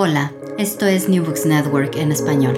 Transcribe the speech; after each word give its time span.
Hola, 0.00 0.32
esto 0.58 0.86
es 0.86 1.08
New 1.08 1.24
Books 1.24 1.44
Network 1.44 1.96
en 1.96 2.12
español. 2.12 2.54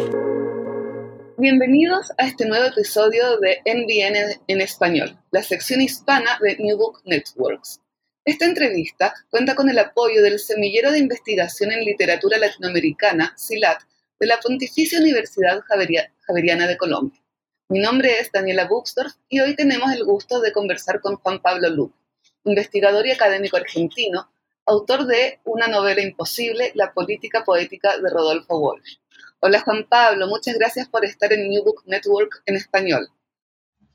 Bienvenidos 1.39 2.13
a 2.19 2.27
este 2.27 2.45
nuevo 2.45 2.67
episodio 2.67 3.39
de 3.39 3.63
NBN 3.65 4.43
en 4.47 4.61
español, 4.61 5.19
la 5.31 5.43
sección 5.43 5.81
hispana 5.81 6.39
de 6.43 6.59
New 6.59 6.77
Book 6.77 7.01
Networks. 7.07 7.81
Esta 8.27 8.45
entrevista 8.45 9.15
cuenta 9.31 9.55
con 9.55 9.71
el 9.71 9.79
apoyo 9.79 10.21
del 10.23 10.39
Semillero 10.39 10.93
de 10.93 10.99
Investigación 10.99 11.73
en 11.73 11.87
Literatura 11.87 12.37
Latinoamericana, 12.37 13.33
SILAT, 13.39 13.85
de 14.19 14.27
la 14.27 14.39
Pontificia 14.39 15.01
Universidad 15.01 15.63
Javeria- 15.63 16.13
Javeriana 16.27 16.67
de 16.67 16.77
Colombia. 16.77 17.23
Mi 17.71 17.79
nombre 17.81 18.21
es 18.21 18.31
Daniela 18.31 18.69
Buxdorf 18.69 19.15
y 19.31 19.41
hoy 19.41 19.57
tenemos 19.57 19.91
el 19.95 20.05
gusto 20.05 20.43
de 20.43 20.53
conversar 20.53 21.01
con 21.01 21.17
Juan 21.17 21.41
Pablo 21.41 21.71
Luque, 21.71 21.97
investigador 22.45 23.07
y 23.07 23.13
académico 23.13 23.57
argentino, 23.57 24.31
autor 24.71 25.07
de 25.07 25.41
Una 25.45 25.67
novela 25.67 26.01
imposible, 26.01 26.71
La 26.75 26.93
política 26.93 27.45
poética 27.45 27.99
de 27.99 28.09
Rodolfo 28.09 28.57
Walsh. 28.59 28.99
Hola 29.41 29.61
Juan 29.61 29.85
Pablo, 29.89 30.29
muchas 30.29 30.55
gracias 30.55 30.89
por 30.89 31.05
estar 31.05 31.33
en 31.33 31.49
New 31.49 31.65
Book 31.65 31.83
Network 31.87 32.43
en 32.47 32.57
español. 32.57 33.09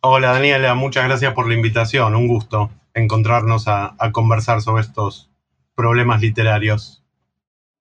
Hola 0.01 0.33
Daniela, 0.33 0.75
muchas 0.75 1.05
gracias 1.05 1.33
por 1.33 1.47
la 1.47 1.53
invitación. 1.53 2.15
Un 2.15 2.27
gusto 2.27 2.71
encontrarnos 2.93 3.67
a, 3.67 3.95
a 3.97 4.11
conversar 4.11 4.61
sobre 4.61 4.83
estos 4.83 5.29
problemas 5.75 6.21
literarios. 6.21 7.01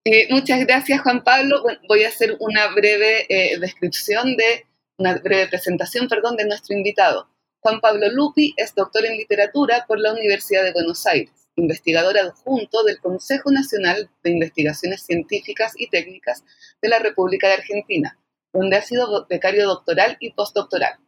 Eh, 0.04 0.28
muchas 0.30 0.60
gracias 0.60 1.00
Juan 1.00 1.24
Pablo. 1.24 1.62
Bueno, 1.62 1.80
voy 1.88 2.04
a 2.04 2.08
hacer 2.08 2.36
una 2.38 2.68
breve 2.68 3.26
eh, 3.28 3.58
descripción 3.58 4.36
de, 4.36 4.66
una 4.98 5.14
breve 5.14 5.48
presentación, 5.48 6.08
perdón, 6.08 6.36
de 6.36 6.46
nuestro 6.46 6.76
invitado. 6.76 7.28
Juan 7.60 7.80
Pablo 7.80 8.08
Lupi 8.12 8.54
es 8.56 8.74
doctor 8.74 9.04
en 9.06 9.16
literatura 9.16 9.84
por 9.88 9.98
la 9.98 10.12
Universidad 10.12 10.62
de 10.62 10.72
Buenos 10.72 11.06
Aires, 11.06 11.43
investigador 11.56 12.18
adjunto 12.18 12.82
del 12.84 13.00
Consejo 13.00 13.50
Nacional 13.50 14.10
de 14.22 14.30
Investigaciones 14.30 15.02
Científicas 15.02 15.72
y 15.76 15.88
Técnicas 15.88 16.44
de 16.82 16.88
la 16.88 16.98
República 16.98 17.48
de 17.48 17.54
Argentina, 17.54 18.18
donde 18.52 18.76
ha 18.76 18.82
sido 18.82 19.26
becario 19.28 19.66
doctoral 19.66 20.16
y 20.20 20.32
postdoctoral. 20.32 20.98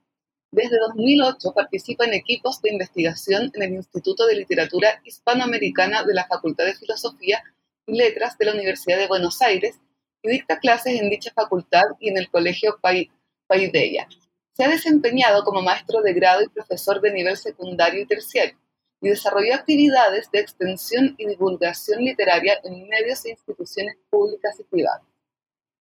Desde 0.52 0.78
2008 0.78 1.52
participa 1.52 2.04
en 2.04 2.14
equipos 2.14 2.62
de 2.62 2.70
investigación 2.72 3.50
en 3.54 3.62
el 3.62 3.74
Instituto 3.74 4.26
de 4.26 4.36
Literatura 4.36 5.00
Hispanoamericana 5.04 6.04
de 6.04 6.14
la 6.14 6.26
Facultad 6.26 6.64
de 6.64 6.74
Filosofía 6.76 7.42
y 7.86 7.96
Letras 7.96 8.38
de 8.38 8.46
la 8.46 8.52
Universidad 8.52 8.98
de 8.98 9.08
Buenos 9.08 9.42
Aires 9.42 9.76
y 10.22 10.30
dicta 10.30 10.58
clases 10.58 11.00
en 11.00 11.10
dicha 11.10 11.32
facultad 11.34 11.82
y 12.00 12.08
en 12.08 12.18
el 12.18 12.30
Colegio 12.30 12.78
Pai- 12.80 13.10
Paideia. 13.46 14.08
Se 14.54 14.64
ha 14.64 14.68
desempeñado 14.68 15.44
como 15.44 15.60
maestro 15.62 16.00
de 16.00 16.14
grado 16.14 16.42
y 16.42 16.48
profesor 16.48 17.00
de 17.00 17.12
nivel 17.12 17.36
secundario 17.36 18.00
y 18.02 18.06
terciario 18.06 18.56
y 19.00 19.08
desarrolló 19.08 19.54
actividades 19.54 20.30
de 20.30 20.40
extensión 20.40 21.14
y 21.18 21.26
divulgación 21.26 22.02
literaria 22.02 22.58
en 22.64 22.88
medios 22.88 23.24
e 23.24 23.30
instituciones 23.30 23.96
públicas 24.10 24.58
y 24.58 24.64
privadas. 24.64 25.02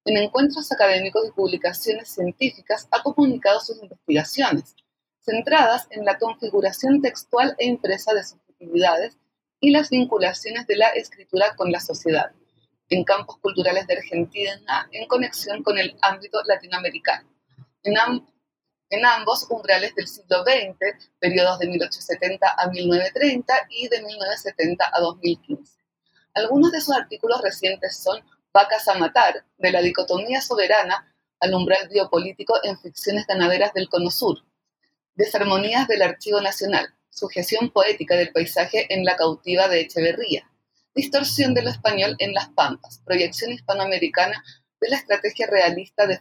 En 0.05 0.17
encuentros 0.17 0.71
académicos 0.71 1.27
y 1.27 1.31
publicaciones 1.31 2.09
científicas 2.09 2.87
ha 2.91 3.01
comunicado 3.01 3.59
sus 3.59 3.81
investigaciones, 3.81 4.75
centradas 5.21 5.87
en 5.89 6.05
la 6.05 6.17
configuración 6.19 7.01
textual 7.01 7.55
e 7.57 7.65
impresa 7.65 8.13
de 8.13 8.23
subjetividades 8.23 9.17
y 9.59 9.71
las 9.71 9.89
vinculaciones 9.89 10.67
de 10.67 10.75
la 10.75 10.89
escritura 10.89 11.55
con 11.55 11.71
la 11.71 11.79
sociedad, 11.79 12.31
en 12.89 13.03
campos 13.03 13.37
culturales 13.39 13.87
de 13.87 13.95
Argentina 13.95 14.87
en 14.91 15.07
conexión 15.07 15.63
con 15.63 15.79
el 15.79 15.97
ámbito 16.01 16.39
latinoamericano. 16.45 17.27
En 18.89 19.05
ambos 19.05 19.47
umbrales 19.49 19.95
del 19.95 20.07
siglo 20.07 20.43
XX, 20.43 20.77
periodos 21.19 21.59
de 21.59 21.67
1870 21.67 22.55
a 22.57 22.67
1930 22.67 23.53
y 23.69 23.87
de 23.87 24.01
1970 24.01 24.91
a 24.91 24.99
2015. 24.99 25.77
Algunos 26.33 26.71
de 26.71 26.81
sus 26.81 26.95
artículos 26.95 27.41
recientes 27.41 27.97
son 27.97 28.23
Vacas 28.53 28.87
a 28.87 28.93
matar, 28.93 29.43
de 29.57 29.71
la 29.71 29.81
dicotomía 29.81 30.39
soberana 30.39 31.13
al 31.41 31.53
umbral 31.53 31.89
biopolítico 31.89 32.55
en 32.63 32.79
ficciones 32.79 33.27
ganaderas 33.27 33.73
del 33.73 33.89
Cono 33.89 34.09
Sur, 34.09 34.37
Desarmonías 35.15 35.87
del 35.89 36.01
Archivo 36.01 36.39
Nacional, 36.39 36.87
sujeción 37.09 37.69
poética 37.71 38.15
del 38.15 38.31
paisaje 38.31 38.93
en 38.93 39.03
la 39.03 39.17
cautiva 39.17 39.67
de 39.67 39.81
Echeverría, 39.81 40.49
distorsión 40.93 41.53
de 41.53 41.63
lo 41.63 41.69
español 41.69 42.15
en 42.19 42.33
las 42.33 42.47
Pampas, 42.49 43.01
proyección 43.05 43.51
hispanoamericana 43.51 44.41
de 44.79 44.89
la 44.89 44.97
estrategia 44.97 45.47
realista 45.47 46.07
de 46.07 46.17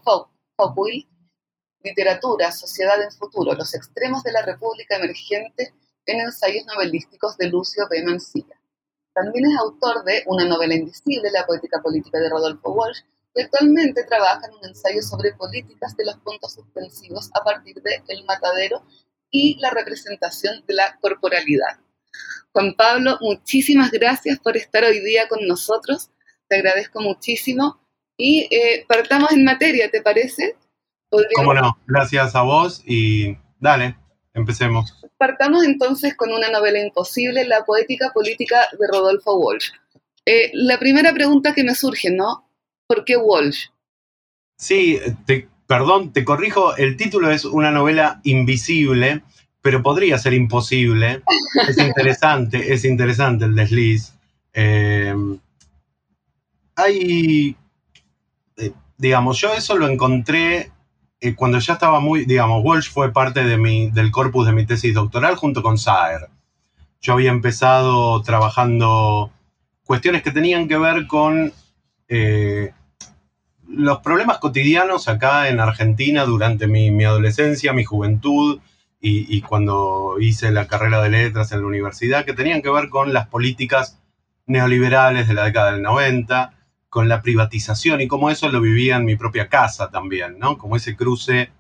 literatura, 1.85 2.51
sociedad 2.51 3.01
en 3.03 3.13
futuro, 3.13 3.53
los 3.53 3.75
extremos 3.75 4.23
de 4.23 4.33
la 4.33 4.43
República 4.43 4.97
emergente 4.97 5.75
en 6.07 6.21
ensayos 6.21 6.65
novelísticos 6.67 7.37
de 7.37 7.49
Lucio 7.49 7.87
B. 7.91 8.03
Mansilla. 8.03 8.59
También 9.13 9.45
es 9.47 9.59
autor 9.59 10.03
de 10.05 10.25
Una 10.27 10.45
novela 10.45 10.75
invisible, 10.75 11.31
la 11.31 11.47
poética 11.47 11.81
política 11.81 12.19
de 12.19 12.31
Rodolfo 12.31 12.73
Walsh, 12.73 13.03
y 13.37 13.43
actualmente 13.43 14.05
trabaja 14.05 14.47
en 14.47 14.55
un 14.55 14.65
ensayo 14.65 15.03
sobre 15.03 15.35
políticas 15.35 15.97
de 15.97 16.07
los 16.07 16.17
puntos 16.19 16.55
suspensivos 16.55 17.31
a 17.35 17.45
partir 17.45 17.81
de 17.83 18.03
El 18.09 18.25
Matadero 18.25 18.83
y 19.31 19.59
la 19.61 19.71
representación 19.71 20.65
de 20.67 20.75
la 20.75 20.99
corporalidad. 21.01 21.79
Juan 22.53 22.75
Pablo, 22.77 23.19
muchísimas 23.21 23.91
gracias 23.91 24.39
por 24.39 24.57
estar 24.57 24.85
hoy 24.85 25.01
día 25.01 25.29
con 25.29 25.47
nosotros. 25.47 26.11
Te 26.49 26.57
agradezco 26.57 27.01
muchísimo. 27.01 27.81
Y 28.17 28.47
eh, 28.55 28.85
partamos 28.87 29.33
en 29.33 29.45
materia, 29.45 29.91
¿te 29.91 30.01
parece? 30.01 30.57
¿Cómo 31.37 31.55
no? 31.55 31.79
Gracias 31.87 32.35
a 32.35 32.43
vos 32.43 32.83
y 32.87 33.37
dale, 33.61 33.97
empecemos. 34.35 35.01
Partamos 35.19 35.65
entonces 35.65 36.17
con 36.17 36.33
una 36.33 36.51
novela 36.51 36.81
imposible, 36.81 37.45
La 37.47 37.65
poética 37.65 38.11
política 38.13 38.67
de 38.73 38.87
Rodolfo 38.93 39.37
Walsh. 39.37 39.71
Eh, 40.27 40.51
la 40.55 40.79
primera 40.79 41.13
pregunta 41.13 41.55
que 41.55 41.65
me 41.65 41.75
surge, 41.75 42.11
¿no? 42.11 42.49
¿Por 42.87 43.05
qué 43.05 43.17
Walsh? 43.17 43.67
Sí, 44.57 44.99
te- 45.27 45.49
perdón, 45.67 46.13
te 46.13 46.25
corrijo, 46.25 46.77
el 46.77 46.97
título 46.97 47.31
es 47.31 47.45
una 47.45 47.71
novela 47.71 48.21
invisible, 48.25 49.23
pero 49.63 49.83
podría 49.83 50.19
ser 50.19 50.35
imposible. 50.35 51.23
Es 51.69 51.79
interesante, 51.79 52.73
es 52.73 52.85
interesante 52.85 53.45
el 53.47 53.55
desliz. 53.55 54.13
Eh, 54.53 55.15
hay, 56.77 57.57
eh, 58.57 58.73
digamos, 58.99 59.41
yo 59.41 59.53
eso 59.55 59.77
lo 59.77 59.89
encontré 59.89 60.71
eh, 61.25 61.35
cuando 61.35 61.59
ya 61.59 61.73
estaba 61.73 62.01
muy, 62.01 62.27
digamos, 62.27 62.63
Walsh 62.63 62.91
fue 62.91 63.11
parte 63.11 63.45
de 63.45 63.57
mi, 63.57 63.91
del 63.91 64.11
corpus 64.11 64.47
de 64.47 64.53
mi 64.53 64.67
tesis 64.67 64.93
doctoral 64.93 65.37
junto 65.37 65.63
con 65.63 65.79
Saer. 65.79 66.29
Yo 67.01 67.15
había 67.15 67.31
empezado 67.31 68.21
trabajando 68.21 69.33
cuestiones 69.87 70.23
que 70.23 70.33
tenían 70.33 70.69
que 70.69 70.77
ver 70.77 71.07
con 71.07 71.51
eh, 72.09 72.73
los 73.67 74.01
problemas 74.01 74.37
cotidianos 74.37 75.09
acá 75.09 75.49
en 75.49 75.61
Argentina 75.61 76.27
durante 76.27 76.67
mi, 76.67 76.91
mi 76.91 77.05
adolescencia, 77.05 77.73
mi 77.73 77.85
juventud 77.85 78.61
y, 79.01 79.35
y 79.35 79.41
cuando 79.41 80.17
hice 80.21 80.51
la 80.51 80.67
carrera 80.69 81.03
de 81.03 81.09
letras 81.09 81.53
en 81.53 81.63
la 81.63 81.67
universidad, 81.67 82.27
que 82.27 82.35
tenían 82.35 82.61
que 82.61 82.69
ver 82.69 82.91
con 82.91 83.15
las 83.15 83.29
políticas 83.29 83.99
neoliberales 84.45 85.27
de 85.27 85.33
la 85.33 85.45
década 85.45 85.73
del 85.73 85.81
90, 85.81 86.53
con 86.95 87.09
la 87.09 87.23
privatización 87.23 88.01
y 88.03 88.07
cómo 88.07 88.31
eso 88.31 88.49
lo 88.51 88.61
vivía 88.61 88.95
en 88.95 89.05
mi 89.05 89.17
propia 89.17 89.49
casa 89.49 89.91
también, 89.91 90.39
¿no? 90.39 90.59
Como 90.59 90.77
ese 90.77 90.95
cruce 90.95 91.51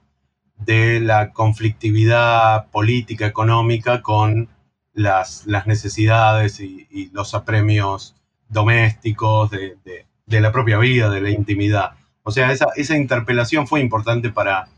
de 0.59 1.01
la 1.01 1.33
conflictividad 1.33 2.71
política, 2.71 3.27
económica 3.27 4.01
con 4.01 4.49
las, 4.93 5.45
necesidades 5.67 6.61
y, 6.61 7.11
los 7.13 7.35
apremios 7.35 8.15
domésticos, 8.49 9.51
de, 9.51 10.07
la 10.29 10.53
propia 10.53 10.79
vida, 10.79 11.11
de 11.11 11.21
la 11.21 11.31
intimidad. 11.31 11.97
O 12.23 12.31
sea, 12.31 12.53
esa, 12.53 12.97
interpelación 12.97 13.67
fue 13.67 13.81
importante 13.81 14.31
para 14.31 14.69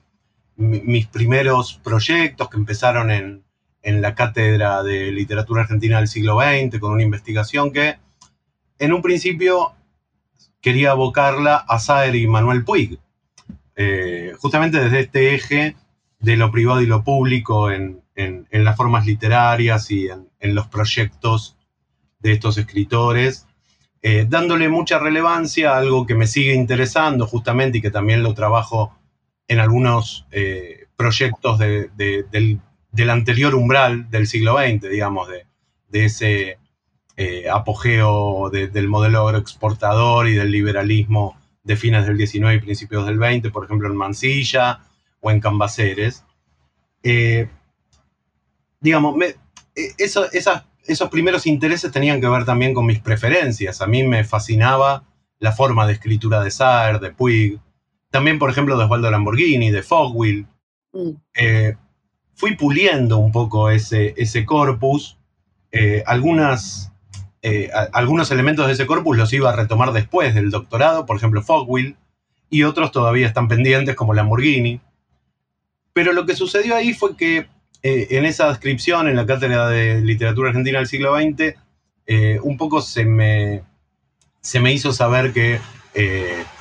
mis 0.57 1.07
primeros 1.07 1.79
proyectos 1.85 2.49
que 2.49 2.57
empezaron 2.57 3.11
en 3.11 4.01
la 4.01 4.15
Cátedra 4.15 4.83
de 4.83 5.13
Literatura 5.13 5.61
Argentina 5.61 5.99
del 5.99 6.09
siglo 6.09 6.41
XX, 6.41 6.81
con 6.81 6.93
una 6.93 7.03
investigación 7.03 7.75
que 7.75 7.97
en 8.79 8.95
un 8.95 9.03
principio 9.03 9.75
quería 10.67 10.91
abocarla 10.91 11.59
a 11.59 11.79
Saer 11.79 12.17
y 12.17 12.27
Manuel 12.27 12.65
Puig, 12.65 12.99
eh, 13.77 14.33
justamente 14.41 14.81
desde 14.81 14.99
este 14.99 15.37
eje 15.37 15.77
de 16.19 16.37
lo 16.37 16.51
privado 16.51 16.83
y 16.83 16.87
lo 16.87 17.05
público 17.05 17.71
en, 17.71 18.03
las 18.51 18.77
formas 18.77 19.07
literarias 19.07 19.93
y 19.93 20.09
en, 20.09 20.55
los 20.57 20.67
proyectos 20.67 21.57
de 22.19 22.33
estos 22.33 22.59
escritores, 22.59 23.47
eh, 24.03 24.27
dándole 24.29 24.69
mucha 24.69 24.99
relevancia 24.99 25.71
a 25.71 25.79
algo 25.79 26.05
que 26.05 26.17
me 26.17 26.27
sigue 26.27 26.55
interesando 26.55 27.29
justamente 27.29 27.79
y 27.79 27.81
que 27.81 27.93
también 27.93 28.25
lo 28.25 28.35
trabajo 28.35 28.93
en 29.47 29.61
algunos 29.61 30.27
eh, 30.33 30.89
proyectos 30.97 31.61
del, 31.61 32.61
anterior 33.09 33.55
umbral 33.55 34.11
del 34.11 34.27
siglo 34.27 34.59
XX, 34.59 34.91
digamos, 34.91 35.29
de, 35.29 35.47
ese 36.05 36.59
apogeo 37.51 38.51
del 38.51 38.89
modelo 38.89 39.27
agroexportador 39.27 40.29
y 40.29 40.35
del 40.35 40.51
liberalismo 40.51 41.37
de 41.67 41.77
fines 41.77 42.07
del 42.07 42.17
19 42.17 42.55
y 42.55 42.61
principios 42.61 43.05
del 43.07 43.19
20, 43.19 43.51
por 43.51 43.65
ejemplo 43.65 43.89
en 43.89 43.97
Mansilla 43.97 44.81
o 45.21 45.33
en 45.33 45.41
Cambaceres. 45.41 46.25
Eh, 47.03 47.49
digamos, 48.81 49.17
eh, 49.75 49.95
esos 49.99 51.11
primeros 51.11 51.45
intereses 51.47 51.91
tenían 51.91 52.21
que 52.21 52.29
ver 52.29 52.45
también 52.45 52.73
con 52.73 52.87
mis 52.87 53.01
preferencias. 53.01 53.83
A 53.83 53.89
mí 53.89 54.05
me 54.05 54.23
fascinaba 54.23 55.03
la 55.41 55.51
forma 55.51 55.89
de 55.89 55.95
escritura 55.95 56.41
de 56.41 56.53
Saer, 56.53 57.01
de 57.01 57.11
Puig, 57.11 57.59
también, 58.13 58.39
por 58.39 58.49
ejemplo, 58.49 58.79
de 58.79 58.85
Osvaldo 58.85 59.11
Lamborghini, 59.11 59.73
de 59.73 59.83
Fogwill. 59.83 60.47
Mm. 60.93 61.11
Eh, 61.35 61.77
fui 62.35 62.55
puliendo 62.55 63.19
un 63.19 63.33
poco 63.33 63.71
ese, 63.71 64.15
ese 64.17 64.47
corpus. 64.47 65.19
algunas 66.07 66.93
eh, 67.49 67.71
algunos 67.93 68.33
elementos 68.33 68.67
de 68.67 68.73
ese 68.73 68.87
corpus 68.87 69.17
los 69.17 69.33
iba 69.33 69.51
a 69.51 69.55
retomar 69.55 69.93
después 69.93 70.35
del 70.35 70.51
doctorado, 70.51 71.07
por 71.07 71.17
ejemplo 71.17 71.45
Fogwill, 71.45 71.97
y 72.51 72.65
otros 72.65 72.91
todavía 72.91 73.29
están 73.29 73.47
pendientes 73.47 73.95
como 73.95 74.15
Lamborghini. 74.15 74.81
Pero 75.93 76.13
lo 76.13 76.27
que 76.27 76.35
sucedió 76.35 76.75
ahí 76.75 76.93
fue 76.93 77.17
que 77.17 77.47
eh, 77.85 78.09
en 78.11 78.25
esa 78.25 78.49
descripción, 78.49 79.07
en 79.07 79.15
la 79.15 79.27
cátedra 79.27 79.69
de 79.69 80.01
literatura 80.01 80.49
argentina 80.49 80.79
del 80.79 80.89
siglo 80.89 81.15
XX, 81.17 81.55
eh, 82.09 82.41
un 82.43 82.57
poco 82.57 82.83
se 82.83 83.05
me, 83.05 83.63
se 84.41 84.59
me 84.59 84.73
hizo 84.73 84.93
saber 84.93 85.33
que 85.33 85.61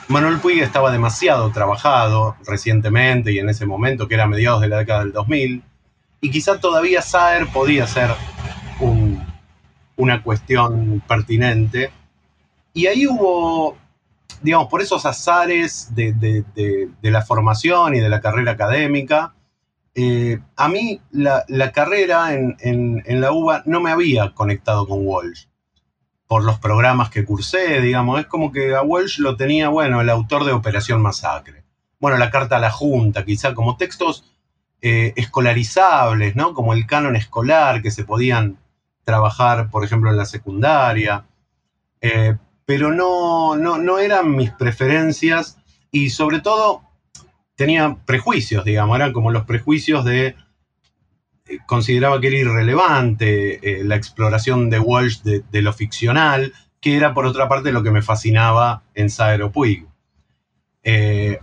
Manuel 0.08 0.38
Puig 0.38 0.62
estaba 0.62 0.92
demasiado 0.92 1.52
trabajado 1.52 2.36
recientemente 2.46 3.32
y 3.32 3.40
en 3.40 3.50
ese 3.50 3.66
momento, 3.66 4.08
que 4.08 4.14
era 4.14 4.26
a 4.26 4.28
mediados 4.28 4.62
de 4.62 4.68
la 4.68 4.78
década 4.78 5.00
del 5.00 5.14
2000, 5.14 5.64
y 6.22 6.30
quizá 6.30 6.60
todavía 6.60 7.02
Saer 7.02 7.48
podía 7.48 7.88
ser 7.88 8.12
una 9.98 10.22
cuestión 10.24 11.02
pertinente. 11.08 11.92
Y 12.74 12.88
ahí 12.88 13.08
hubo, 13.08 13.78
digamos, 14.42 14.68
por 14.68 14.82
esos 14.82 15.06
azares 15.06 15.94
de, 15.96 16.46
la 17.02 17.22
formación 17.22 17.96
y 17.96 18.00
de 18.00 18.10
la 18.10 18.22
carrera 18.22 18.52
académica, 18.52 19.34
eh, 19.94 20.40
a 20.58 20.68
mí 20.68 21.00
la, 21.12 21.46
carrera 21.72 22.34
en, 22.34 23.04
la 23.08 23.32
UBA 23.32 23.64
no 23.66 23.80
me 23.80 23.92
había 23.92 24.34
conectado 24.34 24.88
con 24.88 25.06
Walsh 25.08 25.46
por 26.28 26.44
los 26.44 26.60
programas 26.60 27.10
que 27.10 27.24
cursé, 27.24 27.82
digamos, 27.82 28.20
es 28.20 28.26
como 28.26 28.52
que 28.52 28.76
a 28.76 28.82
Walsh 28.82 29.20
lo 29.20 29.38
tenía, 29.38 29.70
bueno, 29.70 30.02
el 30.02 30.10
autor 30.10 30.44
de 30.44 30.52
Operación 30.52 31.02
Masacre. 31.02 31.64
Bueno, 32.00 32.18
la 32.18 32.32
carta 32.32 32.58
a 32.58 32.60
la 32.60 32.72
Junta, 32.72 33.24
quizá 33.24 33.54
como 33.54 33.78
textos 33.78 34.36
eh, 34.82 35.14
escolarizables, 35.16 36.36
¿no? 36.36 36.54
Como 36.54 36.74
el 36.74 36.86
canon 36.86 37.16
escolar 37.16 37.82
que 37.82 37.92
se 37.92 38.04
podían 38.04 38.58
trabajar, 39.06 39.70
por 39.70 39.86
ejemplo, 39.86 40.10
en 40.10 40.18
la 40.18 40.26
secundaria, 40.26 41.26
eh, 42.02 42.36
pero 42.66 42.92
no, 42.92 43.56
no, 43.56 44.00
eran 44.00 44.36
mis 44.36 44.52
preferencias 44.52 45.58
y 45.92 46.10
sobre 46.10 46.42
todo 46.42 46.82
tenía 47.56 47.98
prejuicios, 48.06 48.66
digamos, 48.66 48.98
eran 48.98 49.14
como 49.14 49.32
los 49.32 49.46
prejuicios 49.46 50.04
de, 50.04 50.36
eh, 51.48 51.60
consideraba 51.68 52.20
que 52.20 52.28
era 52.28 52.38
irrelevante 52.38 53.80
eh, 53.80 53.84
la 53.84 53.96
exploración 53.96 54.70
de 54.70 54.80
Walsh 54.80 55.22
de, 55.22 55.62
lo 55.62 55.72
ficcional, 55.72 56.52
que 56.82 56.98
era 56.98 57.14
por 57.14 57.28
otra 57.28 57.48
parte 57.48 57.72
lo 57.72 57.84
que 57.84 57.92
me 57.92 58.02
fascinaba 58.02 58.84
en 58.96 59.10
Saero 59.10 59.52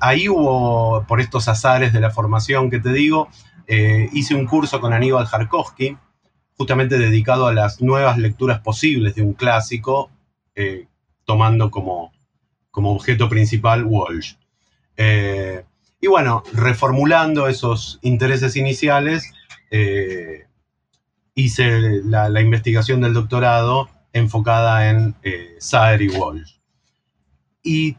ahí 0.01 0.29
hubo, 0.29 1.05
por 1.07 1.21
estos 1.21 1.49
azares 1.49 1.93
de 1.93 2.01
la 2.01 2.11
formación 2.11 2.71
que 2.71 2.81
te 2.81 2.93
digo, 2.93 3.29
hice 4.13 4.35
un 4.35 4.47
curso 4.47 4.81
con 4.81 4.93
Aníbal 4.93 5.27
Jarkowski, 5.27 5.97
justamente 6.63 6.97
dedicado 6.97 7.49
a 7.49 7.53
las 7.53 7.83
nuevas 7.83 8.19
lecturas 8.19 8.61
posibles 8.61 9.17
de 9.17 9.23
un 9.23 9.33
clásico, 9.33 10.13
eh, 10.55 10.87
tomando 11.25 11.73
como, 11.73 12.13
como, 12.71 12.93
objeto 12.93 13.29
principal 13.29 13.85
Walsh. 13.85 14.35
Eh, 14.97 15.65
y 16.01 16.07
bueno, 16.07 16.45
reformulando 16.53 17.49
esos 17.49 17.99
intereses 18.03 18.55
iniciales, 18.55 19.29
eh, 19.73 20.47
hice 21.35 22.01
la, 22.05 22.41
investigación 22.41 23.01
del 23.01 23.15
doctorado 23.15 23.89
enfocada 24.13 24.89
en 24.89 25.17
Saer 25.59 26.03
y 26.03 26.11
Walsh. 26.11 26.53
Y 27.65 27.97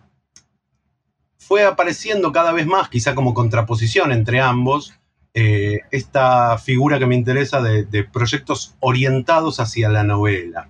fue 1.37 1.65
apareciendo 1.65 2.31
cada 2.31 2.53
vez 2.53 2.65
más, 2.65 2.87
quizá 2.87 3.13
como 3.13 3.33
contraposición 3.33 4.13
entre 4.13 4.39
ambos, 4.39 4.93
eh, 5.35 5.79
esta 5.89 6.57
figura 6.59 6.99
que 6.99 7.07
me 7.07 7.15
interesa 7.15 7.61
de, 7.61 8.03
proyectos 8.03 8.75
orientados 8.79 9.59
hacia 9.59 9.89
la 9.89 10.03
novela. 10.03 10.69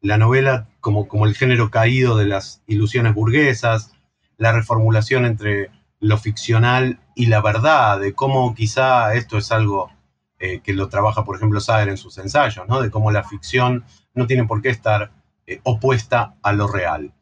La 0.00 0.18
novela 0.18 0.68
como, 0.80 1.08
como 1.08 1.26
el 1.26 1.34
género 1.34 1.70
caído 1.70 2.16
de 2.16 2.26
las 2.26 2.62
ilusiones 2.68 3.14
burguesas, 3.14 3.92
la 4.36 4.52
reformulación 4.52 5.24
entre 5.24 5.70
lo 5.98 6.16
ficcional 6.16 7.00
y 7.16 7.26
la 7.26 7.40
verdad, 7.40 7.98
de 7.98 8.14
cómo 8.14 8.54
quizá 8.54 9.14
esto 9.14 9.36
es 9.38 9.50
algo 9.50 9.90
eh, 10.38 10.60
que 10.60 10.72
lo 10.72 10.88
trabaja, 10.88 11.24
por 11.24 11.36
ejemplo, 11.36 11.60
Sader 11.60 11.88
en 11.88 11.96
sus 11.96 12.16
ensayos, 12.18 12.68
¿no? 12.68 12.80
de 12.80 12.92
cómo 12.92 13.10
la 13.10 13.24
ficción 13.24 13.84
no 14.14 14.28
tiene 14.28 14.44
por 14.44 14.62
qué 14.62 14.68
estar 14.68 15.10
eh, 15.48 15.60
opuesta 15.64 16.36
a 16.42 16.52
lo 16.52 16.68
real. 16.68 17.12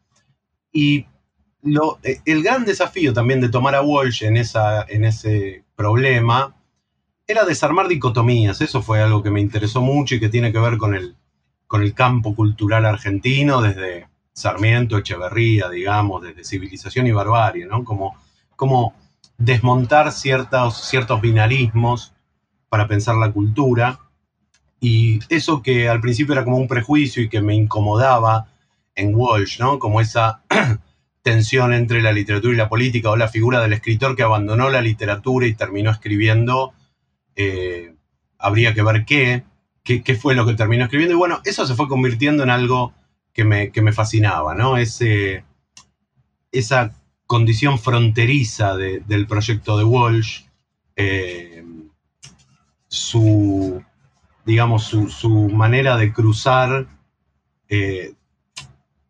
Y 0.71 1.07
el 1.63 2.43
gran 2.43 2.65
desafío 2.65 3.13
también 3.13 3.41
de 3.41 3.49
tomar 3.49 3.73
a 3.73 3.81
Walsh 3.81 4.23
en, 4.23 4.37
esa, 4.37 4.83
en 4.83 5.05
ese 5.05 5.63
problema 5.75 6.56
era 7.27 7.43
desarmar 7.43 7.87
dicotomías. 7.87 8.61
Eso 8.61 8.81
fue 8.81 9.01
algo 9.01 9.21
que 9.21 9.29
me 9.29 9.41
interesó 9.41 9.81
mucho 9.81 10.15
y 10.15 10.19
que 10.19 10.29
tiene 10.29 10.51
que 10.51 10.59
ver 10.59 10.77
con 10.77 10.95
el, 10.95 11.15
con 11.67 11.83
el 11.83 11.93
campo 11.93 12.33
cultural 12.33 12.85
argentino 12.85 13.61
desde 13.61 14.07
Sarmiento, 14.31 14.97
Echeverría, 14.97 15.69
digamos, 15.69 16.23
desde 16.23 16.45
civilización 16.45 17.05
y 17.07 17.11
barbarie, 17.11 17.65
¿no? 17.65 17.83
Como, 17.83 18.15
como 18.55 18.93
desmontar 19.37 20.11
ciertos, 20.11 20.87
ciertos 20.87 21.19
binarismos 21.19 22.13
para 22.69 22.87
pensar 22.87 23.15
la 23.15 23.31
cultura. 23.31 23.99
Y 24.79 25.19
eso 25.29 25.61
que 25.61 25.89
al 25.89 25.99
principio 25.99 26.33
era 26.33 26.45
como 26.45 26.57
un 26.57 26.67
prejuicio 26.67 27.21
y 27.21 27.29
que 27.29 27.41
me 27.41 27.55
incomodaba 27.55 28.47
en 28.95 29.13
Walsh, 29.13 29.59
¿no? 29.59 29.79
Como 29.79 29.99
esa 29.99 30.43
tensión 31.23 31.73
entre 31.73 32.01
la 32.01 32.13
literatura 32.13 32.53
y 32.53 32.57
la 32.57 32.69
política 32.69 33.09
o 33.09 33.17
la 33.17 33.27
figura 33.27 33.59
del 33.59 33.73
escritor 33.73 34.15
que 34.15 34.23
abandonó 34.23 34.69
la 34.69 34.81
literatura 34.81 35.45
y 35.45 35.55
terminó 35.55 35.91
escribiendo 35.91 36.73
eh, 37.37 37.93
habría 38.39 38.73
que 38.73 38.81
ver 38.81 39.05
qué, 39.05 39.43
qué, 39.83 40.15
fue 40.15 40.33
lo 40.35 40.45
que 40.45 40.55
terminó 40.55 40.83
escribiendo. 40.83 41.13
Y 41.13 41.17
bueno, 41.17 41.39
eso 41.45 41.65
se 41.65 41.75
fue 41.75 41.87
convirtiendo 41.87 42.43
en 42.43 42.49
algo 42.49 42.93
que 43.31 43.45
me, 43.45 43.93
fascinaba, 43.93 44.55
¿no? 44.55 44.77
Ese, 44.77 45.45
esa 46.51 46.93
condición 47.27 47.77
fronteriza 47.77 48.75
del 48.75 49.27
proyecto 49.27 49.77
de 49.77 49.83
Walsh, 49.83 50.45
eh, 50.95 51.63
su, 52.87 53.83
digamos, 54.43 54.85
su, 54.85 55.49
manera 55.49 55.95
de 55.97 56.11
cruzar 56.11 56.87
eh, 57.69 58.15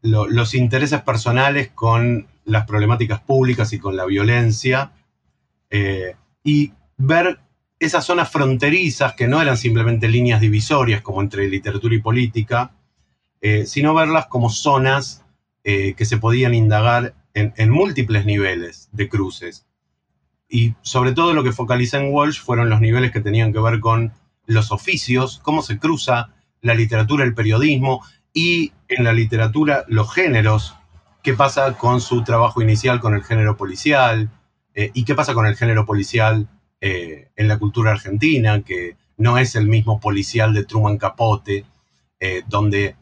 los 0.02 0.54
intereses 0.54 1.02
personales 1.02 1.70
con 1.70 2.28
las 2.44 2.66
problemáticas 2.66 3.22
públicas 3.22 3.72
y 3.72 3.80
con 3.80 3.96
la 3.96 4.06
violencia, 4.06 4.92
y 6.44 6.74
ver 6.98 7.40
esas 7.80 8.06
zonas 8.06 8.32
fronterizas 8.32 9.14
que 9.14 9.28
no 9.28 9.42
eran 9.42 9.58
simplemente 9.58 10.08
líneas 10.08 10.42
divisorias 10.42 11.02
como 11.02 11.22
entre 11.22 11.48
literatura 11.48 11.96
y 11.96 12.02
política, 12.02 12.72
eh, 13.42 13.66
sino 13.66 13.94
verlas 13.94 14.28
como 14.28 14.50
zonas 14.50 15.24
eh, 15.64 15.94
que 15.96 16.06
se 16.06 16.18
podían 16.18 16.54
indagar 16.54 17.14
en, 17.34 17.70
múltiples 17.70 18.26
niveles 18.26 18.90
de 18.92 19.10
cruces. 19.10 19.68
Y 20.50 20.74
sobre 20.82 21.12
todo 21.12 21.34
lo 21.34 21.44
que 21.44 21.52
focaliza 21.52 22.00
en 22.00 22.12
Walsh 22.12 22.42
fueron 22.42 22.70
los 22.70 22.82
niveles 22.82 23.12
que 23.12 23.22
tenían 23.22 23.54
que 23.54 23.60
ver 23.60 23.80
con 23.80 24.14
los 24.48 24.72
oficios, 24.72 25.40
cómo 25.44 25.62
se 25.62 25.78
cruza 25.78 26.34
la 26.62 26.74
literatura, 26.74 27.24
el 27.26 27.36
periodismo 27.36 28.04
y 28.34 28.72
en 28.88 29.04
la 29.04 29.14
literatura 29.14 29.86
los 29.88 30.12
géneros, 30.12 30.76
qué 31.22 31.34
pasa 31.34 31.74
con 31.74 32.02
su 32.02 32.24
trabajo 32.24 32.62
inicial 32.62 33.00
con 33.00 33.14
el 33.14 33.24
género 33.24 33.56
policial 33.56 34.32
eh, 34.74 34.90
y 34.94 35.04
qué 35.04 35.14
pasa 35.14 35.36
con 35.36 35.46
el 35.46 35.56
género 35.56 35.86
policial 35.86 36.48
eh, 36.82 37.30
en 37.36 37.48
la 37.48 37.58
cultura 37.58 37.92
argentina, 37.92 38.62
que 38.62 38.96
no 39.18 39.38
es 39.38 39.56
el 39.56 39.68
mismo 39.68 40.00
policial 40.00 40.54
de 40.54 40.66
Truman 40.66 40.98
Capote, 40.98 41.66
eh, 42.20 42.44
donde 42.48 42.96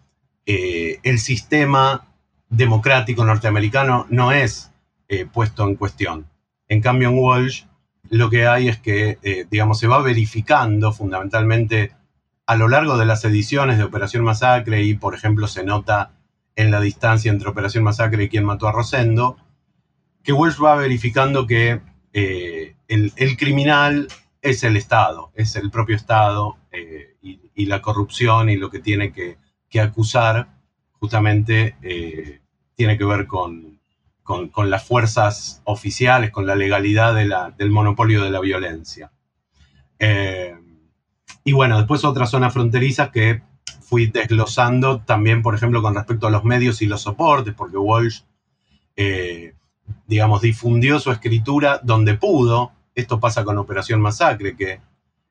el 0.47 1.17
sistema 1.17 2.05
democrático 2.49 3.25
norteamericano 3.25 4.05
no 4.09 4.31
es 4.31 4.71
puesto 5.33 5.67
en 5.67 5.75
cuestión. 5.75 6.27
En 6.67 6.81
cambio, 6.81 7.09
en 7.09 7.17
Walsh 7.17 7.63
lo 8.11 8.29
que 8.29 8.45
hay 8.45 8.67
es 8.67 8.77
que, 8.77 9.17
digamos, 9.49 9.79
se 9.79 9.87
va 9.87 10.03
verificando 10.03 10.93
fundamentalmente 10.93 11.93
a 12.45 12.55
lo 12.55 12.67
largo 12.67 12.97
de 12.97 13.05
las 13.05 13.25
ediciones 13.25 13.79
de 13.79 13.85
Operación 13.85 14.23
Masacre 14.23 14.83
y, 14.83 14.93
por 14.93 15.15
ejemplo, 15.15 15.47
se 15.47 15.63
nota 15.63 16.11
en 16.55 16.71
la 16.71 16.79
distancia 16.79 17.31
entre 17.31 17.49
Operación 17.49 17.83
Masacre 17.83 18.23
y 18.23 18.29
quien 18.29 18.45
mató 18.45 18.67
a 18.67 18.71
Rosendo, 18.71 19.37
que 20.23 20.33
Welsh 20.33 20.61
va 20.63 20.75
verificando 20.75 21.47
que 21.47 21.81
eh, 22.13 22.74
el, 22.87 23.37
criminal 23.37 24.07
es 24.41 24.63
el 24.63 24.77
Estado, 24.77 25.31
es 25.35 25.55
el 25.55 25.71
propio 25.71 25.95
Estado 25.95 26.57
eh, 26.71 27.15
y, 27.21 27.65
la 27.65 27.81
corrupción 27.81 28.49
y 28.49 28.57
lo 28.57 28.69
que 28.69 28.79
tiene 28.79 29.11
que, 29.11 29.37
acusar 29.79 30.47
justamente 30.93 31.75
eh, 31.81 32.39
tiene 32.75 32.97
que 32.97 33.03
ver 33.03 33.27
con, 33.27 33.81
con, 34.23 34.69
las 34.69 34.87
fuerzas 34.87 35.61
oficiales, 35.65 36.31
con 36.31 36.47
la 36.47 36.55
legalidad 36.55 37.13
del 37.57 37.71
monopolio 37.71 38.23
de 38.23 38.29
la 38.29 38.39
violencia. 38.39 39.11
Y 41.47 41.53
bueno, 41.53 41.77
después 41.77 42.03
otras 42.03 42.31
zonas 42.31 42.53
fronterizas 42.53 43.11
que 43.11 43.43
fui 43.81 44.07
desglosando 44.07 45.01
también, 45.01 45.43
por 45.43 45.53
ejemplo, 45.53 45.83
con 45.83 45.93
respecto 45.93 46.25
a 46.25 46.31
los 46.31 46.43
medios 46.43 46.81
y 46.81 46.87
los 46.87 47.01
soportes, 47.03 47.53
porque 47.53 47.77
Walsh, 47.77 48.21
eh, 48.95 49.53
digamos, 50.07 50.41
difundió 50.41 50.99
su 50.99 51.11
escritura 51.11 51.79
donde 51.83 52.15
pudo. 52.15 52.71
Esto 52.93 53.19
pasa 53.19 53.43
con 53.43 53.57
Operación 53.57 54.01
Masacre, 54.01 54.55
que 54.55 54.79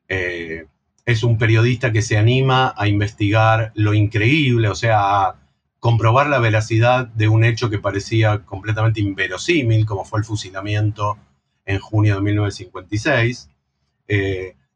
eh, 0.08 0.66
es 1.06 1.22
un 1.22 1.38
periodista 1.38 1.92
que 1.92 2.02
se 2.02 2.16
anima 2.16 2.74
a 2.76 2.88
investigar 2.88 3.72
lo 3.74 3.94
increíble, 3.94 4.68
o 4.68 4.74
sea, 4.74 5.22
a 5.22 5.36
comprobar 5.80 6.28
la 6.28 6.38
veracidad 6.38 7.06
de 7.08 7.28
un 7.28 7.44
hecho 7.44 7.70
que 7.70 7.78
parecía 7.78 8.44
completamente 8.44 9.00
inverosímil, 9.00 9.84
como 9.86 10.04
fue 10.04 10.20
el 10.20 10.24
fusilamiento 10.24 11.18
en 11.66 11.78
junio 11.78 12.16
de 12.16 12.22
1956. 12.22 13.50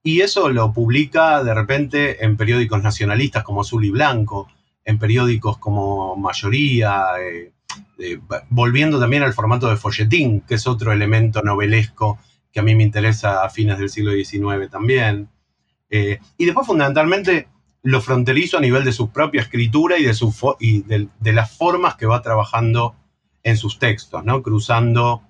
Y 0.03 0.23
eso 0.23 0.49
lo 0.49 0.73
publica 0.73 1.43
de 1.45 1.53
repente 1.53 2.25
en 2.25 2.37
periódicos 2.37 2.83
nacionalistas 2.83 3.45
como 3.45 3.61
Azul 3.61 3.85
y 3.85 3.91
Blanco, 3.91 4.49
en 4.85 4.99
periódicos 4.99 5.59
como 5.59 6.17
Mayoría, 6.17 7.05
eh, 7.21 7.53
eh, 7.99 8.21
volviendo 8.49 8.99
también 8.99 9.23
al 9.23 9.35
formato 9.35 9.69
de 9.69 9.77
folletín, 9.77 10.41
que 10.43 10.55
es 10.55 10.67
otro 10.67 10.93
elemento 10.93 11.43
novelesco 11.43 12.19
que 12.53 12.61
a 12.61 12.63
mí 12.63 12.75
me 12.75 12.85
interesa 12.85 13.45
a 13.45 13.51
fines 13.51 13.79
del 13.79 13.91
siglo 13.91 14.13
XIX 14.13 14.71
también. 14.71 15.29
Eh, 15.91 16.19
y 16.37 16.45
después 16.45 16.67
fundamentalmente 16.67 17.49
lo 17.83 18.01
fronterizo 18.01 18.59
a 18.59 18.61
nivel 18.61 18.85
de 18.85 18.93
su 18.93 19.11
propia 19.11 19.43
escritura 19.43 19.99
y 19.99 20.05
de, 20.05 20.15
y 20.61 20.83
de, 20.83 21.33
las 21.33 21.57
formas 21.57 21.97
que 21.97 22.07
va 22.07 22.23
trabajando 22.23 22.97
en 23.43 23.57
sus 23.57 23.79
textos, 23.79 24.25
¿no? 24.25 24.43
cruzando 24.43 25.23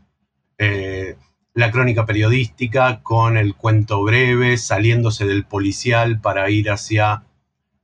la 1.59 1.73
crónica 1.73 2.07
periodística 2.07 3.03
con 3.03 3.37
el 3.37 3.57
cuento 3.57 4.01
breve, 4.05 4.57
saliéndose 4.59 5.27
del 5.27 5.45
policial 5.45 6.21
para 6.21 6.51
ir 6.51 6.71
hacia 6.71 7.25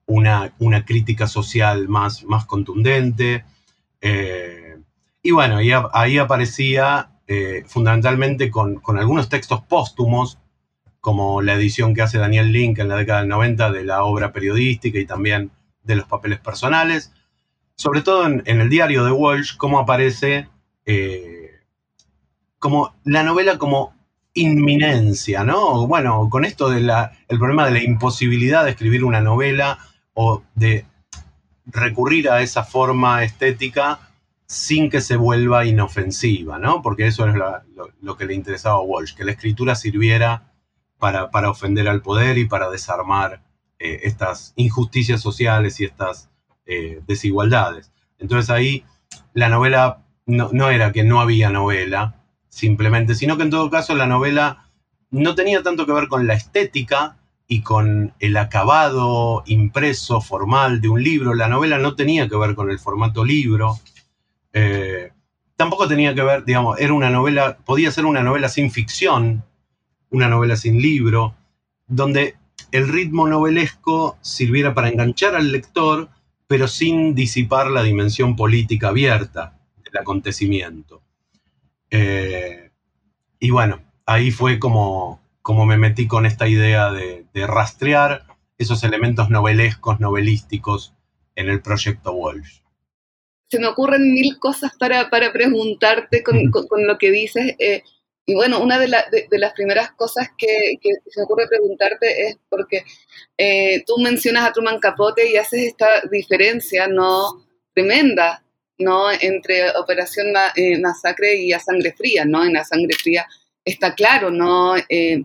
una, 0.06 0.54
una 0.60 0.84
crítica 0.84 1.26
social 1.26 1.88
más, 1.88 2.22
más 2.22 2.46
contundente. 2.46 3.44
Eh, 4.06 4.76
y 5.22 5.30
bueno, 5.30 5.56
ahí, 5.94 6.18
aparecía 6.18 7.08
eh, 7.26 7.64
fundamentalmente 7.66 8.50
con, 8.50 8.82
algunos 8.98 9.30
textos 9.30 9.62
póstumos, 9.62 10.38
como 11.00 11.40
la 11.40 11.54
edición 11.54 11.94
que 11.94 12.02
hace 12.02 12.18
Daniel 12.18 12.52
Link 12.52 12.78
en 12.78 12.88
la 12.88 12.96
década 12.96 13.20
del 13.20 13.30
90 13.30 13.72
de 13.72 13.84
la 13.84 14.04
obra 14.04 14.30
periodística 14.30 14.98
y 14.98 15.06
también 15.06 15.50
de 15.82 15.96
los 15.96 16.06
papeles 16.06 16.38
personales. 16.38 17.12
Sobre 17.76 18.02
todo 18.02 18.26
en, 18.26 18.42
el 18.46 18.68
diario 18.68 19.04
de 19.04 19.10
Walsh, 19.10 19.56
cómo 19.56 19.78
aparece 19.78 20.48
eh, 20.84 21.60
como 22.58 22.94
la 23.04 23.22
novela 23.22 23.56
como 23.56 23.94
inminencia, 24.34 25.44
¿no? 25.44 25.86
Bueno, 25.86 26.28
con 26.28 26.44
esto 26.44 26.68
del 26.68 26.90
problema 27.28 27.64
de 27.64 27.72
la 27.72 27.82
imposibilidad 27.82 28.64
de 28.64 28.70
escribir 28.70 29.02
una 29.02 29.22
novela 29.22 29.78
o 30.12 30.42
de 30.54 30.84
recurrir 31.66 32.30
a 32.30 32.42
esa 32.42 32.64
forma 32.64 33.24
estética 33.24 34.00
sin 34.46 34.90
que 34.90 35.00
se 35.00 35.16
vuelva 35.16 35.64
inofensiva, 35.64 36.58
¿no? 36.58 36.82
Porque 36.82 37.06
eso 37.06 37.26
es 37.26 37.34
lo, 38.00 38.16
que 38.16 38.26
le 38.26 38.34
interesaba 38.34 38.76
a 38.76 38.80
Walsh, 38.80 39.14
que 39.14 39.24
la 39.24 39.32
escritura 39.32 39.74
sirviera 39.74 40.52
para, 40.98 41.30
para 41.30 41.50
ofender 41.50 41.88
al 41.88 42.02
poder 42.02 42.38
y 42.38 42.46
para 42.46 42.70
desarmar 42.70 43.42
eh, 43.78 44.00
estas 44.04 44.52
injusticias 44.56 45.20
sociales 45.20 45.80
y 45.80 45.84
estas 45.84 46.30
eh, 46.66 47.02
desigualdades. 47.06 47.90
Entonces 48.18 48.50
ahí 48.50 48.84
la 49.32 49.48
novela 49.48 50.04
no, 50.26 50.50
no 50.52 50.70
era 50.70 50.92
que 50.92 51.04
no 51.04 51.20
había 51.20 51.50
novela, 51.50 52.22
simplemente, 52.48 53.14
sino 53.14 53.36
que 53.36 53.42
en 53.42 53.50
todo 53.50 53.70
caso 53.70 53.94
la 53.94 54.06
novela 54.06 54.70
no 55.10 55.34
tenía 55.34 55.62
tanto 55.62 55.86
que 55.86 55.92
ver 55.92 56.08
con 56.08 56.26
la 56.26 56.34
estética 56.34 57.16
y 57.46 57.60
con 57.62 58.14
el 58.20 58.36
acabado 58.36 59.42
impreso 59.46 60.20
formal 60.20 60.80
de 60.80 60.88
un 60.88 61.02
libro. 61.02 61.34
La 61.34 61.48
novela 61.48 61.78
no 61.78 61.94
tenía 61.94 62.28
que 62.28 62.36
ver 62.36 62.54
con 62.54 62.70
el 62.70 62.78
formato 62.78 63.24
libro. 63.24 63.78
Eh, 64.52 65.12
tampoco 65.56 65.86
tenía 65.86 66.14
que 66.14 66.22
ver, 66.22 66.44
digamos, 66.44 66.78
era 66.80 66.92
una 66.92 67.10
novela, 67.10 67.58
podía 67.58 67.90
ser 67.90 68.06
una 68.06 68.22
novela 68.22 68.48
sin 68.48 68.70
ficción, 68.70 69.44
una 70.10 70.28
novela 70.28 70.56
sin 70.56 70.80
libro, 70.80 71.34
donde 71.86 72.36
el 72.72 72.88
ritmo 72.88 73.28
novelesco 73.28 74.16
sirviera 74.20 74.74
para 74.74 74.88
enganchar 74.88 75.34
al 75.34 75.52
lector, 75.52 76.08
pero 76.46 76.66
sin 76.66 77.14
disipar 77.14 77.70
la 77.70 77.82
dimensión 77.82 78.36
política 78.36 78.88
abierta 78.88 79.58
del 79.84 79.96
acontecimiento. 79.96 81.02
Eh, 81.90 82.70
y 83.38 83.50
bueno, 83.50 83.82
ahí 84.06 84.30
fue 84.30 84.58
como, 84.58 85.20
como 85.44 85.66
me 85.66 85.76
metí 85.76 86.08
con 86.08 86.24
esta 86.24 86.48
idea 86.48 86.90
de, 86.90 87.26
rastrear 87.34 88.24
esos 88.56 88.82
elementos 88.82 89.28
novelescos, 89.28 90.00
novelísticos 90.00 90.94
en 91.36 91.50
el 91.50 91.60
proyecto 91.60 92.12
Walsh. 92.12 92.60
Se 93.50 93.58
me 93.58 93.66
ocurren 93.66 94.14
mil 94.14 94.38
cosas 94.38 94.72
para, 94.80 95.10
preguntarte 95.10 96.22
con, 96.22 96.50
lo 96.86 96.96
que 96.96 97.10
dices. 97.10 97.56
Eh, 97.58 97.82
y 98.24 98.34
bueno, 98.34 98.62
una 98.62 98.78
de, 98.78 98.88
las 98.88 99.52
primeras 99.52 99.92
cosas 99.92 100.30
que, 100.38 100.78
se 100.82 101.20
me 101.20 101.24
ocurre 101.24 101.46
preguntarte 101.46 102.28
es 102.28 102.38
porque 102.48 102.82
eh, 103.36 103.84
tú 103.86 103.98
mencionas 103.98 104.48
a 104.48 104.52
Truman 104.52 104.80
Capote 104.80 105.30
y 105.30 105.36
haces 105.36 105.60
esta 105.64 105.88
diferencia 106.10 106.86
no 106.88 107.44
tremenda 107.74 108.42
¿no? 108.78 109.12
entre 109.12 109.76
Operación 109.76 110.28
eh, 110.56 110.80
Masacre 110.80 111.36
y 111.36 111.52
A 111.52 111.60
Sangre 111.60 111.92
Fría, 111.92 112.24
¿no? 112.24 112.42
En 112.42 112.56
A 112.56 112.64
Sangre 112.64 112.94
Fría 112.94 113.26
está 113.64 113.94
claro, 113.94 114.30
¿no? 114.30 114.76
Eh, 114.76 115.24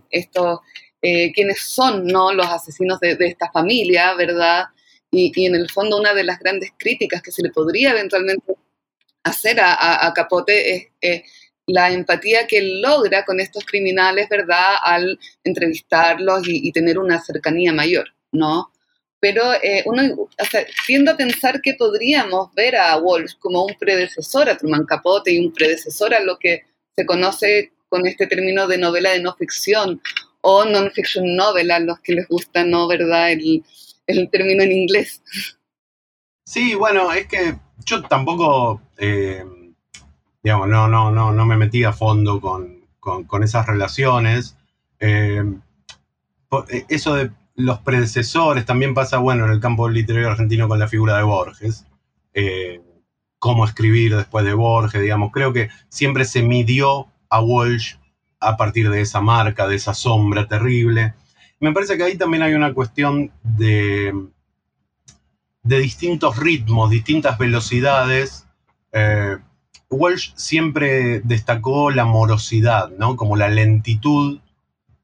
eh, 1.02 1.32
quiénes 1.32 1.60
son, 1.60 2.06
¿no? 2.06 2.32
Los 2.32 2.46
asesinos 2.46 3.00
de, 3.00 3.16
esta 3.20 3.50
familia, 3.50 4.14
¿verdad? 4.14 4.64
Y, 5.10 5.46
en 5.46 5.54
el 5.54 5.70
fondo 5.70 5.98
una 5.98 6.14
de 6.14 6.24
las 6.24 6.38
grandes 6.38 6.70
críticas 6.76 7.22
que 7.22 7.32
se 7.32 7.42
le 7.42 7.50
podría 7.50 7.90
eventualmente 7.90 8.54
hacer 9.24 9.58
a, 9.60 10.12
Capote 10.14 10.92
es 11.00 11.22
la 11.66 11.90
empatía 11.90 12.46
que 12.46 12.58
él 12.58 12.80
logra 12.82 13.24
con 13.24 13.40
estos 13.40 13.64
criminales, 13.64 14.28
¿verdad? 14.28 14.76
Al 14.82 15.18
entrevistarlos 15.44 16.42
y, 16.46 16.72
tener 16.72 16.98
una 16.98 17.20
cercanía 17.20 17.72
mayor, 17.72 18.08
¿no? 18.32 18.72
pero 19.20 19.52
eh, 19.62 19.82
uno 19.84 20.28
a 21.10 21.16
pensar 21.16 21.60
que 21.60 21.74
podríamos 21.74 22.52
ver 22.54 22.74
a 22.76 22.96
Walsh 22.96 23.34
como 23.38 23.66
un 23.66 23.74
predecesor 23.78 24.48
a 24.48 24.56
Truman 24.56 24.86
Capote 24.86 25.30
y 25.30 25.38
un 25.38 25.52
predecesor 25.52 26.14
a 26.14 26.20
lo 26.20 26.38
que 26.38 26.64
se 26.96 27.04
conoce 27.04 27.72
con 27.90 28.06
este 28.06 28.26
término 28.26 28.66
de 28.66 28.78
novela 28.78 29.10
de 29.10 29.20
no 29.20 29.34
ficción 29.34 30.00
o 30.40 30.64
non-fiction 30.64 31.36
novel, 31.36 31.70
a 31.70 31.80
los 31.80 32.00
que 32.00 32.14
les 32.14 32.28
gusta, 32.28 32.64
¿no? 32.64 32.88
¿Verdad? 32.88 33.32
El, 33.32 33.62
término 34.30 34.62
en 34.62 34.72
inglés. 34.72 35.22
Sí, 36.44 36.74
bueno, 36.74 37.12
es 37.12 37.26
que 37.26 37.56
yo 37.84 38.02
tampoco, 38.02 38.80
eh, 38.96 39.44
digamos, 40.42 40.68
no, 40.68 40.88
no, 40.88 41.10
no, 41.10 41.32
no 41.32 41.46
me 41.46 41.56
metí 41.56 41.84
a 41.84 41.92
fondo 41.92 42.40
con, 42.40 42.80
esas 43.42 43.66
relaciones. 43.66 44.56
Eh, 44.98 45.44
eso 46.88 47.14
de 47.14 47.30
los 47.54 47.78
predecesores, 47.80 48.64
también 48.64 48.94
pasa, 48.94 49.18
bueno, 49.18 49.44
en 49.44 49.52
el 49.52 49.60
campo 49.60 49.88
literario 49.88 50.30
argentino 50.30 50.68
con 50.68 50.78
la 50.78 50.88
figura 50.88 51.16
de 51.16 51.22
Borges, 51.22 51.86
eh, 52.32 52.80
cómo 53.38 53.64
escribir 53.64 54.16
después 54.16 54.44
de 54.44 54.54
Borges, 54.54 55.00
digamos, 55.00 55.30
creo 55.32 55.52
que 55.52 55.68
siempre 55.88 56.24
se 56.24 56.42
midió 56.42 57.06
a 57.30 57.40
Walsh 57.40 57.94
a 58.40 58.56
partir 58.56 58.90
de 58.90 59.00
esa 59.00 59.20
marca, 59.20 59.66
de 59.66 59.76
esa 59.76 59.94
sombra 59.94 60.48
terrible. 60.48 61.14
Me 61.60 61.72
parece 61.72 61.96
que 61.96 62.04
ahí 62.04 62.16
también 62.16 62.42
hay 62.42 62.54
una 62.54 62.74
cuestión 62.74 63.30
de, 63.42 64.12
de 65.62 65.78
distintos 65.78 66.36
ritmos, 66.38 66.90
distintas 66.90 67.38
velocidades. 67.38 68.46
Eh, 68.92 69.36
Walsh 69.90 70.32
siempre 70.36 71.20
destacó 71.20 71.90
la 71.90 72.04
morosidad, 72.04 72.90
¿no? 72.98 73.16
Como 73.16 73.36
la 73.36 73.48
lentitud 73.48 74.40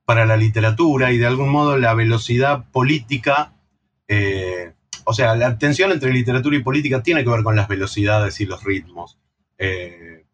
para 0.04 0.24
la 0.24 0.36
literatura 0.36 1.12
y 1.12 1.18
de 1.18 1.26
algún 1.26 1.50
modo 1.50 1.76
la 1.76 1.92
velocidad 1.94 2.64
política. 2.70 3.52
Eh, 4.08 4.72
o 5.04 5.12
sea, 5.12 5.36
la 5.36 5.58
tensión 5.58 5.92
entre 5.92 6.12
literatura 6.12 6.56
y 6.56 6.62
política 6.62 7.02
tiene 7.02 7.22
que 7.22 7.30
ver 7.30 7.42
con 7.42 7.56
las 7.56 7.68
velocidades 7.68 8.40
y 8.40 8.46
los 8.46 8.62
ritmos. 8.64 9.18
Eh, 9.58 10.25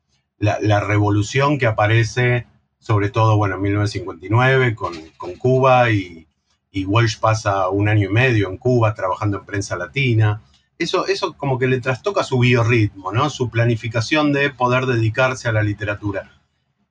la, 0.43 0.81
revolución 0.81 1.59
que 1.59 1.67
aparece, 1.67 2.47
sobre 2.79 3.09
todo, 3.09 3.37
bueno, 3.37 3.57
en 3.57 3.63
1959 3.63 4.75
con, 4.75 4.93
Cuba 5.39 5.91
y, 5.91 6.27
y 6.71 6.85
Walsh 6.85 7.19
pasa 7.19 7.69
un 7.71 7.89
año 7.89 8.11
y 8.11 8.13
medio 8.13 8.51
en 8.51 8.59
Cuba 8.59 8.95
trabajando 8.95 9.39
en 9.39 9.47
prensa 9.47 9.77
latina 9.77 10.43
eso, 10.83 11.07
eso 11.07 11.35
como 11.35 11.59
que 11.59 11.67
le 11.67 11.81
trastoca 11.81 12.25
su 12.25 12.39
biorritmo, 12.39 13.13
¿no? 13.13 13.31
Su 13.31 13.51
planificación 13.51 14.33
de 14.33 14.51
poder 14.51 14.87
dedicarse 14.87 15.49
a 15.49 15.53
la 15.53 15.63
literatura. 15.63 16.31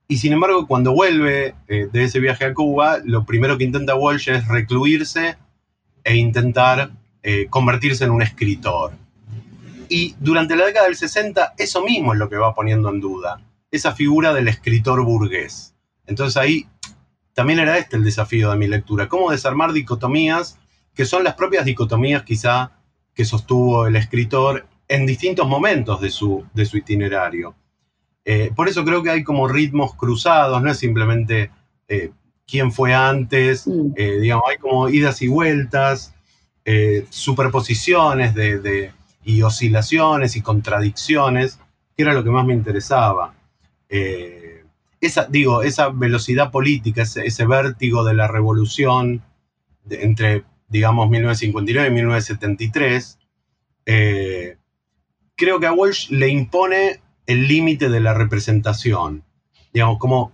Y 0.08 0.18
sin 0.18 0.34
embargo, 0.34 0.68
cuando 0.68 0.94
vuelve 0.94 1.56
eh, 1.68 1.88
de 1.92 2.04
ese 2.04 2.20
viaje 2.20 2.46
a 2.46 2.54
Cuba, 2.54 3.00
lo 3.04 3.26
primero 3.26 3.58
que 3.58 3.64
intenta 3.64 3.96
Walsh 3.96 4.30
es 4.30 4.48
recluirse 4.48 5.38
e 6.04 6.16
intentar 6.16 6.92
eh, 7.24 7.48
convertirse 7.50 8.04
en 8.04 8.12
un 8.12 8.22
escritor. 8.22 8.94
Y 9.94 10.16
durante 10.22 10.56
la 10.56 10.66
década 10.66 10.86
del 10.86 10.96
60, 10.96 11.56
eso 11.58 11.84
mismo 11.84 12.14
es 12.14 12.20
lo 12.20 12.30
que 12.30 12.38
va 12.38 12.56
poniendo 12.56 12.88
en 12.90 13.02
duda, 13.02 13.42
esa 13.72 13.92
figura 13.92 14.34
del 14.34 14.48
escritor 14.48 15.04
burgués. 15.04 15.76
Entonces 16.08 16.38
ahí 16.38 16.66
también 17.34 17.60
era 17.60 17.78
este 17.78 17.98
el 17.98 18.06
desafío 18.06 18.50
de 18.52 18.56
mi 18.56 18.68
lectura, 18.68 19.10
cómo 19.10 19.32
desarmar 19.32 19.74
dicotomías 19.74 20.58
que 20.94 21.04
son 21.04 21.26
las 21.26 21.34
propias 21.34 21.66
dicotomías 21.66 22.24
quizá 22.24 22.72
que 23.14 23.26
sostuvo 23.26 23.86
el 23.86 23.98
escritor 23.98 24.66
en 24.88 25.06
distintos 25.06 25.46
momentos 25.46 26.00
de 26.00 26.10
su, 26.10 26.46
de 26.54 26.66
su 26.66 26.78
itinerario. 26.78 27.54
Eh, 28.24 28.50
por 28.56 28.70
eso 28.70 28.86
creo 28.86 29.04
que 29.04 29.10
hay 29.10 29.26
como 29.26 29.50
ritmos 29.50 29.94
cruzados, 29.96 30.62
no 30.62 30.72
es 30.72 30.78
simplemente 30.78 31.52
eh, 31.90 32.12
quién 32.48 32.72
fue 32.72 32.94
antes, 32.94 33.68
eh, 33.98 34.20
digamos, 34.22 34.46
hay 34.50 34.56
como 34.58 34.88
idas 34.88 35.22
y 35.22 35.28
vueltas, 35.28 36.14
superposiciones 37.10 38.34
de, 38.34 38.94
y 39.24 39.42
oscilaciones 39.42 40.36
y 40.36 40.42
contradicciones, 40.42 41.60
que 41.96 42.04
era 42.04 42.14
lo 42.14 42.24
que 42.24 42.30
más 42.30 42.46
me 42.46 42.54
interesaba. 42.54 43.34
esa, 45.02 45.26
digo, 45.26 45.64
esa 45.64 45.90
velocidad 45.90 46.52
política, 46.52 47.04
ese, 47.04 47.46
vértigo 47.46 48.04
de 48.04 48.14
la 48.14 48.28
revolución 48.28 49.24
entre 49.90 50.44
digamos, 50.72 51.10
1959 51.10 51.90
y 51.90 51.92
1973, 51.92 53.20
eh, 53.86 54.58
creo 55.36 55.60
que 55.60 55.68
a 55.68 55.74
Walsh 55.74 56.10
le 56.10 56.30
impone 56.30 57.02
el 57.28 57.48
límite 57.48 57.90
de 57.90 58.00
la 58.00 58.14
representación. 58.14 59.24
Digamos, 59.74 60.00
como 60.00 60.32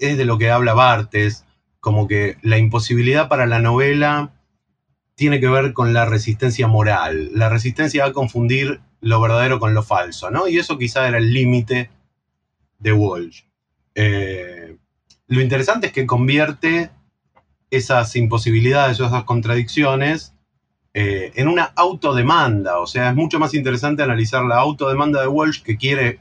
es 0.00 0.16
de 0.16 0.24
lo 0.24 0.38
que 0.38 0.50
habla 0.50 0.72
Bartes, 0.72 1.44
como 1.80 2.08
que 2.08 2.38
la 2.40 2.56
imposibilidad 2.56 3.28
para 3.28 3.44
la 3.44 3.58
novela 3.58 4.32
tiene 5.14 5.40
que 5.40 5.48
ver 5.48 5.72
con 5.72 5.92
la 5.92 6.04
resistencia 6.04 6.66
moral, 6.66 7.30
la 7.32 7.48
resistencia 7.48 8.04
a 8.04 8.12
confundir 8.12 8.80
lo 9.00 9.20
verdadero 9.20 9.60
con 9.60 9.74
lo 9.74 9.82
falso, 9.82 10.30
¿no? 10.30 10.48
Y 10.48 10.58
eso 10.58 10.78
quizá 10.78 11.06
era 11.06 11.18
el 11.18 11.32
límite 11.32 11.90
de 12.78 12.92
Walsh. 12.92 13.42
Eh, 13.94 14.76
lo 15.26 15.40
interesante 15.40 15.88
es 15.88 15.92
que 15.92 16.06
convierte 16.06 16.90
esas 17.70 18.14
imposibilidades 18.16 19.00
o 19.00 19.06
esas 19.06 19.24
contradicciones 19.24 20.34
eh, 20.94 21.32
en 21.34 21.48
una 21.48 21.64
autodemanda. 21.76 22.78
O 22.78 22.86
sea, 22.86 23.10
es 23.10 23.16
mucho 23.16 23.38
más 23.38 23.54
interesante 23.54 24.02
analizar 24.02 24.44
la 24.44 24.58
autodemanda 24.58 25.20
de 25.20 25.28
Walsh 25.28 25.62
que 25.62 25.76
quiere 25.76 26.20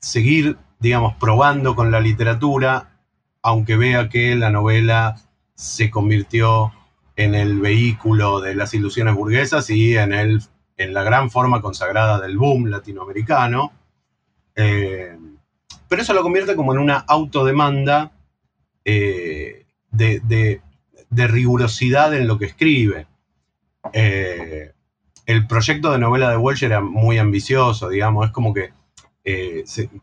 seguir, 0.00 0.56
digamos, 0.78 1.14
probando 1.14 1.74
con 1.74 1.90
la 1.90 2.00
literatura, 2.00 2.98
aunque 3.42 3.76
vea 3.76 4.08
que 4.08 4.34
la 4.36 4.50
novela 4.50 5.16
se 5.54 5.90
convirtió 5.90 6.72
en 7.16 7.34
el 7.34 7.60
vehículo 7.60 8.40
de 8.40 8.54
las 8.54 8.74
ilusiones 8.74 9.14
burguesas 9.14 9.70
y 9.70 9.96
en, 9.96 10.12
el, 10.12 10.42
en 10.76 10.94
la 10.94 11.02
gran 11.02 11.30
forma 11.30 11.60
consagrada 11.60 12.20
del 12.20 12.36
boom 12.36 12.66
latinoamericano. 12.66 13.72
Eh, 14.56 15.16
pero 15.88 16.02
eso 16.02 16.14
lo 16.14 16.22
convierte 16.22 16.56
como 16.56 16.72
en 16.72 16.80
una 16.80 16.98
autodemanda 16.98 18.12
eh, 18.84 19.66
de, 19.90 20.60
rigurosidad 21.10 22.14
en 22.14 22.26
lo 22.26 22.38
que 22.38 22.46
escribe. 22.46 23.06
Eh, 23.92 24.72
el 25.26 25.46
proyecto 25.46 25.92
de 25.92 25.98
novela 25.98 26.30
de 26.30 26.36
Welsh 26.36 26.64
era 26.64 26.80
muy 26.80 27.18
ambicioso, 27.18 27.88
digamos, 27.88 28.26
es 28.26 28.32
como 28.32 28.52
que 28.52 28.72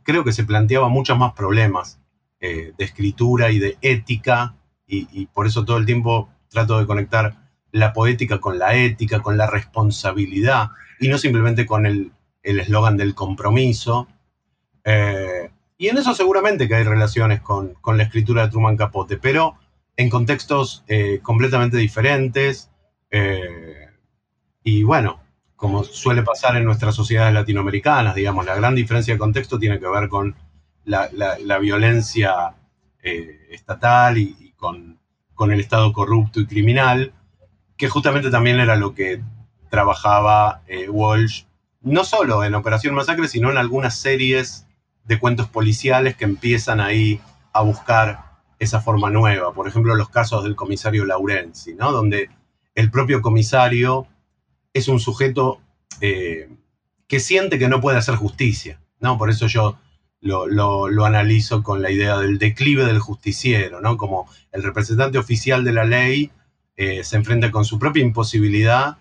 creo 0.02 0.24
que 0.24 0.32
se 0.32 0.46
planteaba 0.46 0.90
muchos 0.90 1.16
más 1.16 1.34
problemas 1.34 2.00
de 2.40 2.74
escritura 2.80 3.52
y 3.52 3.60
de 3.60 3.78
ética, 3.82 4.56
y, 4.88 5.28
por 5.28 5.46
eso 5.46 5.64
todo 5.64 5.78
el 5.78 5.86
tiempo 5.86 6.30
trato 6.52 6.80
de 6.80 6.86
conectar 6.86 7.50
la 7.72 7.94
poética 7.94 8.40
con 8.40 8.60
la 8.60 8.76
ética, 8.76 9.22
con 9.22 9.38
la 9.38 9.48
responsabilidad, 9.48 10.70
y 11.00 11.08
no 11.08 11.18
simplemente 11.18 11.66
con 11.66 11.86
el 11.86 12.12
eslogan 12.44 12.98
del 12.98 13.16
compromiso. 13.16 14.08
y 15.78 15.88
en 15.88 15.98
eso 15.98 16.14
seguramente 16.14 16.68
que 16.68 16.76
hay 16.76 16.84
relaciones 16.84 17.42
con, 17.42 17.74
con 17.76 17.98
la 17.98 18.04
escritura 18.04 18.44
de 18.44 18.52
Truman 18.52 18.78
Capote, 18.78 19.18
pero 19.18 19.58
en 19.98 20.10
contextos 20.10 20.84
eh, 20.88 21.20
completamente 21.22 21.78
diferentes. 21.78 22.70
Eh, 23.10 23.90
y 24.64 24.84
bueno, 24.84 25.22
como 25.56 25.84
suele 25.84 26.24
pasar 26.24 26.56
en 26.56 26.66
nuestras 26.66 26.96
sociedades 26.96 27.34
latinoamericanas, 27.34 28.16
digamos, 28.16 28.46
la 28.46 28.56
gran 28.56 28.76
diferencia 28.76 29.14
de 29.14 29.20
contexto 29.20 29.60
tiene 29.60 29.80
que 29.80 29.88
ver 29.88 30.10
con 30.10 30.36
la, 30.86 31.10
violencia 31.60 32.56
eh, 33.04 33.48
estatal 33.52 34.18
y, 34.18 34.54
con, 34.58 35.00
con, 35.42 35.52
el 35.52 35.60
Estado 35.60 35.92
corrupto 35.92 36.40
y 36.40 36.46
criminal, 36.46 37.14
que 37.76 37.90
justamente 37.90 38.30
también 38.30 38.60
era 38.60 38.76
lo 38.76 38.94
que 38.94 39.22
trabajaba 39.70 40.62
Walsh, 40.90 41.46
no 41.82 42.04
solo 42.04 42.44
en 42.44 42.54
Operación 42.54 42.94
Masacre, 42.94 43.28
sino 43.28 43.50
en 43.50 43.58
algunas 43.58 43.98
series 43.98 44.68
de 45.04 45.18
cuentos 45.18 45.48
policiales 45.48 46.16
que 46.16 46.26
empiezan 46.26 46.80
ahí 46.80 47.20
a 47.54 47.62
buscar 47.62 48.32
esa 48.60 48.82
forma 48.82 49.10
nueva. 49.10 49.52
Por 49.54 49.68
ejemplo, 49.68 49.96
los 49.96 50.10
casos 50.10 50.44
del 50.44 50.56
comisario 50.56 51.06
Laurenzi, 51.06 51.74
¿no? 51.74 51.92
donde 51.92 52.30
el 52.76 52.92
propio 52.92 53.22
comisario 53.22 54.08
es 54.74 54.88
un 54.88 55.00
sujeto 55.00 55.60
eh, 56.02 56.50
que 57.08 57.20
siente 57.20 57.58
que 57.58 57.68
no 57.68 57.82
puede 57.82 57.98
hacer 57.98 58.16
justicia. 58.16 58.80
¿no? 59.00 59.18
Por 59.18 59.32
eso 59.32 59.48
yo 59.48 59.80
lo, 60.22 61.06
analizo 61.06 61.64
con 61.64 61.82
la 61.82 61.92
idea 61.92 62.18
del 62.18 62.38
declive 62.38 62.86
del 62.86 63.00
justiciero, 63.00 63.82
¿no? 63.82 63.98
como 63.98 64.30
el 64.52 64.64
representante 64.64 65.18
oficial 65.18 65.64
de 65.64 65.74
la 65.74 65.84
ley 65.84 66.32
eh, 66.78 67.04
se 67.04 67.18
enfrenta 67.18 67.52
con 67.52 67.66
su 67.66 67.80
propia 67.80 68.04
imposibilidad 68.04 68.98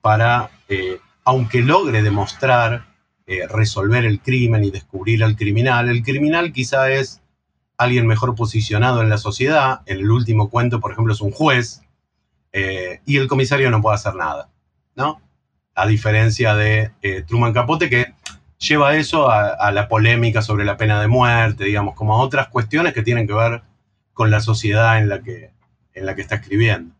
para, 0.00 0.50
eh, 0.68 0.98
aunque 1.24 1.60
logre 1.62 2.02
demostrar, 2.02 2.92
resolver 3.48 4.04
el 4.04 4.20
crimen 4.20 4.64
y 4.64 4.70
descubrir 4.70 5.24
al 5.24 5.34
criminal, 5.34 5.88
el 5.88 6.02
criminal 6.02 6.52
quizá 6.52 6.90
es 6.90 7.22
alguien 7.76 8.06
mejor 8.06 8.34
posicionado 8.34 9.02
en 9.02 9.08
la 9.08 9.18
sociedad. 9.18 9.80
En 9.86 9.98
el 9.98 10.10
último 10.10 10.50
cuento, 10.50 10.80
por 10.80 10.92
ejemplo, 10.92 11.12
es 11.12 11.20
un 11.20 11.30
juez 11.30 11.82
eh, 12.52 13.00
y 13.04 13.16
el 13.16 13.28
comisario 13.28 13.70
no 13.70 13.82
puede 13.82 13.96
hacer 13.96 14.14
nada, 14.14 14.50
¿no? 14.94 15.20
A 15.74 15.86
diferencia 15.86 16.54
de 16.54 16.92
eh, 17.02 17.22
Truman 17.26 17.52
Capote, 17.52 17.90
que 17.90 18.14
lleva 18.68 18.96
eso 18.96 19.30
a, 19.30 19.70
la 19.72 19.88
polémica 19.88 20.42
sobre 20.42 20.64
la 20.64 20.76
pena 20.76 21.00
de 21.00 21.08
muerte, 21.08 21.64
digamos, 21.64 21.94
como 21.94 22.14
a 22.14 22.22
otras 22.22 22.48
cuestiones 22.48 22.92
que 22.92 23.02
tienen 23.02 23.26
que 23.26 23.34
ver 23.34 23.62
con 24.12 24.30
la 24.30 24.40
sociedad 24.40 24.98
en 24.98 25.08
la 25.08 25.22
que, 25.22 25.50
en 25.92 26.06
la 26.06 26.14
que 26.14 26.22
está 26.22 26.36
escribiendo. 26.36 26.94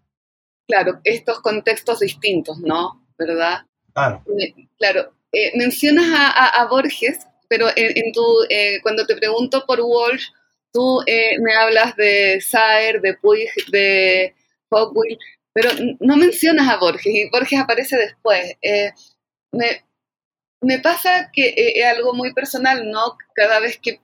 Claro, 0.67 1.01
estos 1.05 1.41
contextos 1.41 2.01
distintos, 2.01 2.59
¿no? 2.59 3.03
¿Verdad? 3.19 3.67
Claro. 3.93 4.23
Eh, 4.39 4.67
claro. 4.79 5.13
mencionas 5.55 6.07
a, 6.11 6.67
Borges, 6.71 7.27
pero 7.49 7.69
en, 7.77 8.13
tu, 8.13 8.25
cuando 8.83 9.07
te 9.07 9.17
pregunto 9.17 9.65
por 9.67 9.81
Walsh, 9.81 10.27
Tú 10.75 11.03
eh, 11.07 11.39
me 11.39 11.55
hablas 11.55 11.95
de 11.95 12.41
Saer, 12.41 13.01
de 13.01 13.15
Puig, 13.15 13.49
de 13.71 14.35
Hopwell, 14.71 15.17
pero 15.53 15.71
no 16.01 16.17
mencionas 16.17 16.69
a 16.69 16.79
Borges 16.79 17.15
y 17.15 17.31
Borges 17.31 17.61
aparece 17.61 17.97
después. 17.97 18.57
Eh, 18.61 18.91
me, 20.65 20.79
pasa 20.81 21.31
que 21.33 21.49
eh, 21.49 21.73
es 21.81 21.87
algo 21.87 22.15
muy 22.15 22.33
personal, 22.33 22.91
¿no? 22.91 23.17
Cada 23.35 23.61
vez 23.61 23.79
que 23.79 24.01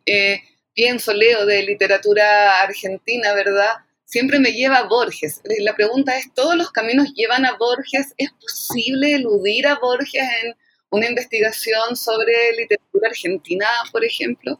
pienso, 0.75 1.13
leo 1.13 1.47
de 1.47 1.63
literatura 1.65 2.61
argentina, 2.63 3.33
¿verdad? 3.35 3.71
Siempre 4.05 4.39
me 4.41 4.53
lleva 4.53 4.79
a 4.79 4.89
Borges. 4.89 5.41
La 5.61 5.75
pregunta 5.75 6.17
es, 6.19 6.33
¿todos 6.35 6.57
los 6.57 6.71
caminos 6.73 7.13
llevan 7.15 7.45
a 7.47 7.57
Borges? 7.57 8.15
¿Es 8.17 8.31
posible 8.33 9.15
eludir 9.15 9.67
a 9.67 9.79
Borges 9.79 10.23
en 10.43 10.55
una 10.91 11.09
investigación 11.09 11.97
sobre 11.97 12.33
literatura 12.57 13.09
argentina, 13.09 13.67
por 13.93 14.05
ejemplo? 14.05 14.59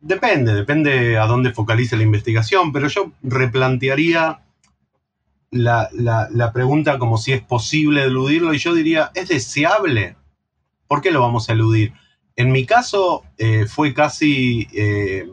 Depende, 0.00 0.54
depende 0.54 1.18
a 1.18 1.26
dónde 1.26 1.52
focalice 1.52 1.96
la 1.96 2.04
investigación, 2.04 2.72
pero 2.72 2.88
yo 2.88 3.12
replantearía 3.22 4.40
la, 5.50 5.88
la- 5.92 6.28
la 6.32 6.52
pregunta 6.52 6.98
como 6.98 7.18
si 7.18 7.32
es 7.32 7.42
posible 7.42 8.04
eludirlo 8.04 8.54
y 8.54 8.58
yo 8.58 8.72
diría, 8.74 9.10
¿es 9.14 9.28
deseable? 9.28 10.16
¿Por 10.88 11.02
qué 11.02 11.10
lo 11.10 11.20
vamos 11.20 11.48
a 11.48 11.52
eludir? 11.52 11.92
En 12.34 12.50
mi 12.50 12.64
caso 12.64 13.24
eh, 13.36 13.66
fue 13.66 13.92
casi 13.92 14.66
eh, 14.72 15.28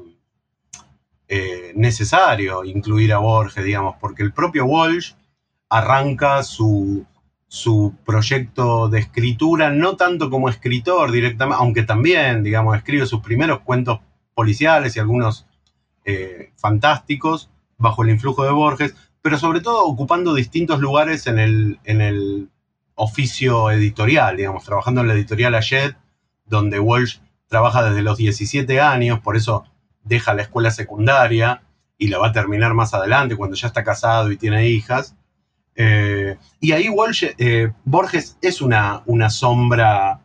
eh, 1.28 1.72
necesario 1.76 2.66
incluir 2.66 3.14
a 3.14 3.20
Borges, 3.20 3.64
digamos, 3.64 3.96
porque 4.02 4.22
el 4.22 4.34
propio 4.34 4.66
Walsh 4.66 5.14
arranca 5.70 6.44
su, 6.44 7.06
su 7.48 7.96
proyecto 8.06 8.90
de 8.90 9.00
escritura, 9.00 9.72
no 9.72 9.96
tanto 9.96 10.30
como 10.30 10.50
escritor 10.50 11.12
directamente, 11.12 11.62
aunque 11.62 11.84
también, 11.84 12.44
digamos, 12.44 12.76
escribe 12.76 13.06
sus 13.06 13.22
primeros 13.22 13.60
cuentos 13.62 14.00
policiales 14.34 14.96
y 14.96 15.00
algunos 15.00 15.48
fantásticos 16.58 17.50
bajo 17.78 18.04
el 18.04 18.12
influjo 18.12 18.44
de 18.44 18.52
Borges, 18.52 18.96
pero 19.24 19.40
sobre 19.40 19.62
todo 19.62 19.86
ocupando 19.86 20.36
distintos 20.36 20.80
lugares 20.80 21.26
en 21.26 21.40
el, 21.40 21.80
en 21.84 22.02
el 22.02 22.50
oficio 22.96 23.70
editorial, 23.72 24.38
digamos, 24.38 24.64
trabajando 24.64 25.02
en 25.02 25.08
la 25.08 25.14
editorial 25.14 25.56
Ayet, 25.56 25.96
donde 26.46 26.80
Walsh 26.80 27.20
trabaja 27.48 27.84
desde 27.84 28.02
los 28.02 28.18
17 28.18 28.82
años, 28.82 29.20
por 29.20 29.36
eso 29.36 29.66
deja 30.04 30.34
la 30.34 30.44
escuela 30.44 30.72
secundaria 30.72 31.64
y 31.98 32.08
la 32.08 32.18
va 32.18 32.28
a 32.28 32.32
terminar 32.32 32.74
más 32.74 32.94
adelante 32.94 33.36
cuando 33.36 33.56
ya 33.56 33.68
está 33.68 33.84
casado 33.84 34.32
y 34.32 34.38
tiene 34.38 34.70
hijas. 34.70 35.16
Eh, 35.76 36.38
y 36.60 36.72
ahí 36.72 36.90
Walsh, 36.90 37.26
eh, 37.38 37.72
Borges 37.84 38.38
es 38.42 38.62
una, 38.62 39.04
una 39.06 39.30
sombra 39.30 40.22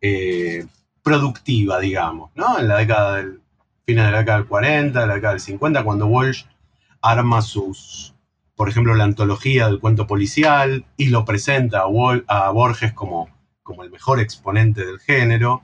eh, 0.00 0.66
productiva, 1.02 1.80
digamos, 1.80 2.30
¿no? 2.34 2.58
En 2.58 2.68
la 2.68 2.76
década 2.76 3.16
del, 3.16 3.40
fines 3.86 4.04
de 4.04 4.12
la 4.12 4.18
década 4.18 4.38
del 4.38 4.46
40, 4.46 5.00
de 5.00 5.06
la 5.06 5.14
década 5.14 5.32
del 5.34 5.40
50, 5.40 5.84
cuando 5.84 6.06
Walsh 6.06 6.44
arma 7.00 7.40
sus, 7.42 8.09
por 8.60 8.68
ejemplo, 8.68 8.94
la 8.94 9.04
antología 9.04 9.68
del 9.68 9.80
cuento 9.80 10.06
policial 10.06 10.84
y 10.98 11.06
lo 11.06 11.24
presenta 11.24 11.80
a, 12.28 12.50
Borges 12.50 12.92
como, 12.92 13.30
como 13.62 13.84
el 13.84 13.90
mejor 13.90 14.20
exponente 14.20 14.84
del 14.84 14.98
género. 14.98 15.62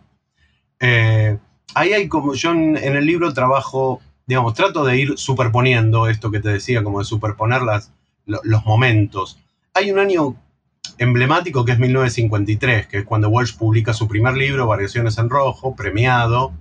Eh, 0.81 1.37
ahí 1.75 1.93
hay 1.93 2.09
como, 2.09 2.33
yo 2.33 2.53
en, 2.53 2.79
el 2.79 3.05
libro 3.05 3.35
trabajo, 3.35 4.01
digamos, 4.25 4.55
trato 4.55 4.83
de 4.83 4.97
ir 4.97 5.19
superponiendo 5.19 6.09
esto 6.09 6.31
que 6.31 6.41
te 6.41 6.49
decía, 6.49 6.83
como 6.83 7.01
de 7.01 7.05
superponer 7.05 7.61
las, 7.61 7.93
lo- 8.25 8.41
los 8.45 8.65
momentos. 8.65 9.39
Hay 9.75 9.91
un 9.91 9.99
año 9.99 10.35
emblemático 10.97 11.67
que 11.67 11.73
es 11.73 11.79
1953, 11.79 12.87
que 12.87 12.99
es 13.01 13.05
cuando 13.05 13.29
Walsh 13.29 13.59
publica 13.59 13.93
su 13.93 14.09
primer 14.09 14.39
libro, 14.39 14.67
Variaciones 14.67 15.19
en 15.19 15.29
Rojo, 15.29 15.77
premiado, 15.77 16.55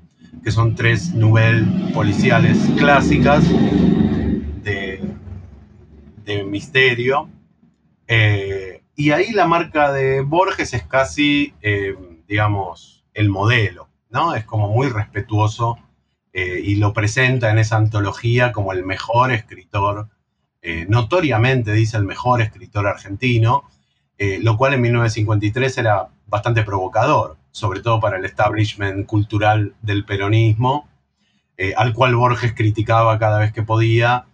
que 0.44 0.52
son 0.52 0.76
tres 0.76 1.14
novelas 1.14 1.94
policiales 1.94 2.58
clásicas 2.78 3.46
de 6.26 6.44
misterio. 6.44 7.30
Eh, 8.08 8.82
y 8.96 9.12
ahí 9.12 9.32
la 9.32 9.48
marca 9.48 9.92
de 9.92 10.22
Borges 10.22 10.74
es 10.74 10.84
casi, 10.84 11.54
eh, 11.62 11.96
digamos, 12.28 13.06
el 13.14 13.30
modelo, 13.30 13.90
¿no? 14.10 14.36
Es 14.36 14.44
como 14.46 14.70
muy 14.70 14.90
respetuoso 14.90 15.78
eh, 16.34 16.62
y 16.64 16.76
lo 16.76 16.94
presenta 16.94 17.52
en 17.52 17.60
esa 17.60 17.78
antología 17.78 18.52
como 18.52 18.74
el 18.74 18.84
mejor 18.84 19.32
escritor, 19.32 20.10
notoriamente 20.88 21.74
dice 21.74 21.96
el 21.96 22.06
mejor 22.06 22.42
escritor 22.42 22.88
argentino, 22.88 23.66
lo 24.18 24.58
cual 24.58 24.74
en 24.74 24.82
1953 24.82 25.78
era 25.78 26.08
bastante 26.26 26.64
provocador, 26.64 27.38
sobre 27.52 27.82
todo 27.82 28.00
para 28.00 28.18
el 28.18 28.26
establishment 28.26 29.06
cultural 29.06 29.76
del 29.84 30.06
peronismo, 30.06 30.90
al 31.78 31.94
cual 31.94 32.16
Borges 32.16 32.56
criticaba 32.56 33.20
cada 33.20 33.38
vez 33.38 33.54
que 33.54 33.62
podía, 33.62 34.26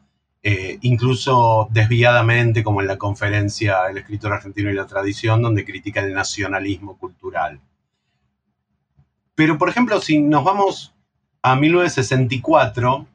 eh, 0.44 0.80
incluso 0.82 1.68
desviadamente, 1.72 2.64
como 2.64 2.82
en 2.82 2.88
la 2.88 2.98
conferencia 2.98 3.88
El 3.90 4.00
escritor 4.00 4.34
argentino 4.34 4.70
y 4.70 4.74
la 4.74 4.88
tradición, 4.88 5.42
donde 5.42 5.66
critica 5.66 6.02
el 6.02 6.14
nacionalismo 6.14 6.98
cultural. 6.98 7.60
Pero, 9.36 9.58
por 9.58 9.70
ejemplo, 9.70 10.02
si 10.02 10.20
nos 10.20 10.44
vamos 10.44 10.94
a 11.42 11.56
1964, 11.56 13.08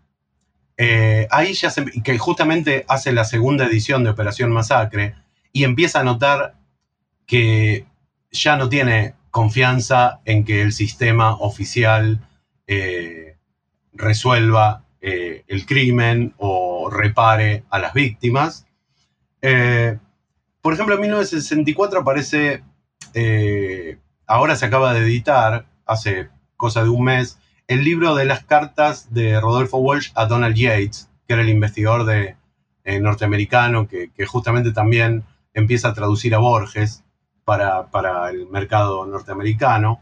eh, 0.79 1.27
ahí 1.31 1.55
ya 1.55 1.71
se, 1.71 1.85
que 1.85 2.19
justamente 2.19 2.85
hace 2.89 3.13
la 3.13 3.25
segunda 3.25 3.67
edición 3.67 4.05
de 4.05 4.11
Operación 4.11 4.53
Masacre 4.53 5.15
y 5.53 5.65
empieza 5.65 6.01
a 6.01 6.05
notar 6.05 6.55
que 7.27 7.87
ya 8.31 8.57
no 8.57 8.69
tiene 8.69 9.15
confianza 9.31 10.21
en 10.25 10.45
que 10.45 10.63
el 10.63 10.73
sistema 10.73 11.35
oficial 11.37 12.21
eh, 12.67 13.37
resuelva 13.93 14.85
eh, 15.01 15.45
el 15.47 15.67
crimen 15.67 16.35
o 16.39 16.76
repare 16.91 17.65
a 17.71 17.79
las 17.79 17.93
víctimas. 17.93 18.67
Eh, 19.43 19.99
por 20.61 20.75
ejemplo, 20.75 20.95
en 20.95 21.03
1964 21.03 22.01
aparece, 22.01 22.65
eh, 23.15 23.99
ahora 24.27 24.57
se 24.57 24.67
acaba 24.67 24.93
de 24.93 25.01
editar, 25.01 25.67
hace 25.85 26.29
cosa 26.57 26.83
de 26.83 26.89
un 26.89 27.05
mes, 27.05 27.39
el 27.69 27.85
libro 27.85 28.15
de 28.15 28.25
las 28.25 28.45
cartas 28.45 29.13
de 29.13 29.41
Rodolfo 29.41 29.79
Walsh 29.79 30.11
a 30.15 30.27
Donald 30.27 30.57
Yates, 30.57 31.09
que 31.27 31.35
era 31.35 31.43
el 31.43 31.49
investigador 31.49 32.05
de, 32.05 32.37
eh, 32.85 33.01
norteamericano 33.01 33.89
que, 33.89 34.11
justamente 34.27 34.73
también 34.73 35.25
empieza 35.55 35.89
a 35.89 35.95
traducir 35.95 36.35
a 36.35 36.39
Borges 36.39 37.05
para, 37.45 37.91
para 37.91 38.31
el 38.31 38.49
mercado 38.49 39.07
norteamericano. 39.07 40.01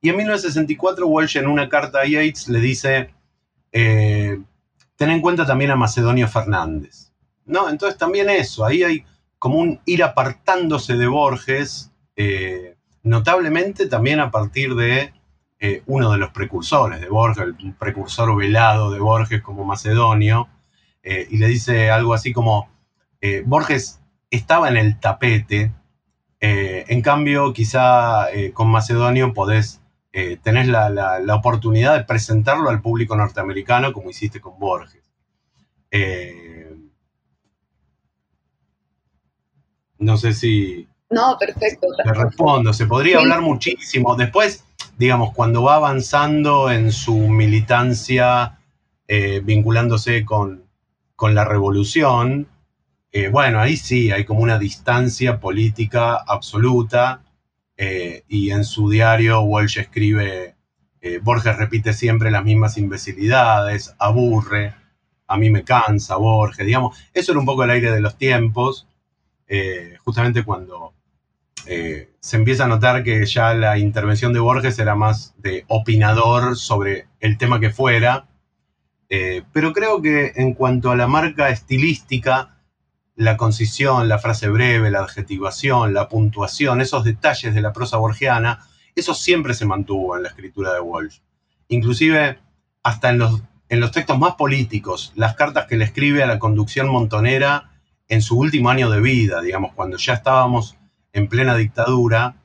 Y 0.00 0.10
en 0.10 0.16
1964 0.16 1.06
Walsh 1.06 1.36
en 1.36 1.46
una 1.46 1.68
carta 1.68 2.00
a 2.00 2.06
Yates 2.06 2.48
le 2.48 2.60
dice, 2.60 3.10
ten 4.96 5.10
en 5.10 5.20
cuenta 5.20 5.46
también 5.46 5.70
a 5.70 5.76
Macedonio 5.76 6.28
Fernández. 6.28 7.12
¿No? 7.44 7.68
Entonces 7.68 7.96
también 7.96 8.28
eso, 8.28 8.64
ahí 8.64 8.82
hay 8.82 9.04
como 9.38 9.58
un 9.58 9.80
ir 9.84 10.02
apartándose 10.02 10.96
de 10.96 11.06
Borges, 11.06 11.92
eh, 12.16 12.76
notablemente 13.02 13.86
también 13.86 14.20
a 14.20 14.30
partir 14.30 14.74
de 14.74 15.12
eh, 15.60 15.82
uno 15.86 16.10
de 16.10 16.18
los 16.18 16.30
precursores 16.30 17.00
de 17.00 17.08
Borges, 17.08 17.44
el 17.60 17.74
precursor 17.74 18.34
velado 18.36 18.90
de 18.90 18.98
Borges 18.98 19.42
como 19.42 19.64
Macedonio, 19.64 20.48
eh, 21.02 21.28
y 21.30 21.38
le 21.38 21.46
dice 21.48 21.90
algo 21.90 22.14
así 22.14 22.32
como, 22.32 22.68
Borges 23.44 24.00
estaba 24.30 24.68
en 24.68 24.76
el 24.76 25.00
tapete, 25.00 25.72
en 26.38 27.02
cambio 27.02 27.52
quizá 27.52 28.28
con 28.52 28.68
Macedonio 28.68 29.34
podés, 29.34 29.80
eh, 30.18 30.38
tenés 30.42 30.66
la, 30.68 30.88
la- 30.88 31.18
la 31.20 31.34
oportunidad 31.34 31.94
de 31.98 32.04
presentarlo 32.04 32.70
al 32.70 32.80
público 32.80 33.14
norteamericano 33.16 33.92
como 33.92 34.08
hiciste 34.10 34.40
con 34.40 34.58
Borges. 34.58 35.02
Eh, 35.90 36.74
no 39.98 40.16
sé 40.16 40.32
si, 40.32 40.88
No, 41.10 41.36
perfecto. 41.38 41.86
le 42.04 42.12
respondo, 42.12 42.72
se 42.72 42.86
podría 42.86 43.18
hablar 43.18 43.40
muchísimo. 43.40 44.14
Después, 44.16 44.64
digamos, 44.98 45.32
cuando 45.34 45.62
va 45.62 45.76
avanzando 45.76 46.70
en 46.70 46.92
su 46.92 47.16
militancia, 47.16 48.58
eh, 49.08 49.40
vinculándose 49.44 50.24
con, 50.24 50.64
con 51.14 51.34
la 51.34 51.44
revolución, 51.44 52.48
bueno, 53.32 53.60
ahí 53.60 53.78
sí, 53.78 54.10
hay 54.12 54.26
como 54.26 54.40
una 54.40 54.58
distancia 54.58 55.40
política 55.40 56.16
absoluta. 56.16 57.22
Eh, 57.76 58.24
y 58.28 58.50
en 58.50 58.64
su 58.64 58.88
diario 58.88 59.40
Walsh 59.42 59.78
escribe, 59.78 60.56
eh, 61.00 61.18
Borges 61.22 61.56
repite 61.56 61.92
siempre 61.92 62.30
las 62.30 62.44
mismas 62.44 62.78
imbecilidades, 62.78 63.94
aburre, 63.98 64.74
a 65.26 65.36
mí 65.36 65.50
me 65.50 65.64
cansa 65.64 66.16
Borges, 66.16 66.64
digamos, 66.64 66.96
eso 67.12 67.32
era 67.32 67.40
un 67.40 67.46
poco 67.46 67.64
el 67.64 67.70
aire 67.70 67.90
de 67.90 68.00
los 68.00 68.16
tiempos, 68.16 68.88
eh, 69.48 69.96
justamente 70.04 70.44
cuando 70.44 70.92
se 72.20 72.36
empieza 72.36 72.64
a 72.64 72.68
notar 72.68 73.02
que 73.02 73.26
ya 73.26 73.52
la 73.52 73.76
intervención 73.76 74.32
de 74.32 74.38
Borges 74.38 74.78
era 74.78 74.94
más 74.94 75.34
de 75.38 75.64
opinador 75.66 76.56
sobre 76.56 77.08
el 77.18 77.38
tema 77.38 77.58
que 77.58 77.70
fuera, 77.70 78.28
pero 79.08 79.72
creo 79.72 80.00
que 80.00 80.32
en 80.36 80.54
cuanto 80.54 80.92
a 80.92 80.96
la 80.96 81.08
marca 81.08 81.48
estilística, 81.48 82.55
la 83.16 83.36
concisión, 83.36 84.08
la 84.08 84.18
frase 84.18 84.48
breve, 84.48 84.90
la 84.90 85.00
adjetivación, 85.00 85.94
la 85.94 86.08
puntuación, 86.08 86.80
esos 86.80 87.02
detalles 87.02 87.54
de 87.54 87.62
la 87.62 87.72
prosa 87.72 87.96
borgiana, 87.96 88.66
eso 88.94 89.14
siempre 89.14 89.54
se 89.54 89.66
mantuvo 89.66 90.16
en 90.16 90.22
la 90.22 90.28
escritura 90.28 90.72
de 90.72 90.80
Walsh. 90.80 91.18
Inclusive 91.68 92.38
hasta 92.82 93.10
en 93.10 93.18
los, 93.18 93.42
en 93.68 93.80
los 93.80 93.90
textos 93.90 94.18
más 94.18 94.34
políticos, 94.34 95.12
las 95.16 95.34
cartas 95.34 95.66
que 95.66 95.76
le 95.76 95.84
escribe 95.84 96.22
a 96.22 96.26
la 96.26 96.38
conducción 96.38 96.88
montonera 96.88 97.70
en 98.08 98.22
su 98.22 98.38
último 98.38 98.70
año 98.70 98.90
de 98.90 99.00
vida, 99.00 99.40
digamos, 99.40 99.72
cuando 99.74 99.96
ya 99.96 100.14
estábamos 100.14 100.76
en 101.12 101.28
plena 101.28 101.56
dictadura, 101.56 102.36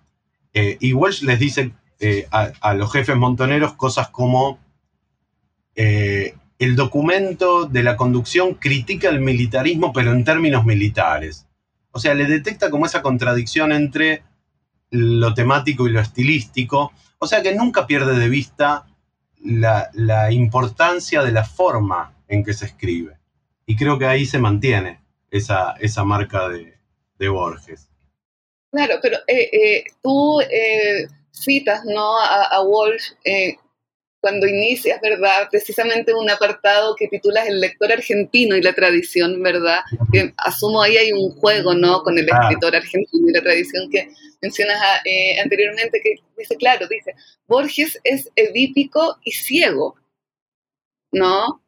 eh, 0.54 0.78
y 0.80 0.94
Walsh 0.94 1.22
les 1.22 1.40
dice 1.40 1.72
eh, 2.00 2.28
a, 2.32 2.74
los 2.74 2.92
jefes 2.92 3.16
montoneros 3.16 3.74
cosas 3.74 4.10
como 4.10 4.60
eh, 5.76 6.36
el 6.62 6.76
documento 6.76 7.66
de 7.66 7.82
la 7.82 7.98
conducción 7.98 8.54
critica 8.54 9.10
el 9.10 9.20
militarismo, 9.20 9.92
pero 9.92 10.12
en 10.12 10.24
términos 10.24 10.64
militares. 10.64 11.48
O 11.92 12.00
sea, 12.00 12.14
le 12.14 12.26
detecta 12.26 12.70
como 12.70 12.86
esa 12.86 13.02
contradicción 13.02 13.72
entre 13.72 14.22
lo 14.92 15.34
temático 15.34 15.88
y 15.88 15.92
lo 15.92 16.00
estilístico. 16.00 16.92
O 17.18 17.26
sea, 17.26 17.42
que 17.42 17.56
nunca 17.56 17.88
pierde 17.88 18.20
de 18.20 18.30
vista 18.30 18.86
la, 19.44 20.32
importancia 20.32 21.24
de 21.24 21.32
la 21.32 21.46
forma 21.46 22.14
en 22.28 22.44
que 22.44 22.54
se 22.54 22.68
escribe. 22.68 23.18
Y 23.66 23.76
creo 23.76 23.98
que 23.98 24.06
ahí 24.06 24.28
se 24.28 24.38
mantiene 24.38 25.00
esa, 25.32 25.74
esa 25.80 26.04
marca 26.04 26.48
de, 26.48 26.78
Borges. 27.28 27.90
Claro, 28.72 29.00
pero 29.02 29.18
eh, 29.28 29.50
eh, 29.52 29.84
tú 30.04 30.42
eh, 30.42 31.08
citas 31.32 31.82
¿no? 31.86 32.20
a, 32.20 32.44
a 32.44 32.62
eh, 33.26 33.58
cuando 34.22 34.48
inicias, 34.48 35.02
¿verdad? 35.02 35.48
Precisamente 35.50 36.14
un 36.14 36.30
apartado 36.30 36.96
que 36.96 37.08
titulas 37.08 37.48
El 37.48 37.60
lector 37.60 37.92
argentino 37.92 38.56
y 38.56 38.62
la 38.62 38.74
tradición, 38.74 39.42
¿verdad? 39.42 39.80
Que 40.14 40.34
asumo 40.38 40.82
ahí 40.82 40.96
hay 40.96 41.12
un 41.12 41.32
juego, 41.32 41.74
¿no? 41.74 42.04
Con 42.04 42.18
el 42.18 42.26
Claro. 42.28 42.44
escritor 42.44 42.76
argentino 42.76 43.28
y 43.30 43.34
la 43.34 43.42
tradición 43.42 43.90
que 43.90 44.10
mencionas 44.42 44.78
ah, 44.82 45.02
eh, 45.06 45.40
anteriormente, 45.42 46.00
que 46.04 46.16
dice, 46.38 46.56
claro, 46.56 46.88
dice, 46.88 47.16
Borges 47.48 48.00
es 48.04 48.30
edípico 48.36 49.18
y 49.24 49.32
ciego, 49.32 49.96
¿no? 51.12 51.62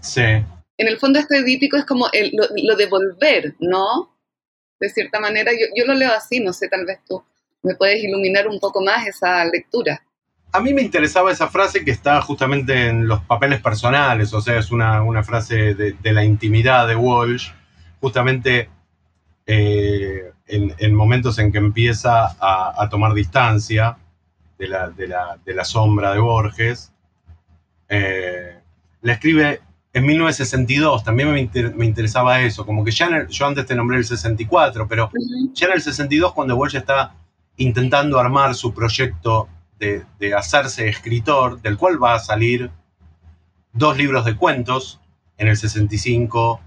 Sí, 0.00 0.22
En 0.22 0.88
el 0.88 0.98
fondo 0.98 1.18
este 1.18 1.38
edípico 1.38 1.76
es 1.78 1.84
como 1.86 2.08
el- 2.12 2.32
lo, 2.34 2.46
lo 2.54 2.76
de 2.76 2.86
volver, 2.86 3.54
¿no? 3.60 4.14
De 4.78 4.90
cierta 4.90 5.20
manera, 5.20 5.52
yo, 5.52 5.66
yo 5.74 5.86
lo 5.86 5.94
leo 5.94 6.12
así, 6.12 6.40
no 6.40 6.52
sé, 6.52 6.68
tal 6.68 6.84
vez 6.84 6.98
tú 7.08 7.24
me 7.62 7.74
puedes 7.76 8.02
iluminar 8.04 8.46
un 8.46 8.60
poco 8.60 8.82
más 8.82 9.06
esa 9.06 9.44
lectura. 9.46 10.05
A 10.56 10.60
mí 10.60 10.72
me 10.72 10.80
interesaba 10.80 11.30
esa 11.30 11.48
frase 11.48 11.84
que 11.84 11.90
está 11.90 12.20
justamente 12.22 12.86
en 12.88 13.06
los 13.06 13.20
papeles 13.20 13.60
personales, 13.60 14.32
o 14.32 14.40
sea, 14.40 14.58
es 14.58 14.70
una, 14.70 15.02
una 15.02 15.22
frase 15.22 15.74
de, 15.74 15.92
de 15.92 16.12
la 16.12 16.24
intimidad 16.24 16.88
de 16.88 16.96
Walsh, 16.96 17.50
justamente 18.00 18.70
eh, 19.46 20.32
en, 20.46 20.74
en 20.78 20.94
momentos 20.94 21.38
en 21.38 21.52
que 21.52 21.58
empieza 21.58 22.26
a, 22.40 22.72
a 22.82 22.88
tomar 22.88 23.12
distancia 23.12 23.98
de 24.58 24.68
la, 24.68 24.88
de 24.88 25.08
la- 25.08 25.38
de 25.44 25.52
la 25.54 25.64
sombra 25.64 26.12
de 26.12 26.20
Borges. 26.20 26.90
Eh, 27.90 28.58
la 29.02 29.12
escribe 29.12 29.60
en 29.92 30.06
1962, 30.06 31.04
también 31.04 31.32
me, 31.32 31.40
inter- 31.40 31.74
me 31.74 31.84
interesaba 31.84 32.40
eso, 32.40 32.64
como 32.64 32.82
que 32.82 32.92
ya 32.92 33.06
en 33.08 33.14
el- 33.14 33.28
yo 33.28 33.46
antes 33.46 33.66
te 33.66 33.74
nombré 33.74 33.98
el 33.98 34.04
64, 34.06 34.88
pero 34.88 35.10
ya 35.52 35.66
en 35.66 35.72
el 35.74 35.82
62 35.82 36.32
cuando 36.32 36.56
Walsh 36.56 36.76
está 36.76 37.14
intentando 37.58 38.18
armar 38.18 38.54
su 38.54 38.72
proyecto 38.72 39.48
de, 39.78 40.04
hacerse 40.34 40.88
escritor, 40.88 41.60
del 41.60 41.76
cual 41.76 42.02
va 42.02 42.14
a 42.14 42.18
salir 42.18 42.70
dos 43.72 43.96
libros 43.96 44.24
de 44.24 44.36
cuentos, 44.36 45.00
en 45.38 45.48
el 45.48 45.56
65 45.56 46.60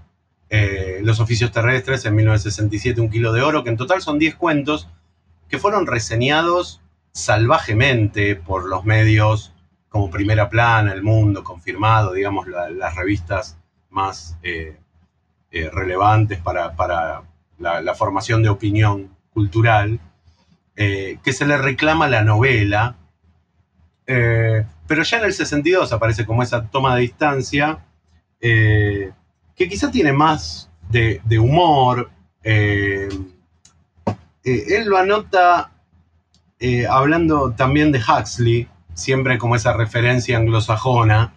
eh, 0.48 1.00
Los 1.02 1.18
oficios 1.20 1.50
terrestres, 1.52 2.04
en 2.04 2.14
1967 2.14 3.00
Un 3.00 3.10
kilo 3.10 3.32
de 3.32 3.42
oro, 3.42 3.64
que 3.64 3.70
en 3.70 3.76
total 3.76 4.00
son 4.00 4.18
10 4.18 4.36
cuentos 4.36 4.88
que 5.48 5.58
fueron 5.58 5.86
reseñados 5.86 6.80
salvajemente 7.12 8.36
por 8.36 8.66
los 8.68 8.84
medios 8.84 9.52
como 9.88 10.10
Primera 10.10 10.48
Plana, 10.48 10.92
El 10.92 11.02
Mundo, 11.02 11.42
Confirmado, 11.42 12.12
digamos, 12.12 12.46
la- 12.46 12.70
las 12.70 12.94
revistas 12.94 13.58
más 13.90 14.36
eh, 14.44 14.76
eh, 15.50 15.68
relevantes 15.72 16.38
para, 16.40 16.76
para 16.76 17.22
la, 17.58 17.80
la 17.80 17.94
formación 17.96 18.42
de 18.44 18.48
opinión 18.50 19.16
cultural, 19.32 19.98
que 20.76 21.32
se 21.34 21.44
le 21.44 21.58
reclama 21.58 22.08
la 22.08 22.22
novela, 22.24 22.96
eh, 24.12 24.64
pero 24.88 25.04
ya 25.04 25.18
en 25.18 25.24
el 25.26 25.32
62 25.32 25.92
aparece 25.92 26.26
como 26.26 26.42
esa 26.42 26.66
toma 26.66 26.96
de 26.96 27.02
distancia, 27.02 27.78
eh, 28.40 29.12
que 29.54 29.68
quizá 29.68 29.88
tiene 29.90 30.12
más 30.12 30.68
de, 30.88 31.20
humor. 31.38 32.10
eh, 32.42 33.08
él 34.42 34.86
lo 34.86 34.96
anota 34.96 35.70
hablando 36.90 37.52
también 37.52 37.92
de 37.92 38.00
Huxley, 38.00 38.68
siempre 38.94 39.38
como 39.38 39.54
esa 39.54 39.72
referencia 39.74 40.36
anglosajona. 40.38 41.32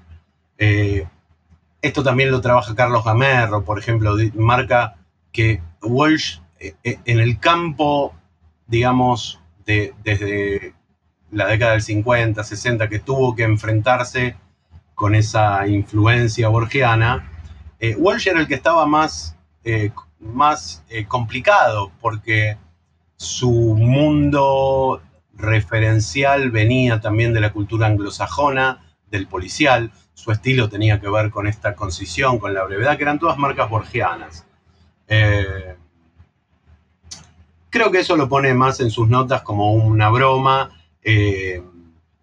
Esto 0.57 2.01
también 2.03 2.31
lo 2.31 2.41
trabaja 2.41 2.73
Carlos 2.75 3.03
Gamerro, 3.05 3.63
por 3.63 3.77
ejemplo, 3.77 4.15
marca 4.35 4.95
que 5.31 5.61
Walsh 5.81 6.39
en 6.83 7.19
el 7.19 7.39
campo, 7.39 8.15
digamos, 8.67 9.39
de- 9.65 9.93
desde 10.03 10.73
la 11.33 11.47
década 11.47 11.73
del 11.73 11.81
50, 11.81 12.43
60, 12.43 12.89
que 12.89 12.99
tuvo 12.99 13.35
que 13.35 13.43
enfrentarse 13.43 14.35
con 14.95 15.15
esa 15.15 15.67
influencia 15.67 16.47
borgiana, 16.49 17.29
eh, 17.79 17.95
Walsh 17.97 18.27
era 18.27 18.39
el 18.39 18.47
que 18.47 18.55
estaba 18.55 18.85
más, 18.85 19.35
eh, 19.63 19.91
más 20.19 20.83
eh, 20.89 21.05
complicado, 21.05 21.91
porque 21.99 22.57
su 23.17 23.51
mundo 23.51 25.01
referencial 25.35 26.51
venía 26.51 27.01
también 27.01 27.33
de 27.33 27.41
la 27.41 27.51
cultura 27.51 27.87
anglosajona, 27.87 28.83
del 29.09 29.27
policial, 29.27 29.91
su 30.13 30.31
estilo 30.31 30.69
tenía 30.69 30.99
que 30.99 31.09
ver 31.09 31.29
con 31.29 31.47
esta 31.47 31.75
concisión, 31.75 32.39
con 32.39 32.53
la 32.53 32.63
brevedad, 32.63 32.97
que 32.97 33.03
eran 33.03 33.19
todas 33.19 33.37
marcas 33.37 33.69
borgianas. 33.69 34.45
Eh, 35.07 35.75
creo 37.69 37.91
que 37.91 37.99
eso 37.99 38.15
lo 38.15 38.27
pone 38.27 38.53
más 38.53 38.79
en 38.79 38.89
sus 38.89 39.07
notas 39.07 39.41
como 39.41 39.73
una 39.73 40.09
broma, 40.09 40.71
eh, 41.03 41.61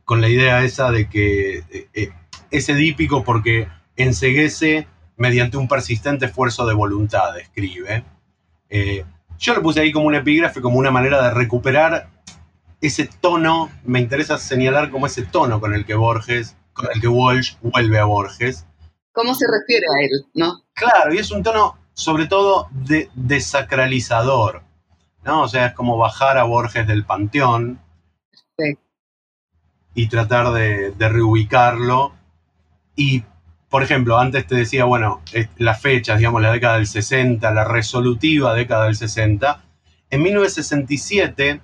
con 0.05 0.21
la 0.21 0.29
idea 0.29 0.65
esa 0.65 0.91
de 0.91 1.09
que 1.09 1.59
eh, 1.59 1.89
eh, 1.95 2.11
es 2.51 2.69
edípico 2.69 3.23
porque 3.23 3.69
enseguece 3.97 4.89
mediante 5.17 5.57
un 5.57 5.69
persistente 5.69 6.27
esfuerzo 6.27 6.67
de 6.67 6.75
voluntad, 6.75 7.39
escribe. 7.39 8.05
Eh, 8.69 9.05
yo 9.39 9.55
lo 9.55 9.63
puse 9.63 9.81
ahí 9.81 9.93
como 9.93 10.07
un 10.07 10.15
epígrafe, 10.15 10.61
como 10.61 10.79
una 10.79 10.91
manera 10.91 11.23
de 11.23 11.31
recuperar 11.35 12.09
ese 12.81 13.09
tono, 13.21 13.71
me 13.85 14.01
interesa 14.01 14.39
señalar 14.39 14.91
como 14.91 15.07
ese 15.07 15.23
tono 15.23 15.61
con 15.61 15.75
el 15.75 15.85
que 15.85 15.95
Borges, 15.95 16.57
con 16.73 16.89
el 16.93 17.01
que 17.01 17.09
Walsh 17.09 17.57
vuelve 17.61 17.99
a 17.99 18.05
Borges. 18.05 18.67
¿Cómo 19.13 19.35
se 19.35 19.47
refiere 19.47 19.85
a 19.87 20.05
él, 20.05 20.27
no? 20.35 20.63
Claro, 20.73 21.13
y 21.13 21.19
es 21.19 21.31
un 21.31 21.43
tono 21.43 21.77
sobre 21.93 22.27
todo 22.27 22.69
de 22.73 23.11
desacralizador, 23.15 24.63
¿no? 25.25 25.43
O 25.43 25.49
sea, 25.49 25.67
es 25.67 25.75
como 25.75 25.99
bajar 25.99 26.39
a 26.39 26.45
Borges 26.45 26.87
del 26.87 27.05
panteón. 27.05 27.81
Y 29.95 30.09
tratar 30.09 30.53
de, 30.53 30.93
reubicarlo. 30.99 32.13
Y, 32.97 33.25
por 33.69 33.83
ejemplo, 33.83 34.19
antes 34.19 34.47
te 34.47 34.55
decía, 34.55 34.85
bueno, 34.85 35.21
las 35.57 35.81
fechas, 35.81 36.19
digamos, 36.19 36.43
la 36.43 36.53
década 36.53 36.77
del 36.77 36.87
60, 36.87 37.51
la 37.51 37.65
resolutiva 37.65 38.55
década 38.55 38.85
del 38.85 38.97
60. 38.97 39.63
En 40.11 40.23
1967, 40.23 41.61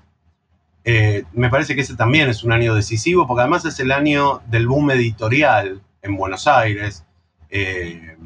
eh, 0.85 1.25
me 1.33 1.51
parece 1.51 1.75
que 1.75 1.81
ese 1.81 1.97
también 1.97 2.29
es 2.29 2.45
un 2.45 2.53
año 2.53 2.75
decisivo, 2.75 3.27
porque 3.27 3.43
además 3.43 3.65
es 3.65 3.81
el 3.81 3.91
año 3.91 4.43
del 4.47 4.67
boom 4.67 4.93
editorial 4.93 5.83
en 6.03 6.17
Buenos 6.17 6.47
Aires, 6.47 7.05
eh, 7.51 8.17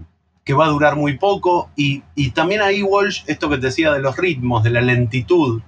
que 0.44 0.54
va 0.54 0.66
a 0.66 0.70
durar 0.70 0.96
muy 0.96 1.16
poco. 1.16 1.70
Y, 1.76 2.02
y 2.14 2.30
también 2.32 2.60
ahí 2.60 2.82
Walsh, 2.82 3.22
esto 3.26 3.48
que 3.48 3.56
te 3.56 3.66
decía 3.66 3.92
de 3.92 4.00
los 4.00 4.16
ritmos, 4.16 4.62
de 4.62 4.70
la 4.70 4.82
lentitud 4.82 5.62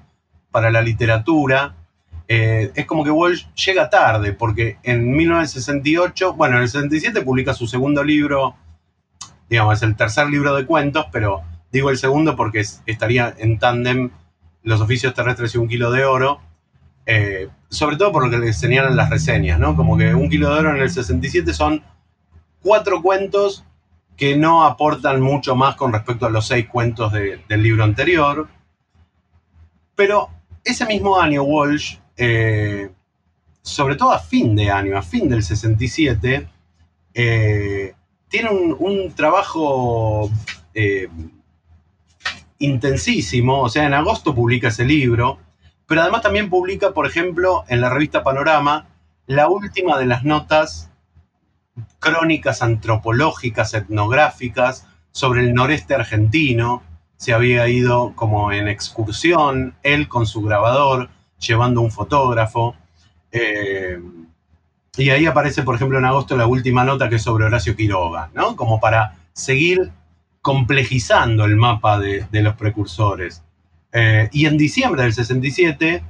para 0.50 0.70
la 0.70 0.82
literatura, 0.82 1.74
eh, 2.34 2.72
es 2.74 2.86
como 2.86 3.04
que 3.04 3.10
Walsh 3.10 3.44
llega 3.54 3.90
tarde, 3.90 4.32
porque 4.32 4.78
en 4.82 5.10
1968, 5.14 6.32
bueno, 6.34 6.56
en 6.56 6.62
el 6.62 6.68
67 6.68 7.20
publica 7.22 7.52
su 7.52 7.66
segundo 7.66 8.02
libro, 8.02 8.54
digamos, 9.50 9.74
es 9.76 9.82
el 9.82 9.96
tercer 9.96 10.28
libro 10.30 10.54
de 10.54 10.64
cuentos, 10.64 11.06
pero 11.12 11.42
digo 11.70 11.90
el 11.90 11.98
segundo 11.98 12.34
porque 12.36 12.60
es- 12.60 12.82
estaría 12.86 13.34
en 13.38 13.58
tándem 13.58 14.10
Los 14.64 14.80
oficios 14.80 15.12
terrestres 15.12 15.54
y 15.56 15.58
un 15.58 15.66
kilo 15.66 15.90
de 15.90 16.04
oro, 16.04 16.40
eh, 17.04 17.48
sobre 17.68 17.96
todo 17.96 18.12
por 18.12 18.24
lo 18.24 18.30
que 18.30 18.38
le 18.38 18.52
señalan 18.52 18.94
las 18.96 19.10
reseñas, 19.10 19.58
¿no? 19.58 19.74
Como 19.74 19.96
que 19.98 20.14
un 20.14 20.30
kilo 20.30 20.54
de 20.54 20.60
oro 20.60 20.70
en 20.70 20.80
el 20.80 20.88
67 20.88 21.52
son 21.52 21.82
cuatro 22.62 23.02
cuentos 23.02 23.64
que 24.16 24.36
no 24.36 24.64
aportan 24.64 25.20
mucho 25.20 25.56
más 25.56 25.74
con 25.74 25.92
respecto 25.92 26.26
a 26.26 26.30
los 26.30 26.46
seis 26.46 26.68
cuentos 26.68 27.12
de- 27.12 27.40
del 27.48 27.60
libro 27.64 27.82
anterior. 27.82 28.46
Pero 29.96 30.28
ese 30.64 30.86
mismo 30.86 31.20
año 31.20 31.42
Walsh, 31.42 31.96
eh, 32.16 32.90
sobre 33.62 33.96
todo 33.96 34.12
a 34.12 34.18
fin 34.18 34.56
de 34.56 34.70
año, 34.70 34.96
a 34.96 35.02
fin 35.02 35.28
del 35.28 35.42
67, 35.42 36.48
eh, 37.14 37.94
tiene 38.28 38.50
un, 38.50 39.12
trabajo 39.14 40.30
eh, 40.74 41.08
intensísimo, 42.58 43.62
o 43.62 43.68
sea, 43.68 43.86
en 43.86 43.94
agosto 43.94 44.34
publica 44.34 44.68
ese 44.68 44.84
libro, 44.84 45.38
pero 45.86 46.02
además 46.02 46.22
también 46.22 46.48
publica, 46.48 46.92
por 46.92 47.06
ejemplo, 47.06 47.64
en 47.68 47.80
la 47.80 47.90
revista 47.90 48.22
Panorama, 48.22 48.88
la 49.26 49.48
última 49.48 49.98
de 49.98 50.06
las 50.06 50.24
notas 50.24 50.90
crónicas 51.98 52.62
antropológicas, 52.62 53.74
etnográficas 53.74 54.86
sobre 55.10 55.42
el 55.42 55.54
noreste 55.54 55.94
argentino. 55.94 56.82
Se 57.16 57.32
había 57.32 57.68
ido 57.68 58.14
como 58.16 58.52
en 58.52 58.68
excursión, 58.68 59.76
él 59.82 60.08
con 60.08 60.26
su 60.26 60.42
grabador, 60.42 61.10
llevando 61.46 61.80
un 61.80 61.90
fotógrafo. 61.90 62.74
Eh, 63.30 64.00
y 64.96 65.10
ahí 65.10 65.26
aparece, 65.26 65.62
por 65.62 65.74
ejemplo, 65.74 65.98
en 65.98 66.04
agosto 66.04 66.36
la 66.36 66.46
última 66.46 66.84
nota 66.84 67.08
que 67.08 67.16
es 67.16 67.22
sobre 67.22 67.44
Horacio 67.44 67.76
Quiroga, 67.76 68.30
¿no? 68.34 68.56
Como 68.56 68.80
para 68.80 69.16
seguir 69.32 69.90
complejizando 70.40 71.44
el 71.44 71.56
mapa 71.56 71.98
de, 71.98 72.26
los 72.32 72.56
precursores. 72.56 73.42
Eh, 73.92 74.28
y 74.32 74.46
en 74.46 74.58
diciembre 74.58 75.02
del 75.02 75.12
67, 75.12 76.02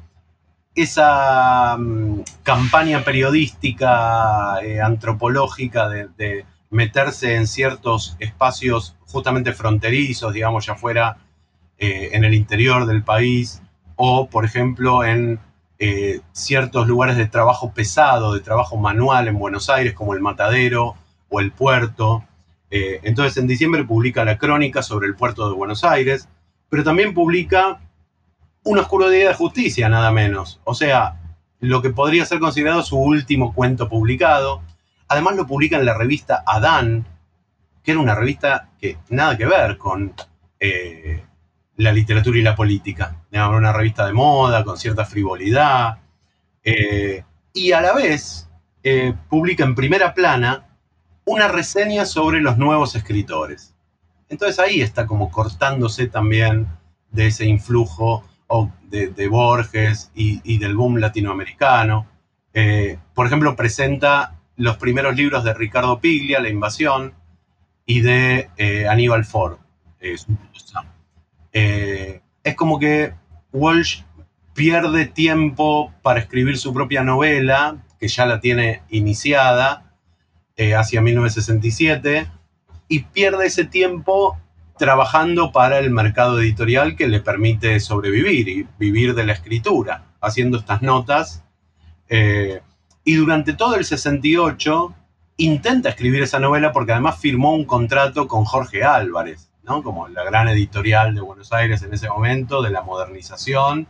esa 0.74 1.76
mm, 1.76 2.20
campaña 2.42 3.04
periodística, 3.04 4.60
eh, 4.62 4.80
antropológica 4.80 5.88
de, 5.88 6.44
meterse 6.70 7.34
en 7.34 7.46
ciertos 7.46 8.16
espacios 8.18 8.96
justamente 9.06 9.52
fronterizos, 9.52 10.32
digamos, 10.32 10.64
ya 10.64 10.74
fuera 10.74 11.18
en 11.76 12.24
el 12.24 12.32
interior 12.32 12.86
del 12.86 13.02
país 13.02 13.61
o, 14.04 14.26
por 14.26 14.44
ejemplo, 14.44 15.04
en 15.04 15.38
eh, 15.78 16.22
ciertos 16.32 16.88
lugares 16.88 17.16
de 17.16 17.28
trabajo 17.28 17.72
pesado, 17.72 18.34
de 18.34 18.40
trabajo 18.40 18.76
manual 18.76 19.28
en 19.28 19.38
Buenos 19.38 19.70
Aires, 19.70 19.94
como 19.94 20.12
el 20.12 20.20
Matadero 20.20 20.96
o 21.28 21.38
el 21.38 21.52
Puerto. 21.52 22.24
Eh, 22.68 22.98
entonces, 23.04 23.36
en 23.36 23.46
diciembre 23.46 23.84
publica 23.84 24.24
la 24.24 24.38
crónica 24.38 24.82
sobre 24.82 25.06
el 25.06 25.14
puerto 25.14 25.48
de 25.48 25.54
Buenos 25.54 25.84
Aires, 25.84 26.28
pero 26.68 26.82
también 26.82 27.14
publica 27.14 27.80
Un 28.64 28.78
oscuro 28.78 29.08
día 29.08 29.28
de 29.28 29.34
justicia, 29.34 29.88
nada 29.88 30.10
menos. 30.10 30.60
O 30.64 30.74
sea, 30.74 31.20
lo 31.60 31.80
que 31.80 31.90
podría 31.90 32.26
ser 32.26 32.40
considerado 32.40 32.82
su 32.82 32.98
último 32.98 33.54
cuento 33.54 33.88
publicado. 33.88 34.62
Además 35.06 35.36
lo 35.36 35.46
publica 35.46 35.78
en 35.78 35.86
la 35.86 35.96
revista 35.96 36.42
Adán, 36.44 37.06
que 37.84 37.92
era 37.92 38.00
una 38.00 38.16
revista 38.16 38.68
que 38.80 38.98
nada 39.10 39.36
que 39.36 39.46
ver 39.46 39.78
con 39.78 40.12
eh, 40.58 41.22
la 41.76 41.92
literatura 41.92 42.38
y 42.38 42.42
la 42.42 42.54
política. 42.54 43.16
Era 43.30 43.48
una 43.48 43.72
revista 43.72 44.06
de 44.06 44.12
moda, 44.12 44.64
con 44.64 44.76
cierta 44.76 45.04
frivolidad. 45.04 45.98
Eh, 46.64 47.24
y 47.54 47.72
a 47.72 47.80
la 47.80 47.92
vez 47.92 48.48
eh, 48.82 49.14
publica 49.28 49.64
en 49.64 49.74
primera 49.74 50.14
plana 50.14 50.66
una 51.24 51.48
reseña 51.48 52.04
sobre 52.04 52.40
los 52.40 52.58
nuevos 52.58 52.94
escritores. 52.94 53.74
Entonces 54.28 54.58
ahí 54.58 54.80
está 54.80 55.06
como 55.06 55.30
cortándose 55.30 56.06
también 56.06 56.66
de 57.10 57.26
ese 57.26 57.46
influjo 57.46 58.24
de, 58.90 59.28
Borges 59.28 60.10
y, 60.14 60.58
del 60.58 60.76
boom 60.76 60.98
latinoamericano. 60.98 62.06
Eh, 62.52 62.98
por 63.14 63.26
ejemplo, 63.26 63.56
presenta 63.56 64.38
los 64.56 64.76
primeros 64.76 65.16
libros 65.16 65.44
de 65.44 65.54
Ricardo 65.54 66.00
Piglia, 66.00 66.40
La 66.40 66.50
Invasión, 66.50 67.14
y 67.86 68.00
de 68.00 68.48
Aníbal 68.88 69.24
Ford, 69.24 69.56
su 70.16 70.36
eh, 71.52 72.20
es 72.44 72.54
como 72.56 72.78
que 72.78 73.14
Walsh 73.52 74.02
pierde 74.54 75.06
tiempo 75.06 75.92
para 76.02 76.20
escribir 76.20 76.58
su 76.58 76.72
propia 76.72 77.02
novela, 77.02 77.84
que 77.98 78.08
ya 78.08 78.26
la 78.26 78.40
tiene 78.40 78.82
iniciada 78.90 79.94
eh, 80.56 80.74
hacia 80.74 81.00
1967, 81.00 82.26
y 82.88 83.00
pierde 83.00 83.46
ese 83.46 83.64
tiempo 83.64 84.36
trabajando 84.76 85.52
para 85.52 85.78
el 85.78 85.90
mercado 85.90 86.40
editorial 86.40 86.96
que 86.96 87.06
le 87.06 87.20
permite 87.20 87.78
sobrevivir 87.80 88.48
y 88.48 88.66
vivir 88.78 89.14
de 89.14 89.24
la 89.24 89.32
escritura, 89.32 90.06
haciendo 90.20 90.58
estas 90.58 90.82
notas. 90.82 91.44
Eh, 92.08 92.60
y 93.04 93.14
durante 93.14 93.52
todo 93.52 93.76
el 93.76 93.84
68 93.84 94.94
intenta 95.36 95.90
escribir 95.90 96.22
esa 96.22 96.40
novela 96.40 96.72
porque 96.72 96.92
además 96.92 97.18
firmó 97.18 97.54
un 97.54 97.64
contrato 97.64 98.28
con 98.28 98.44
Jorge 98.44 98.84
Álvarez, 98.84 99.51
como 99.64 100.08
la 100.08 100.24
gran 100.24 100.48
editorial 100.48 101.14
de 101.14 101.20
Buenos 101.20 101.52
Aires 101.52 101.82
en 101.82 101.94
ese 101.94 102.08
momento, 102.08 102.62
de 102.62 102.70
la 102.70 102.82
modernización. 102.82 103.86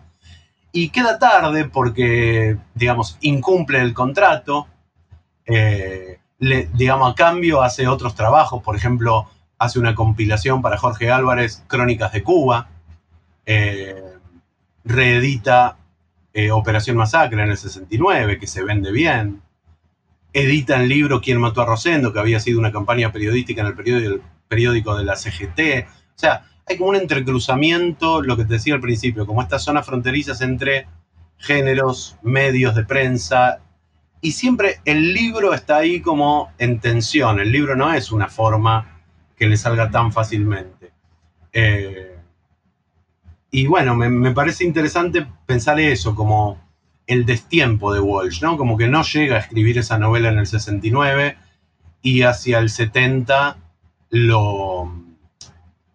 Y 0.70 0.90
queda 0.90 1.18
tarde 1.18 1.64
porque, 1.66 2.56
digamos, 2.74 3.18
incumple 3.20 3.80
el 3.80 3.94
contrato. 3.94 4.66
Eh, 5.46 6.18
digamos, 6.38 7.12
a 7.12 7.14
cambio 7.14 7.62
hace 7.62 7.86
otros 7.86 8.14
trabajos, 8.14 8.62
por 8.62 8.76
ejemplo, 8.76 9.28
hace 9.58 9.78
una 9.78 9.94
compilación 9.94 10.60
para 10.62 10.78
Jorge 10.78 11.10
Álvarez, 11.10 11.62
Crónicas 11.66 12.12
de 12.12 12.22
Cuba, 12.22 12.68
eh, 13.46 14.02
reedita 14.84 15.76
eh, 16.32 16.50
Operación 16.50 16.96
Masacre 16.96 17.42
en 17.42 17.50
el 17.50 17.56
69, 17.56 18.38
que 18.38 18.46
se 18.46 18.64
vende 18.64 18.90
bien, 18.90 19.42
edita 20.32 20.80
el 20.80 20.88
libro 20.88 21.20
Quién 21.20 21.40
mató 21.40 21.62
a 21.62 21.66
Rosendo, 21.66 22.12
que 22.12 22.18
había 22.18 22.40
sido 22.40 22.58
una 22.58 22.72
campaña 22.72 23.12
periodística 23.12 23.60
en 23.60 23.66
el 23.68 23.74
periódico, 23.74 24.24
periódico 24.52 24.94
de 24.98 25.04
la 25.04 25.16
CGT. 25.16 25.88
O 26.14 26.18
sea, 26.18 26.44
hay 26.68 26.76
como 26.76 26.90
un 26.90 26.96
entrecruzamiento, 26.96 28.20
lo 28.20 28.36
que 28.36 28.44
te 28.44 28.54
decía 28.54 28.74
al 28.74 28.82
principio, 28.82 29.26
como 29.26 29.40
estas 29.40 29.64
zonas 29.64 29.86
fronterizas 29.86 30.42
entre 30.42 30.88
géneros, 31.38 32.18
medios 32.22 32.74
de 32.74 32.84
prensa, 32.84 33.60
y 34.20 34.32
siempre 34.32 34.80
el 34.84 35.14
libro 35.14 35.54
está 35.54 35.78
ahí 35.78 36.02
como 36.02 36.52
en 36.58 36.80
tensión. 36.80 37.40
El 37.40 37.50
libro 37.50 37.74
no 37.76 37.94
es 37.94 38.12
una 38.12 38.28
forma 38.28 39.00
que 39.36 39.46
le 39.46 39.56
salga 39.56 39.90
tan 39.90 40.12
fácilmente. 40.12 40.92
Eh, 41.50 42.18
y 43.50 43.66
bueno, 43.66 43.96
me, 43.96 44.10
me, 44.10 44.32
parece 44.32 44.64
interesante 44.64 45.26
pensar 45.46 45.80
eso, 45.80 46.14
como 46.14 46.60
el 47.06 47.24
destiempo 47.24 47.92
de 47.94 48.00
Walsh, 48.00 48.42
¿no? 48.42 48.58
Como 48.58 48.76
que 48.76 48.86
no 48.86 49.02
llega 49.02 49.36
a 49.36 49.40
escribir 49.40 49.78
esa 49.78 49.96
novela 49.96 50.28
en 50.28 50.38
el 50.38 50.46
69 50.46 51.38
y 52.02 52.22
hacia 52.22 52.58
el 52.58 52.68
70 52.68 53.56
lo, 54.12 54.92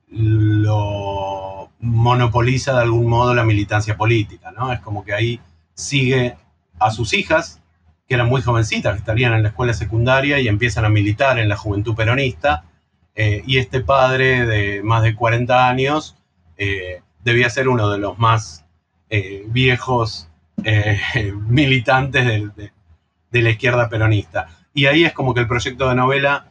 lo 0.10 1.70
monopoliza 1.80 2.74
de 2.74 2.82
algún 2.82 3.08
modo 3.08 3.36
la 3.36 3.46
militancia 3.46 3.96
política, 3.96 4.52
¿no? 4.52 4.74
Es 4.74 4.80
como 4.80 5.06
que 5.06 5.14
ahí 5.14 5.40
sigue 5.76 6.36
a 6.80 6.90
sus 6.90 7.14
hijas, 7.14 7.62
que 8.08 8.16
eran 8.16 8.28
muy 8.28 8.42
jovencitas, 8.42 8.94
que 8.94 9.00
estarían 9.00 9.34
en 9.34 9.44
la 9.44 9.50
escuela 9.50 9.74
secundaria 9.74 10.40
y 10.40 10.48
empiezan 10.48 10.84
a 10.84 10.90
militar 10.90 11.38
en 11.38 11.48
la 11.48 11.58
juventud 11.58 11.96
peronista, 11.96 12.64
eh, 13.14 13.44
y 13.46 13.60
este 13.60 13.82
padre 13.82 14.48
de 14.48 14.82
más 14.82 15.04
de 15.04 15.16
40 15.16 15.70
años 15.70 16.16
eh, 16.58 17.02
debía 17.24 17.50
ser 17.52 17.68
uno 17.68 17.90
de 17.90 18.00
los 18.00 18.18
más 18.18 18.66
eh, 19.10 19.44
viejos 19.48 20.30
militantes 21.48 22.26
de, 22.26 22.72
de 23.32 23.42
la 23.44 23.50
izquierda 23.52 23.90
peronista. 23.90 24.48
Y 24.74 24.88
ahí 24.88 25.06
es 25.06 25.14
como 25.14 25.36
que 25.36 25.42
el 25.42 25.48
proyecto 25.48 25.88
de 25.88 25.94
novela 25.94 26.48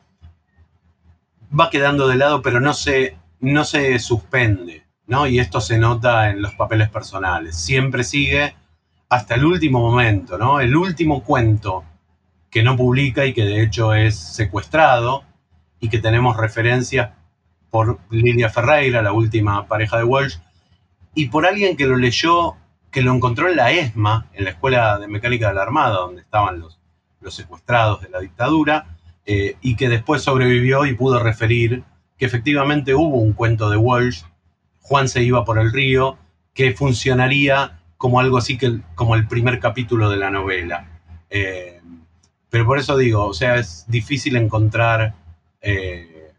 va 1.58 1.70
quedando 1.70 2.08
de 2.08 2.16
lado, 2.16 2.42
pero 2.42 2.60
no 2.60 2.74
se, 2.74 3.16
no 3.40 3.64
se 3.64 3.98
suspende, 3.98 4.84
¿no? 5.06 5.26
Y 5.26 5.38
esto 5.38 5.60
se 5.60 5.78
nota 5.78 6.30
en 6.30 6.42
los 6.42 6.54
papeles 6.54 6.90
personales. 6.90 7.56
Siempre 7.56 8.04
sigue 8.04 8.54
hasta 9.08 9.34
el 9.34 9.44
último 9.44 9.80
momento, 9.80 10.38
¿no? 10.38 10.60
El 10.60 10.76
último 10.76 11.22
cuento 11.22 11.84
que 12.50 12.62
no 12.62 12.76
publica 12.76 13.24
y 13.26 13.32
que 13.32 13.44
de 13.44 13.62
hecho 13.62 13.94
es 13.94 14.16
secuestrado 14.16 15.24
y 15.80 15.88
que 15.88 15.98
tenemos 15.98 16.36
referencias 16.36 17.10
por 17.70 17.98
Lilia 18.10 18.48
Ferreira, 18.48 19.02
la 19.02 19.12
última 19.12 19.66
pareja 19.66 19.98
de 19.98 20.04
Walsh, 20.04 20.38
y 21.14 21.28
por 21.28 21.46
alguien 21.46 21.76
que 21.76 21.86
lo 21.86 21.96
leyó, 21.96 22.56
que 22.90 23.02
lo 23.02 23.12
encontró 23.12 23.48
en 23.48 23.56
la 23.56 23.72
ESMA, 23.72 24.28
en 24.32 24.44
la 24.44 24.50
Escuela 24.50 24.98
de 24.98 25.08
Mecánica 25.08 25.48
de 25.48 25.54
la 25.54 25.62
Armada, 25.62 25.96
donde 25.96 26.22
estaban 26.22 26.60
los, 26.60 26.78
los 27.20 27.34
secuestrados 27.34 28.00
de 28.00 28.08
la 28.08 28.20
dictadura, 28.20 28.95
eh, 29.26 29.56
y 29.60 29.74
que 29.76 29.88
después 29.88 30.22
sobrevivió 30.22 30.86
y 30.86 30.94
pudo 30.94 31.18
referir 31.18 31.82
que 32.16 32.26
efectivamente 32.26 32.94
hubo 32.94 33.18
un 33.18 33.32
cuento 33.32 33.68
de 33.68 33.76
Walsh, 33.76 34.22
Juan 34.80 35.08
se 35.08 35.22
iba 35.22 35.44
por 35.44 35.58
el 35.58 35.72
río, 35.72 36.16
que 36.54 36.72
funcionaría 36.72 37.80
como 37.96 38.20
algo 38.20 38.38
así 38.38 38.56
que 38.56 38.78
como 38.94 39.16
el 39.16 39.26
primer 39.26 39.58
capítulo 39.58 40.08
de 40.08 40.16
la 40.16 40.30
novela. 40.30 41.00
Eh, 41.28 41.80
pero 42.48 42.64
por 42.64 42.78
eso 42.78 42.96
digo, 42.96 43.26
o 43.26 43.34
sea, 43.34 43.56
es 43.56 43.84
difícil 43.88 44.36
encontrar, 44.36 45.14
eh, 45.60 46.30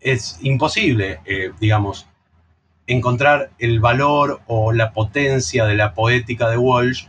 es 0.00 0.38
imposible, 0.42 1.20
digamos, 1.60 2.08
encontrar 2.88 3.50
el 3.58 3.78
valor 3.78 4.40
o 4.48 4.72
la 4.72 4.92
potencia 4.92 5.64
de 5.64 5.76
la 5.76 5.94
poética 5.94 6.50
de 6.50 6.58
Walsh 6.58 7.06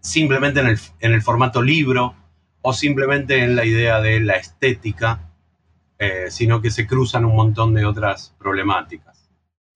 simplemente 0.00 0.60
en 0.60 0.66
el, 0.66 0.78
en 1.00 1.12
el 1.14 1.22
formato 1.22 1.62
libro 1.62 2.14
o 2.66 2.72
simplemente 2.72 3.38
en 3.38 3.54
la 3.54 3.64
idea 3.66 4.00
de 4.00 4.20
la 4.20 4.36
estética, 4.36 5.28
eh, 5.98 6.30
sino 6.30 6.62
que 6.62 6.70
se 6.70 6.86
cruzan 6.86 7.26
un 7.26 7.36
montón 7.36 7.74
de 7.74 7.84
otras 7.84 8.34
problemáticas. 8.38 9.28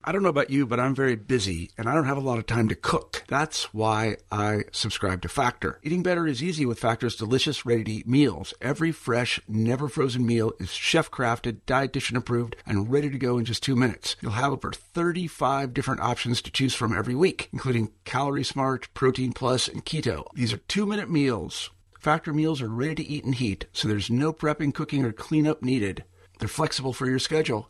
I 0.03 0.11
don't 0.11 0.23
know 0.23 0.29
about 0.29 0.49
you, 0.49 0.65
but 0.65 0.79
I'm 0.79 0.95
very 0.95 1.15
busy 1.15 1.69
and 1.77 1.87
I 1.87 1.93
don't 1.93 2.05
have 2.05 2.17
a 2.17 2.21
lot 2.21 2.39
of 2.39 2.47
time 2.47 2.67
to 2.69 2.75
cook. 2.75 3.23
That's 3.27 3.73
why 3.75 4.15
I 4.31 4.63
subscribe 4.71 5.21
to 5.21 5.29
Factor. 5.29 5.79
Eating 5.83 6.01
better 6.01 6.25
is 6.25 6.41
easy 6.41 6.65
with 6.65 6.79
Factor's 6.79 7.15
delicious, 7.15 7.63
ready 7.63 7.83
to 7.83 7.91
eat 7.91 8.07
meals. 8.07 8.53
Every 8.59 8.91
fresh, 8.91 9.39
never 9.47 9.87
frozen 9.87 10.25
meal 10.25 10.53
is 10.57 10.71
chef 10.71 11.11
crafted, 11.11 11.59
dietitian 11.67 12.17
approved, 12.17 12.55
and 12.65 12.91
ready 12.91 13.11
to 13.11 13.19
go 13.19 13.37
in 13.37 13.45
just 13.45 13.61
two 13.61 13.75
minutes. 13.75 14.15
You'll 14.21 14.31
have 14.31 14.53
over 14.53 14.71
35 14.71 15.75
different 15.75 16.01
options 16.01 16.41
to 16.41 16.51
choose 16.51 16.73
from 16.73 16.97
every 16.97 17.13
week, 17.13 17.49
including 17.53 17.91
Calorie 18.03 18.43
Smart, 18.43 18.91
Protein 18.95 19.33
Plus, 19.33 19.67
and 19.67 19.85
Keto. 19.85 20.25
These 20.33 20.53
are 20.53 20.57
two 20.57 20.87
minute 20.87 21.11
meals 21.11 21.69
Factor 21.99 22.31
meals 22.31 22.61
are 22.61 22.69
ready 22.69 22.95
to 22.95 23.09
eat 23.09 23.25
and 23.25 23.35
heat, 23.35 23.65
so 23.73 23.85
there's 23.89 24.09
no 24.09 24.31
prepping, 24.31 24.73
cooking, 24.73 25.03
or 25.03 25.11
cleanup 25.11 25.61
needed. 25.61 26.05
They're 26.39 26.47
flexible 26.47 26.93
for 26.93 27.07
your 27.07 27.19
schedule 27.19 27.69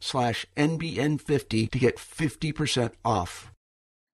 slash 0.00 0.46
NBN50 0.56 1.70
to 1.70 1.78
get 1.78 1.96
50% 1.96 2.92
off. 3.04 3.52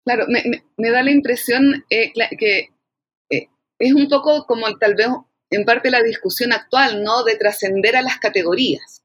Claro, 0.05 0.27
me, 0.29 0.43
me, 0.47 0.65
me 0.77 0.91
da 0.91 1.03
la 1.03 1.11
impresión 1.11 1.85
eh, 1.91 2.13
que 2.39 2.71
eh, 3.31 3.49
es 3.79 3.93
un 3.93 4.09
poco 4.09 4.47
como 4.47 4.77
tal 4.79 4.95
vez 4.95 5.09
en 5.51 5.65
parte 5.65 5.91
la 5.91 6.03
discusión 6.03 6.53
actual, 6.53 7.03
¿no? 7.03 7.25
De 7.25 7.37
trascender 7.37 7.97
a 7.97 8.03
las 8.03 8.19
categorías, 8.19 9.03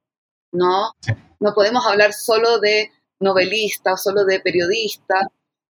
¿no? 0.51 0.93
Sí. 1.01 1.13
No 1.39 1.53
podemos 1.53 1.85
hablar 1.85 2.13
solo 2.13 2.59
de 2.59 2.91
novelista 3.19 3.93
o 3.93 3.97
solo 3.97 4.25
de 4.25 4.39
periodista, 4.39 5.15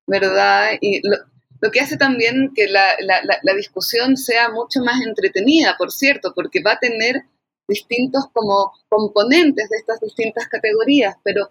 ¿verdad? 0.07 0.71
Y 0.81 1.07
lo, 1.07 1.17
lo 1.63 1.71
que 1.71 1.79
hace 1.79 1.95
también 1.95 2.51
que 2.53 2.67
la, 2.67 2.95
la, 2.99 3.21
la, 3.41 3.53
discusión 3.53 4.17
sea 4.17 4.49
mucho 4.49 4.81
más 4.81 5.01
entretenida, 5.01 5.75
por 5.77 5.93
cierto, 5.93 6.33
porque 6.35 6.61
va 6.61 6.73
a 6.73 6.79
tener 6.79 7.23
distintos 7.67 8.25
como 8.33 8.73
componentes 8.89 9.69
de 9.69 9.77
estas 9.77 9.99
distintas 9.99 10.47
categorías, 10.47 11.15
pero 11.23 11.49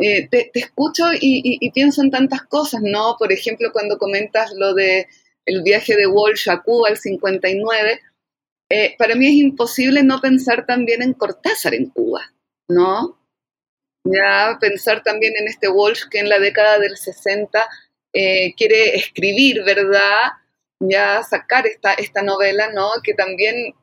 eh, 0.00 0.28
te, 0.28 0.50
escucho 0.54 1.04
y, 1.20 1.70
pienso 1.70 2.02
en 2.02 2.10
tantas 2.10 2.42
cosas, 2.42 2.80
¿no? 2.82 3.16
Por 3.18 3.32
ejemplo, 3.32 3.70
cuando 3.72 3.98
comentas 3.98 4.52
lo 4.54 4.74
de 4.74 5.06
el 5.46 5.62
viaje 5.62 5.94
de 5.96 6.06
Walsh 6.06 6.48
a 6.48 6.62
Cuba, 6.62 6.88
el 6.88 6.96
59, 6.96 8.00
eh, 8.70 8.94
para 8.98 9.14
mí 9.14 9.26
es 9.26 9.34
imposible 9.34 10.02
no 10.02 10.20
pensar 10.20 10.66
también 10.66 11.02
en 11.02 11.12
Cortázar 11.12 11.74
en 11.74 11.90
Cuba, 11.90 12.32
¿no? 12.68 13.18
Ya 14.04 14.58
pensar 14.60 15.02
también 15.02 15.34
en 15.38 15.48
este 15.48 15.68
Walsh 15.68 16.08
que 16.10 16.18
en 16.18 16.28
la 16.28 16.38
década 16.38 16.78
del 16.78 16.96
60 16.96 17.64
eh, 18.12 18.54
quiere 18.56 18.96
escribir, 18.96 19.62
¿verdad? 19.64 20.32
Ya 20.80 21.22
sacar 21.22 21.66
esta, 21.66 21.94
esta 21.94 22.22
novela, 22.22 22.72
¿no? 22.72 22.90
Que 23.02 23.14
también 23.14 23.74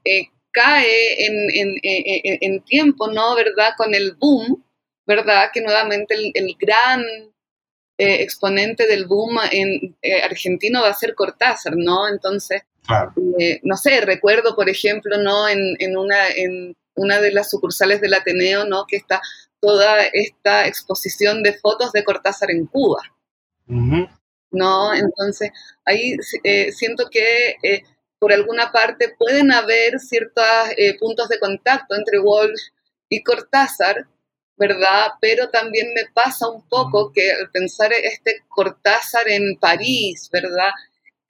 cae 0.52 1.26
en, 1.26 1.34
en, 1.54 1.76
en, 1.84 2.38
en, 2.41 2.62
tiempo, 2.64 3.08
¿no? 3.08 3.36
¿Verdad? 3.36 3.72
Con 3.78 3.93
el 3.95 4.14
boom, 4.14 4.64
¿verdad? 5.06 5.49
Que 5.54 5.62
nuevamente 5.62 6.16
el, 6.16 6.32
el 6.34 6.56
gran 6.60 7.02
eh, 7.97 8.22
exponente 8.22 8.88
del 8.88 9.06
boom 9.06 9.39
en 9.52 9.95
eh, 10.02 10.22
argentino 10.22 10.82
va 10.82 10.89
a 10.89 10.93
ser 10.93 11.14
Cortázar, 11.16 11.74
¿no? 11.76 12.08
Entonces, 12.08 12.64
claro. 12.86 13.14
eh, 13.39 13.60
no 13.64 13.78
sé, 13.78 14.02
recuerdo, 14.02 14.56
por 14.56 14.70
ejemplo, 14.70 15.18
¿no? 15.18 15.47
En, 15.47 15.76
en, 15.80 15.97
una, 15.97 16.30
en 16.30 16.76
una 16.95 17.20
de 17.22 17.32
las 17.32 17.49
sucursales 17.49 18.02
del 18.02 18.14
Ateneo, 18.14 18.66
¿no? 18.66 18.86
Que 18.88 18.97
está 18.97 19.22
toda 19.60 20.04
esta 20.14 20.68
exposición 20.68 21.43
de 21.43 21.54
fotos 21.54 21.91
de 21.91 22.04
Cortázar 22.04 22.49
en 22.52 22.66
Cuba. 22.66 23.02
Uh 23.68 23.74
-huh. 23.76 24.20
¿No? 24.52 24.93
Entonces, 24.93 25.52
ahí 25.86 26.18
eh, 26.43 26.72
siento 26.72 27.08
que 27.10 27.56
eh, 27.64 27.84
por 28.22 28.32
alguna 28.32 28.72
parte 28.72 29.15
pueden 29.17 29.51
haber 29.51 29.99
ciertos 29.99 30.45
eh, 30.78 30.95
puntos 30.99 31.28
de 31.28 31.39
contacto 31.39 31.95
entre 31.95 32.19
Walsh 32.19 32.69
y 33.09 33.24
Cortázar, 33.24 34.05
¿verdad? 34.55 35.07
Pero 35.19 35.49
también 35.49 35.88
me 35.95 36.03
pasa 36.13 36.47
un 36.47 36.61
poco 36.69 37.11
que 37.11 37.32
al 37.32 37.49
pensar 37.49 37.91
este 37.91 38.43
Cortázar 38.47 39.28
en 39.28 39.57
París, 39.59 40.30
¿verdad? 40.32 40.69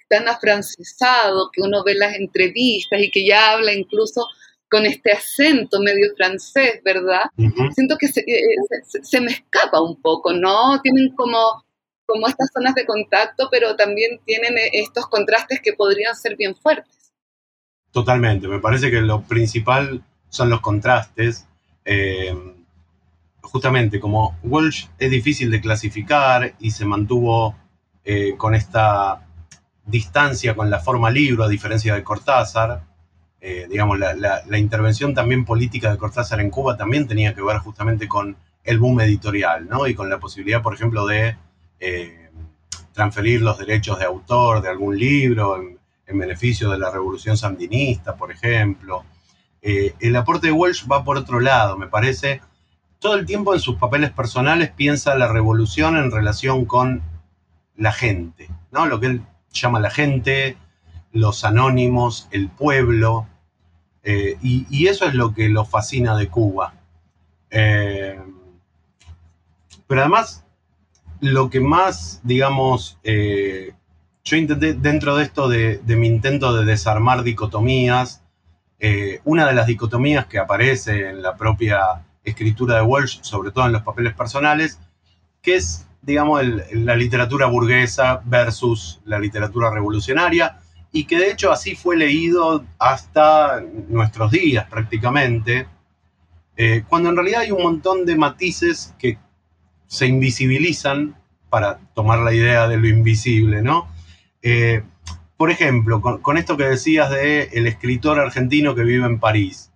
Tan 0.09 0.27
afrancesado, 0.27 1.49
que 1.53 1.61
uno 1.61 1.81
ve 1.85 1.95
las 1.95 2.13
entrevistas 2.17 2.99
y 2.99 3.09
que 3.09 3.25
ya 3.25 3.53
habla 3.53 3.71
incluso 3.71 4.27
con 4.69 4.85
este 4.85 5.13
acento 5.13 5.79
medio 5.79 6.13
francés, 6.17 6.81
¿verdad? 6.83 7.23
Uh 7.37 7.43
-huh. 7.43 7.73
Siento 7.73 7.95
que 7.97 8.09
se, 8.09 8.19
eh, 8.19 8.55
se, 8.89 9.01
se, 9.01 9.21
me 9.21 9.31
escapa 9.31 9.81
un 9.81 10.01
poco, 10.01 10.33
¿no? 10.33 10.81
Tienen 10.81 11.15
como, 11.15 11.63
como 12.05 12.27
estas 12.27 12.49
zonas 12.53 12.75
de 12.75 12.85
contacto, 12.85 13.47
pero 13.51 13.75
también 13.75 14.19
tienen 14.25 14.57
eh, 14.57 14.69
estos 14.73 15.07
contrastes 15.07 15.61
que 15.61 15.73
podrían 15.73 16.15
ser 16.15 16.35
bien 16.35 16.55
fuertes. 16.55 17.13
Totalmente, 17.91 18.47
me 18.47 18.59
parece 18.59 18.89
que 18.89 19.01
lo 19.01 19.21
principal 19.21 20.03
son 20.29 20.49
los 20.49 20.61
contrastes. 20.61 21.47
Eh, 21.85 22.35
justamente 23.41 23.99
como 23.99 24.37
Walsh 24.43 24.87
es 24.97 25.11
difícil 25.11 25.51
de 25.51 25.61
clasificar 25.61 26.53
y 26.59 26.71
se 26.71 26.85
mantuvo 26.85 27.55
eh, 28.03 28.35
con 28.37 28.55
esta 28.55 29.27
distancia 29.85 30.55
con 30.55 30.69
la 30.69 30.79
forma 30.79 31.09
libro, 31.09 31.43
a 31.43 31.49
diferencia 31.49 31.95
de 31.95 32.03
Cortázar, 32.03 32.83
digamos, 33.41 33.97
la, 33.97 34.13
la, 34.13 34.57
intervención 34.59 35.15
también 35.15 35.45
política 35.45 35.89
de 35.89 35.97
Cortázar 35.97 36.39
en 36.39 36.51
Cuba 36.51 36.77
también 36.77 37.07
tenía 37.07 37.33
que 37.33 37.41
ver 37.41 37.57
justamente 37.57 38.07
con 38.07 38.37
el 38.63 38.79
boom 38.79 39.01
editorial, 39.01 39.67
¿no? 39.67 39.87
Y 39.87 39.95
con 39.95 40.09
la 40.09 40.19
posibilidad, 40.19 40.61
por 40.61 40.75
ejemplo, 40.75 41.07
de 41.07 41.35
eh, 41.82 42.29
transferir 42.93 43.41
los 43.41 43.57
derechos 43.57 43.97
de 43.97 44.05
autor 44.05 44.61
de 44.61 44.69
algún 44.69 44.97
libro 44.97 45.57
en, 45.57 45.79
en, 46.05 46.19
beneficio 46.19 46.69
de 46.69 46.77
la 46.77 46.91
revolución 46.91 47.36
sandinista, 47.36 48.15
por 48.15 48.32
ejemplo. 48.32 49.03
Eh, 49.63 49.95
el 49.99 50.15
aporte 50.15 50.47
de 50.47 50.53
Walsh 50.53 50.86
va 50.88 51.03
por 51.03 51.17
otro 51.17 51.39
lado, 51.39 51.75
me 51.77 51.88
parece. 51.88 52.39
Todo 52.99 53.15
el 53.15 53.25
tiempo 53.25 53.55
en 53.55 53.59
sus 53.59 53.77
papeles 53.77 54.11
personales 54.11 54.69
piensa 54.69 55.15
la 55.15 55.27
revolución 55.27 55.97
en 55.97 56.11
relación 56.11 56.65
con 56.65 57.01
la 57.75 57.91
gente, 57.91 58.47
¿no? 58.71 58.86
Lo 58.86 58.99
que 58.99 59.07
él 59.07 59.23
llama 59.51 59.79
la 59.79 59.89
gente, 59.89 60.55
los 61.11 61.43
anónimos, 61.43 62.27
el 62.29 62.49
pueblo, 62.49 63.27
eh, 64.03 64.38
y, 64.43 64.86
eso 64.88 65.05
es 65.05 65.15
lo 65.15 65.34
que 65.34 65.49
lo 65.49 65.65
fascina 65.65 66.15
de 66.15 66.27
Cuba. 66.27 66.75
Pero 67.49 68.23
además, 69.89 70.40
lo 71.22 71.49
que 71.49 71.59
más, 71.59 72.19
digamos, 72.24 72.99
eh, 73.03 73.74
yo 74.24 74.38
intenté 74.38 74.74
dentro 74.74 75.15
de 75.15 75.24
esto 75.24 75.47
de, 75.47 75.80
mi 75.86 76.07
intento 76.07 76.53
de 76.53 76.65
desarmar 76.65 77.24
dicotomías, 77.24 78.24
eh, 78.80 79.22
una 79.24 79.47
de 79.47 79.53
las 79.53 79.67
dicotomías 79.67 80.26
que 80.26 80.39
aparece 80.39 81.09
en 81.09 81.22
la 81.22 81.38
propia 81.38 82.05
escritura 82.24 82.78
de 82.78 82.82
Walsh, 82.82 83.22
sobre 83.22 83.51
todo 83.51 83.67
en 83.67 83.72
los 83.72 83.84
papeles 83.84 84.13
personales, 84.13 84.80
que 85.41 85.55
es, 85.55 85.88
digamos, 86.01 86.41
la 86.74 86.95
literatura 86.95 87.45
burguesa 87.45 88.22
versus 88.26 88.99
la 89.05 89.19
literatura 89.19 89.72
revolucionaria, 89.72 90.59
y 90.91 91.05
que 91.05 91.17
de 91.17 91.32
hecho 91.32 91.51
así 91.51 91.76
fue 91.76 91.97
leído 91.97 92.65
hasta 92.80 93.61
nuestros 93.89 94.32
días 94.32 94.67
prácticamente, 94.69 95.67
eh, 96.57 96.84
cuando 96.89 97.09
en 97.09 97.15
realidad 97.15 97.41
hay 97.41 97.51
un 97.51 97.63
montón 97.63 98.05
de 98.05 98.15
matices 98.15 98.93
que 98.99 99.17
se 99.91 100.05
invisibilizan 100.05 101.17
para 101.49 101.79
tomar 101.93 102.19
la 102.19 102.33
idea 102.33 102.69
de 102.69 102.77
lo 102.77 102.87
invisible, 102.87 103.61
¿no? 103.61 103.89
Eh, 104.41 104.83
por 105.35 105.51
ejemplo, 105.51 105.99
con, 105.99 106.37
esto 106.37 106.55
que 106.55 106.63
decías 106.63 107.09
de 107.09 107.49
el 107.51 107.67
escritor 107.67 108.17
argentino 108.17 108.73
que 108.73 108.83
vive 108.83 109.05
en 109.05 109.19
París, 109.19 109.69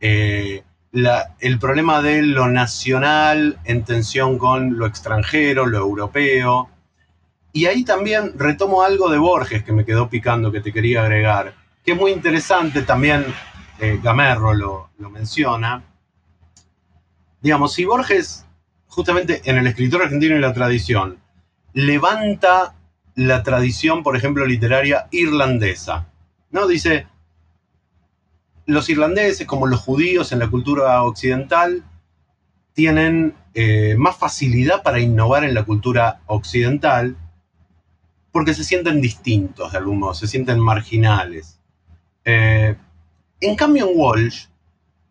eh, 0.00 0.62
el 0.92 1.58
problema 1.58 2.00
de 2.00 2.22
lo 2.22 2.48
nacional 2.48 3.58
en 3.64 3.84
tensión 3.84 4.38
con 4.38 4.78
lo 4.78 4.86
extranjero, 4.86 5.66
lo 5.66 5.78
europeo, 5.78 6.70
y 7.52 7.66
ahí 7.66 7.84
también 7.84 8.32
retomo 8.38 8.82
algo 8.82 9.10
de 9.10 9.18
Borges 9.18 9.62
que 9.64 9.72
me 9.72 9.84
quedó 9.84 10.08
picando, 10.08 10.50
que 10.50 10.62
te 10.62 10.72
quería 10.72 11.02
agregar, 11.02 11.52
que 11.84 11.92
es 11.92 11.98
muy 11.98 12.12
interesante, 12.12 12.82
también 12.82 13.26
eh, 13.80 14.00
Gamerro 14.02 14.54
lo, 14.54 14.90
lo, 14.96 15.10
menciona. 15.10 15.84
Digamos, 17.42 17.74
si 17.74 17.84
Borges, 17.84 18.46
justamente 18.92 19.40
en 19.46 19.56
el 19.56 19.66
escritor 19.66 20.02
argentino 20.02 20.36
y 20.36 20.40
la 20.40 20.52
tradición, 20.52 21.18
levanta 21.72 22.74
la 23.14 23.42
tradición, 23.42 24.02
por 24.02 24.16
ejemplo, 24.16 24.44
literaria 24.44 25.08
irlandesa, 25.10 26.08
¿no? 26.50 26.66
Dice, 26.66 27.06
los 28.66 28.90
irlandeses, 28.90 29.46
como 29.46 29.66
los 29.66 29.80
judíos 29.80 30.30
en 30.32 30.40
la 30.40 30.50
cultura 30.50 31.02
occidental, 31.04 31.82
tienen 32.74 33.34
eh, 33.54 33.94
más 33.96 34.16
facilidad 34.16 34.82
para 34.82 35.00
innovar 35.00 35.44
en 35.44 35.54
la 35.54 35.64
cultura 35.64 36.20
occidental, 36.26 37.16
porque 38.30 38.52
se 38.52 38.62
sienten 38.62 39.00
distintos 39.00 39.72
de 39.72 39.78
algún 39.78 40.00
modo, 40.00 40.12
se 40.12 40.26
sienten 40.26 40.60
marginales. 40.60 41.58
Eh, 42.26 42.76
en 43.40 43.56
cambio, 43.56 43.88
en 43.88 43.98
Walsh, 43.98 44.48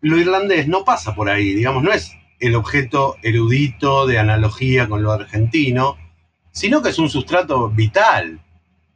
lo 0.01 0.17
irlandés 0.19 0.67
no 0.67 0.83
pasa 0.83 1.15
por 1.15 1.29
ahí, 1.29 1.55
digamos, 1.55 1.81
no 1.81 1.91
es 1.91 2.11
el 2.41 2.55
objeto 2.55 3.15
erudito 3.21 4.07
de 4.07 4.19
analogía 4.19 4.89
con 4.89 5.03
lo 5.03 5.11
argentino, 5.11 5.97
sino 6.51 6.81
que 6.81 6.89
es 6.89 6.99
un 6.99 7.09
sustrato 7.09 7.69
vital. 7.69 8.41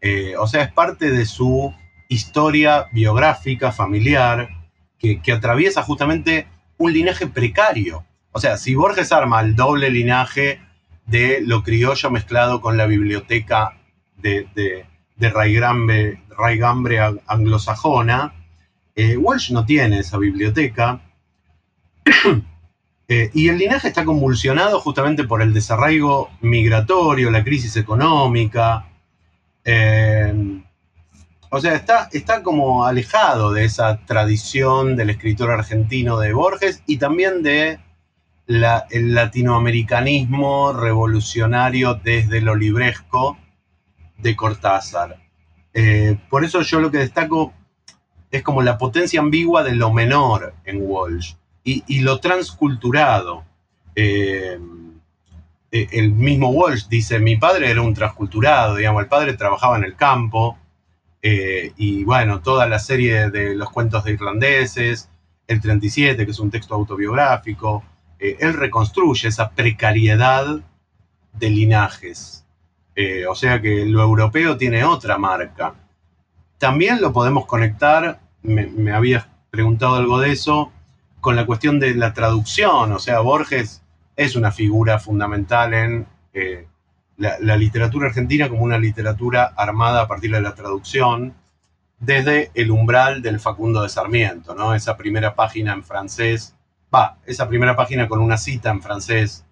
Eh, 0.02 0.36
o 0.38 0.48
sea, 0.48 0.64
es 0.64 0.74
parte 0.74 1.12
de 1.12 1.26
su 1.26 1.74
historia 2.10 2.88
biográfica, 2.92 3.72
familiar, 3.72 4.50
que, 5.00 5.22
atraviesa 5.32 5.84
justamente 5.84 6.48
un 6.78 6.92
linaje 6.92 7.28
precario. 7.28 8.04
O 8.32 8.40
sea, 8.40 8.58
si 8.58 8.74
Borges 8.76 9.12
arma 9.12 9.42
el 9.42 9.56
doble 9.56 9.92
linaje 9.92 10.60
de 11.06 11.40
lo 11.42 11.64
criollo 11.64 12.10
mezclado 12.10 12.62
con 12.62 12.78
la 12.78 12.88
biblioteca 12.88 13.78
de, 14.18 14.48
de, 14.56 14.86
de 15.16 15.30
raigambre, 15.30 17.00
anglosajona, 17.28 18.34
eh, 18.96 19.18
Walsh 19.18 19.52
no 19.52 19.66
tiene 19.66 20.00
esa 20.00 20.18
biblioteca. 20.18 21.02
Eh, 23.08 23.30
y 23.34 23.50
el 23.50 23.58
linaje 23.58 23.88
está 23.88 24.04
convulsionado 24.04 24.80
justamente 24.80 25.26
por 25.26 25.42
el 25.42 25.54
desarraigo 25.54 26.30
migratorio, 26.42 27.30
la 27.30 27.44
crisis 27.44 27.78
económica. 27.78 28.88
Eh, 29.64 30.62
o 31.50 31.60
sea, 31.62 31.76
está, 31.76 32.10
está 32.12 32.42
como 32.42 32.86
alejado 32.86 33.54
de 33.54 33.66
esa 33.66 34.00
tradición 34.06 34.96
del 34.96 35.12
escritor 35.12 35.52
argentino 35.52 36.20
de 36.20 36.34
Borges 36.34 36.82
y 36.88 36.98
también 36.98 37.44
de 37.44 37.80
el 38.48 39.16
latinoamericanismo 39.16 40.74
revolucionario 40.74 41.96
desde 41.96 42.42
lo 42.42 42.56
libresco 42.56 43.38
de 44.18 44.36
Cortázar. 44.36 45.18
Eh, 45.74 46.18
por 46.30 46.44
eso 46.46 46.62
yo 46.62 46.80
lo 46.80 46.92
que 46.92 47.00
destaco 47.00 47.54
es 48.32 48.44
como 48.44 48.62
la 48.62 48.78
potencia 48.78 49.20
ambigua 49.20 49.64
de 49.64 49.76
lo 49.76 49.92
menor 49.92 50.54
en 50.66 50.80
Walsh 50.82 51.36
y, 51.66 52.00
lo 52.00 52.20
transculturado. 52.20 53.44
Eh, 53.96 54.58
eh, 55.72 55.88
el 55.92 56.12
mismo 56.12 56.52
Walsh 56.52 56.88
dice, 56.88 57.20
mi 57.20 57.36
padre 57.36 57.70
era 57.72 57.82
un 57.82 57.94
transculturado, 57.94 58.76
digamos, 58.76 59.02
el 59.02 59.10
padre 59.10 59.34
trabajaba 59.34 59.78
en 59.78 59.84
el 59.84 59.96
campo, 59.96 60.58
y 61.28 62.04
bueno, 62.04 62.44
toda 62.44 62.68
la 62.68 62.78
serie 62.78 63.32
de 63.32 63.56
los 63.56 63.72
cuentos 63.72 64.04
de 64.04 64.12
irlandeses, 64.12 65.10
el 65.48 65.62
37, 65.62 66.26
que 66.26 66.32
es 66.32 66.40
un 66.40 66.52
texto 66.52 66.76
autobiográfico, 66.76 67.84
eh, 68.20 68.38
él 68.40 68.54
reconstruye 68.54 69.28
esa 69.28 69.52
precariedad 69.52 70.60
de 71.34 71.50
linajes. 71.50 72.46
Eh, 72.96 73.26
o 73.28 73.36
sea 73.36 73.62
que 73.62 73.86
lo 73.86 74.02
europeo 74.02 74.58
tiene 74.58 74.84
otra 74.84 75.18
marca. 75.18 75.76
También 76.58 77.02
lo 77.02 77.12
podemos 77.12 77.46
conectar, 77.46 78.20
me, 78.42 78.92
habías 78.94 79.28
preguntado 79.52 79.96
algo 79.96 80.20
de 80.20 80.32
eso, 80.32 80.72
con 81.26 81.36
la 81.36 81.48
cuestión 81.48 81.80
de 81.80 81.96
la 81.96 82.14
traducción. 82.14 82.92
O 82.92 83.00
sea, 83.00 83.20
Borges 83.22 83.82
es 84.16 84.36
una 84.36 84.52
figura 84.52 85.00
fundamental 85.00 85.74
en 85.74 86.06
eh, 86.34 86.68
la, 87.18 87.58
literatura 87.58 88.10
argentina 88.10 88.48
como 88.48 88.62
una 88.62 88.78
literatura 88.78 89.52
armada 89.58 90.04
a 90.04 90.08
partir 90.08 90.30
de 90.32 90.40
la 90.40 90.54
traducción 90.54 91.34
desde 91.98 92.52
el 92.54 92.70
umbral 92.70 93.24
del 93.24 93.40
Facundo 93.40 93.82
de 93.82 93.90
Sarmiento, 93.90 94.54
¿no? 94.54 94.76
Esa 94.76 94.96
primera 94.98 95.34
página 95.34 95.74
en 95.74 95.84
francés 95.84 96.54
esa 97.26 97.50
primera 97.50 97.76
página 97.76 98.08
con 98.08 98.22
una 98.22 98.38
cita 98.38 98.70
en 98.70 98.82
francés, 98.82 99.44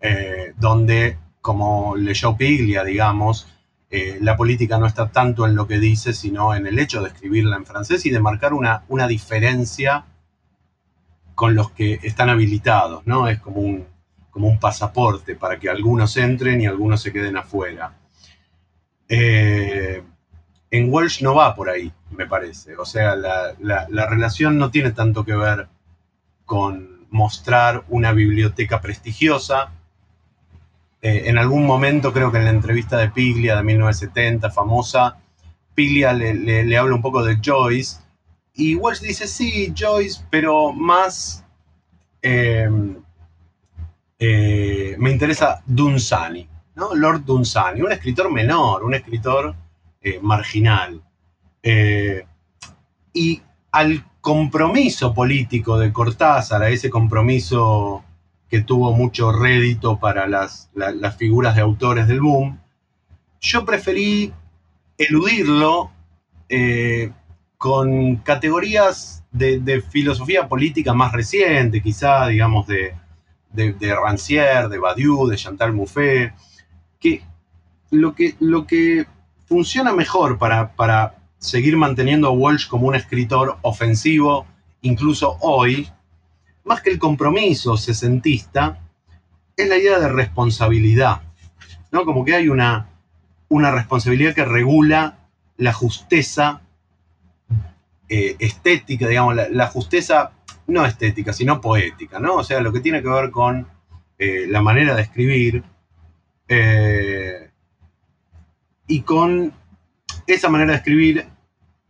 eh, 0.00 0.52
donde, 0.56 1.18
como 1.40 1.96
leyó 1.96 2.36
Piglia, 2.36 2.84
digamos, 2.84 3.48
eh, 3.90 4.18
la 4.20 4.36
política 4.36 4.78
no 4.78 4.86
está 4.86 5.10
tanto 5.10 5.46
en 5.46 5.56
lo 5.56 5.66
que 5.66 5.80
dice, 5.80 6.12
sino 6.12 6.54
en 6.54 6.66
el 6.66 6.78
hecho 6.78 7.00
de 7.02 7.08
escribirla 7.08 7.56
en 7.56 7.66
francés 7.66 8.04
y 8.06 8.10
de 8.10 8.20
marcar 8.20 8.52
una, 8.52 8.84
una 8.86 9.08
diferencia 9.08 10.04
con 11.36 11.54
los 11.54 11.70
que 11.70 12.00
están 12.02 12.28
habilitados, 12.28 13.06
¿no? 13.06 13.28
Es 13.28 13.38
como 13.38 13.60
un, 13.60 13.86
como 14.30 14.48
un 14.48 14.58
pasaporte 14.58 15.36
para 15.36 15.60
que 15.60 15.70
algunos 15.70 16.16
entren 16.16 16.60
y 16.60 16.66
algunos 16.66 17.00
se 17.00 17.12
queden 17.12 17.36
afuera. 17.36 17.94
Eh, 19.08 20.02
en 20.72 20.92
Walsh 20.92 21.22
no 21.22 21.36
va 21.36 21.54
por 21.54 21.70
ahí, 21.70 21.92
me 22.10 22.26
parece. 22.26 22.76
O 22.76 22.84
sea, 22.84 23.14
la, 23.14 23.54
la 23.60 24.06
relación 24.06 24.58
no 24.58 24.72
tiene 24.72 24.90
tanto 24.90 25.24
que 25.24 25.36
ver 25.36 25.68
con 26.44 26.96
mostrar 27.10 27.84
una 27.88 28.12
biblioteca 28.12 28.80
prestigiosa. 28.80 29.72
Eh, 31.02 31.24
en 31.26 31.38
algún 31.38 31.66
momento, 31.66 32.12
creo 32.12 32.32
que 32.32 32.38
en 32.38 32.44
la 32.44 32.50
entrevista 32.50 32.98
de 32.98 33.10
Piglia 33.10 33.56
de 33.56 33.62
1970, 33.62 34.50
famosa, 34.50 35.18
Piglia 35.74 36.12
le, 36.12 36.76
habla 36.76 36.94
un 36.94 37.02
poco 37.02 37.22
de 37.22 37.38
Joyce 37.44 37.98
y 38.56 38.74
Walsh 38.74 39.00
dice, 39.00 39.26
sí, 39.26 39.72
Joyce, 39.76 40.22
pero 40.30 40.72
más 40.72 41.44
eh, 42.22 42.68
eh, 44.18 44.96
me 44.98 45.10
interesa 45.10 45.62
Dunsany, 45.66 46.48
¿no? 46.74 46.94
Lord 46.94 47.24
Dunsany, 47.24 47.82
un 47.82 47.92
escritor 47.92 48.32
menor, 48.32 48.84
un 48.84 48.94
escritor 48.94 49.54
marginal. 50.22 51.02
y 53.12 53.42
al 53.72 54.04
compromiso 54.20 55.14
político 55.14 55.78
de 55.78 55.92
Cortázar, 55.92 56.62
a 56.62 56.70
ese 56.70 56.90
compromiso 56.90 58.02
que 58.48 58.60
tuvo 58.60 58.92
mucho 58.92 59.32
rédito 59.32 60.00
para 60.00 60.26
las, 60.26 60.68
figuras 61.16 61.54
de 61.54 61.62
autores 61.62 62.08
del 62.08 62.20
boom, 62.20 62.58
yo 63.40 63.64
preferí 63.64 64.32
eludirlo 64.98 65.90
eh, 66.48 67.12
con 67.58 68.16
categorías 68.16 69.24
de, 69.32 69.82
filosofía 69.90 70.48
política 70.48 70.94
más 70.94 71.12
reciente, 71.12 71.82
quizá, 71.82 72.26
digamos, 72.28 72.66
de, 72.66 72.94
de, 73.52 73.94
Rancière, 73.94 74.68
de 74.68 74.78
Badiou, 74.78 75.26
de 75.26 75.36
Chantal 75.36 75.72
Mouffe, 75.72 76.32
que 77.00 77.22
lo 77.90 78.14
que, 78.14 78.34
lo 78.40 78.66
que 78.66 79.06
funciona 79.46 79.92
mejor 79.92 80.38
para, 80.38 80.74
para 80.74 81.16
seguir 81.38 81.76
manteniendo 81.76 82.28
a 82.28 82.30
Walsh 82.30 82.68
como 82.68 82.88
un 82.88 82.94
escritor 82.94 83.58
ofensivo, 83.62 84.46
incluso 84.82 85.38
hoy, 85.40 85.88
más 86.64 86.82
que 86.82 86.90
el 86.90 86.98
compromiso 86.98 87.76
sesentista, 87.76 88.80
es 89.56 89.68
la 89.68 89.76
idea 89.76 89.98
de 89.98 90.08
responsabilidad. 90.08 91.22
¿no? 91.92 92.04
Como 92.04 92.24
que 92.24 92.34
hay 92.34 92.48
una, 92.48 92.90
una 93.48 93.70
responsabilidad 93.70 94.34
que 94.34 94.44
regula 94.44 95.18
la 95.56 95.72
justeza 95.72 96.60
eh, 98.08 98.36
estética, 98.38 99.08
digamos, 99.08 99.36
la, 99.50 99.66
justeza 99.68 100.32
no 100.66 100.84
estética, 100.84 101.32
sino 101.32 101.60
poética, 101.60 102.18
¿no? 102.18 102.36
O 102.36 102.44
sea, 102.44 102.60
lo 102.60 102.72
que 102.72 102.80
tiene 102.80 103.02
que 103.02 103.08
ver 103.08 103.30
con 103.30 103.68
eh, 104.18 104.46
la 104.48 104.62
manera 104.62 104.94
de 104.94 105.02
escribir 105.02 105.62
eh, 106.48 107.50
y 108.86 109.02
con 109.02 109.52
esa 110.26 110.48
manera 110.48 110.72
de 110.72 110.78
escribir 110.78 111.26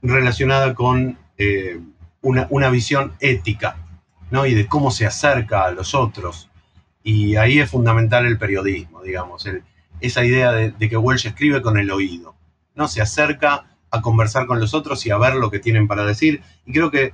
relacionada 0.03 0.75
con 0.75 1.19
eh, 1.39 1.81
una, 2.23 2.71
visión 2.71 3.13
ética, 3.21 3.77
¿no? 4.31 4.47
Y 4.47 4.55
de 4.55 4.67
cómo 4.67 4.91
se 4.91 5.07
acerca 5.07 5.65
a 5.65 5.71
los 5.71 5.95
otros. 5.95 6.51
Y 7.03 7.37
ahí 7.37 7.61
es 7.61 7.71
fundamental 7.71 8.27
el 8.27 8.39
periodismo, 8.39 9.03
digamos, 9.03 9.49
esa 10.01 10.25
idea 10.25 10.53
de, 10.53 10.89
que 10.89 10.97
Welsh 10.97 11.27
escribe 11.27 11.63
con 11.63 11.79
el 11.79 11.91
oído, 11.91 12.35
¿no? 12.75 12.89
Se 12.89 13.01
acerca 13.01 13.76
a 13.97 14.03
conversar 14.03 14.47
con 14.47 14.61
los 14.61 14.75
otros 14.75 15.05
y 15.07 15.11
a 15.11 15.19
ver 15.19 15.35
lo 15.35 15.51
que 15.51 15.59
tienen 15.59 15.89
para 15.89 16.05
decir. 16.05 16.43
Y 16.65 16.73
creo 16.73 16.91
que 16.91 17.13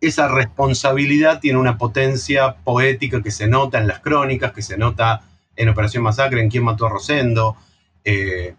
esa 0.00 0.28
responsabilidad 0.28 1.40
tiene 1.40 1.58
una 1.58 1.78
potencia 1.78 2.56
poética 2.56 3.22
que 3.22 3.30
se 3.30 3.48
nota 3.48 3.78
en 3.78 3.88
las 3.88 4.00
crónicas, 4.00 4.52
que 4.52 4.62
se 4.62 4.76
nota 4.76 5.22
en 5.56 5.68
Operación 5.68 6.02
Masacre, 6.02 6.42
en 6.42 6.50
Quién 6.50 6.64
mató 6.64 6.86
a 6.86 6.90
Rosendo. 6.90 7.56
Eh, 8.04 8.54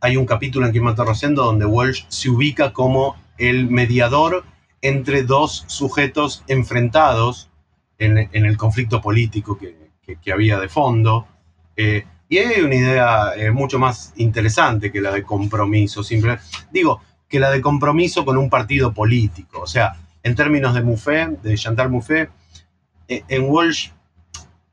hay 0.00 0.16
un 0.16 0.26
capítulo 0.26 0.66
en 0.66 0.72
Quién 0.72 0.96
Rosendo 0.96 1.44
donde 1.44 1.66
Walsh 1.66 2.04
se 2.08 2.30
ubica 2.30 2.72
como 2.72 3.16
el 3.36 3.68
mediador 3.68 4.44
entre 4.80 5.24
dos 5.24 5.64
sujetos 5.66 6.44
enfrentados 6.46 7.50
en, 7.98 8.28
el 8.32 8.56
conflicto 8.56 9.00
político 9.00 9.58
que, 9.58 10.32
había 10.32 10.58
de 10.58 10.68
fondo. 10.68 11.26
Eh, 11.76 12.04
y 12.28 12.38
hay 12.38 12.60
una 12.60 12.74
idea 12.74 13.32
eh, 13.36 13.50
mucho 13.50 13.78
más 13.78 14.12
interesante 14.16 14.92
que 14.92 15.00
la 15.00 15.10
de 15.10 15.22
compromiso. 15.22 16.02
Digo, 16.70 17.00
que 17.28 17.40
la 17.40 17.50
de 17.50 17.60
compromiso 17.60 18.24
con 18.24 18.36
un 18.36 18.50
partido 18.50 18.92
político. 18.92 19.60
O 19.60 19.66
sea, 19.66 19.96
en 20.22 20.34
términos 20.34 20.74
de 20.74 20.82
Mouffe, 20.82 21.28
de 21.42 21.54
Chantal 21.56 21.90
Mouffe, 21.90 22.30
eh, 23.08 23.22
en 23.28 23.44
Walsh 23.44 23.90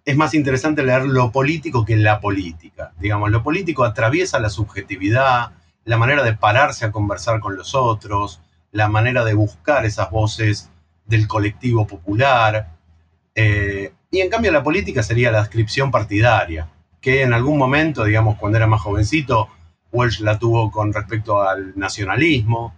es 0.04 0.16
más 0.16 0.34
interesante 0.34 0.84
leer 0.84 1.06
lo 1.06 1.32
político 1.32 1.86
que 1.86 1.96
la 1.96 2.20
política. 2.20 2.94
Digamos, 3.00 3.32
lo 3.32 3.42
político 3.42 3.84
atraviesa 3.84 4.40
la 4.40 4.50
subjetividad, 4.50 5.52
la 5.84 5.98
manera 5.98 6.24
de 6.24 6.34
pararse 6.34 6.86
a 6.86 6.92
conversar 6.92 7.40
con 7.40 7.56
los 7.56 7.74
otros, 7.74 8.42
la 8.72 8.88
manera 8.88 9.24
de 9.24 9.34
buscar 9.34 9.86
esas 9.86 10.12
voces 10.12 10.70
del 11.06 11.28
colectivo 11.28 11.88
popular. 11.88 12.70
Eh, 13.34 13.94
y 14.12 14.20
en 14.20 14.30
cambio 14.30 14.52
la 14.52 14.64
política 14.64 15.02
sería 15.02 15.32
la 15.32 15.40
descripción 15.40 15.90
partidaria, 15.90 16.70
que 17.06 17.22
en 17.22 17.34
algún 17.34 17.60
momento, 17.60 18.04
digamos, 18.04 18.36
cuando 18.36 18.58
era 18.58 18.66
más 18.66 18.82
jovencito, 18.82 19.50
Welsh 19.92 20.22
la 20.22 20.40
tuvo 20.40 20.72
con 20.72 20.92
respecto 20.92 21.40
al 21.40 21.78
nacionalismo. 21.78 22.74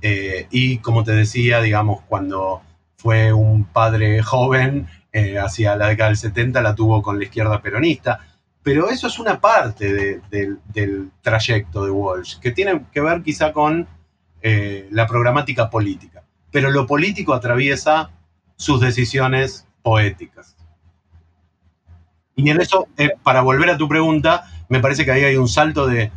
Eh, 0.00 0.46
y 0.50 0.78
como 0.78 1.04
te 1.04 1.12
decía, 1.12 1.60
digamos, 1.60 2.00
cuando 2.08 2.62
fue 2.96 3.30
un 3.30 3.66
padre 3.66 4.22
joven, 4.32 4.86
eh, 5.12 5.38
hacia 5.38 5.76
la 5.76 5.88
década 5.88 6.08
del 6.08 6.16
70 6.16 6.62
la 6.62 6.74
tuvo 6.74 7.02
con 7.02 7.18
la 7.18 7.24
izquierda 7.24 7.60
peronista. 7.60 8.20
Pero 8.62 8.88
eso 8.88 9.06
es 9.06 9.18
una 9.18 9.38
parte 9.38 10.22
del 10.30 11.10
trayecto 11.20 11.84
de 11.84 11.90
Walsh, 11.90 12.38
que 12.38 12.52
tiene 12.52 12.86
que 12.90 13.02
ver 13.02 13.22
quizá 13.22 13.52
con 13.52 13.86
eh, 14.40 14.88
la 14.90 15.06
programática 15.06 15.68
política. 15.68 16.24
Pero 16.50 16.70
lo 16.70 16.86
político 16.86 17.34
atraviesa 17.34 18.12
sus 18.56 18.80
decisiones 18.80 19.68
poéticas. 19.82 20.57
Y 22.38 22.48
en 22.50 22.60
eso, 22.60 22.86
eh, 22.96 23.10
para 23.24 23.42
volver 23.42 23.68
a 23.68 23.76
tu 23.76 23.88
pregunta, 23.88 24.44
me 24.68 24.78
parece 24.78 25.04
que 25.04 25.10
ahí 25.10 25.24
hay 25.24 25.36
un 25.36 25.48
salto 25.48 25.88
de 25.88 26.12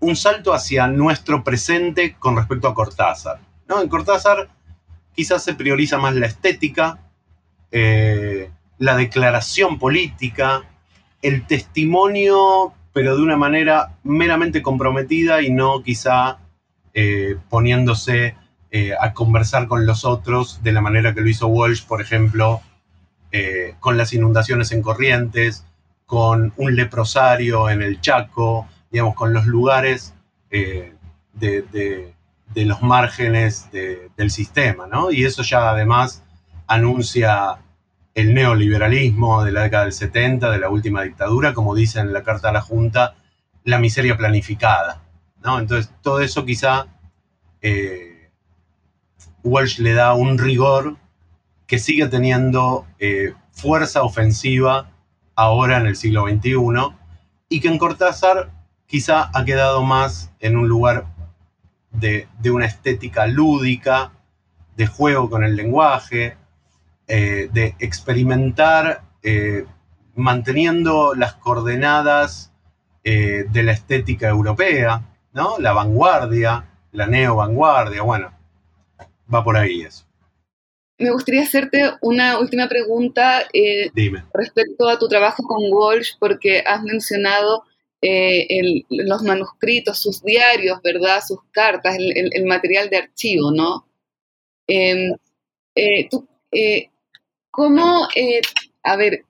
un 0.00 0.16
salto 0.16 0.52
hacia 0.52 0.88
nuestro 0.88 1.44
presente 1.44 2.16
con 2.18 2.36
respecto 2.36 2.66
a 2.66 2.74
Cortázar. 2.74 3.38
¿no? 3.68 3.80
En 3.80 3.88
Cortázar 3.88 4.48
quizás 5.14 5.44
se 5.44 5.54
prioriza 5.54 5.98
más 5.98 6.16
la 6.16 6.26
estética, 6.26 6.98
eh, 7.70 8.50
la 8.78 8.96
declaración 8.96 9.78
política, 9.78 10.64
el 11.22 11.46
testimonio, 11.46 12.72
pero 12.92 13.16
de 13.16 13.22
una 13.22 13.36
manera 13.36 13.98
meramente 14.02 14.62
comprometida 14.62 15.42
y 15.42 15.50
no 15.50 15.82
quizá 15.84 16.38
eh, 16.92 17.36
poniéndose 17.48 18.34
eh, 18.72 18.94
a 19.00 19.12
conversar 19.12 19.68
con 19.68 19.86
los 19.86 20.04
otros 20.04 20.60
de 20.62 20.72
la 20.72 20.80
manera 20.80 21.14
que 21.14 21.20
lo 21.20 21.28
hizo 21.28 21.46
Walsh, 21.46 21.84
por 21.86 22.00
ejemplo, 22.00 22.62
con 23.78 23.96
las 23.96 24.12
inundaciones 24.12 24.72
en 24.72 24.82
Corrientes, 24.82 25.64
con 26.06 26.52
un 26.56 26.74
leprosario 26.74 27.70
en 27.70 27.82
el 27.82 28.00
Chaco, 28.00 28.66
digamos, 28.90 29.14
con 29.14 29.32
los 29.32 29.46
lugares 29.46 30.14
de, 30.50 30.94
los 32.54 32.82
márgenes 32.82 33.70
del 33.70 34.30
sistema, 34.30 34.86
¿no? 34.86 35.12
Y 35.12 35.24
eso 35.24 35.42
ya 35.42 35.70
además 35.70 36.22
anuncia 36.66 37.58
el 38.14 38.34
neoliberalismo 38.34 39.44
de 39.44 39.52
la 39.52 39.62
década 39.62 39.84
del 39.84 39.92
70, 39.92 40.50
de 40.50 40.58
la 40.58 40.68
última 40.68 41.02
dictadura, 41.02 41.54
como 41.54 41.74
dice 41.74 42.00
en 42.00 42.12
la 42.12 42.22
Carta 42.22 42.48
a 42.48 42.52
la 42.52 42.60
Junta, 42.60 43.14
la 43.64 43.78
miseria 43.78 44.16
planificada. 44.16 45.02
¿no? 45.42 45.58
Entonces, 45.58 45.92
todo 46.02 46.20
eso 46.20 46.44
quizá 46.44 46.86
eh, 47.62 48.30
Walsh 49.42 49.78
le 49.78 49.94
da 49.94 50.14
un 50.14 50.38
rigor 50.38 50.96
que 51.70 51.78
sigue 51.78 52.08
teniendo 52.08 52.84
eh, 52.98 53.32
fuerza 53.52 54.02
ofensiva 54.02 54.90
ahora 55.36 55.76
en 55.76 55.86
el 55.86 55.94
siglo 55.94 56.26
XXI 56.28 56.56
y 57.48 57.60
que 57.60 57.68
en 57.68 57.78
Cortázar 57.78 58.50
quizá 58.86 59.30
ha 59.32 59.44
quedado 59.44 59.84
más 59.84 60.32
en 60.40 60.56
un 60.56 60.68
lugar 60.68 61.06
de, 61.92 62.26
una 62.52 62.66
estética 62.66 63.28
lúdica, 63.28 64.10
de 64.76 64.88
juego 64.88 65.30
con 65.30 65.44
el 65.44 65.54
lenguaje, 65.54 66.36
eh, 67.06 67.48
de 67.52 67.76
experimentar 67.78 69.04
eh, 69.22 69.64
manteniendo 70.16 71.14
las 71.14 71.34
coordenadas 71.34 72.52
de 73.04 73.62
la 73.62 73.72
estética 73.72 74.28
europea, 74.28 75.02
¿no? 75.32 75.58
La 75.58 75.72
vanguardia, 75.72 76.66
la 76.92 77.06
neo-vanguardia, 77.06 78.02
bueno, 78.02 78.32
va 79.32 79.42
por 79.42 79.56
ahí 79.56 79.82
eso. 79.82 80.09
Me 81.00 81.10
gustaría 81.10 81.42
hacerte 81.42 81.92
una 82.02 82.38
última 82.38 82.68
pregunta 82.68 83.42
respecto 84.32 84.88
a 84.88 84.98
tu 84.98 85.08
trabajo 85.08 85.42
con 85.42 85.72
Walsh, 85.72 86.12
porque 86.18 86.62
has 86.64 86.82
mencionado 86.82 87.64
los 88.88 89.22
manuscritos, 89.22 90.00
sus 90.00 90.22
diarios, 90.22 90.80
¿verdad? 90.82 91.20
Sus 91.26 91.40
cartas, 91.50 91.96
el, 91.98 92.44
material 92.44 92.88
de 92.88 92.96
archivo, 92.98 93.50
¿no? 93.50 93.86
Em, 94.66 95.16
¿Tú 96.10 96.28
¿Cómo, 97.50 98.08
eh, 98.14 98.40
a 98.84 98.96
ver, 98.96 99.24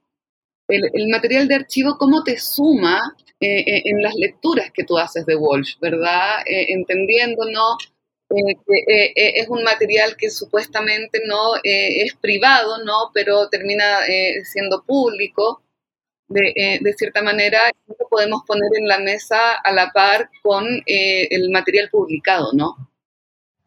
el, 0.69 1.09
material 1.09 1.49
de 1.49 1.55
archivo, 1.55 1.97
cómo 1.99 2.23
te 2.23 2.39
suma 2.39 3.17
eh, 3.41 3.61
eh, 3.61 3.83
en 3.87 4.03
las 4.03 4.15
lecturas 4.15 4.71
que 4.73 4.85
tú 4.85 4.99
haces 4.99 5.25
de 5.27 5.37
Walsh, 5.37 5.79
¿verdad? 5.81 6.45
Entendiendo, 8.31 8.63
¿no? 8.63 8.65
que 8.67 9.41
es 9.41 9.49
un 9.49 9.63
material 9.65 10.17
que 10.17 10.31
supuestamente 10.31 11.21
no 11.27 11.55
es 11.63 12.15
privado, 12.15 12.85
¿no? 12.85 13.11
Pero 13.13 13.49
termina 13.49 13.99
siendo 14.45 14.85
público. 14.85 15.63
De, 16.29 16.95
cierta 16.97 17.23
manera, 17.23 17.59
lo 17.89 18.09
podemos 18.09 18.43
poner 18.47 18.71
en 18.79 18.87
la 18.87 19.01
mesa 19.01 19.55
a 19.55 19.73
la 19.73 19.91
par 19.91 20.31
con 20.43 20.65
el 20.87 21.51
material 21.51 21.89
publicado, 21.91 22.53
¿no? 22.53 22.77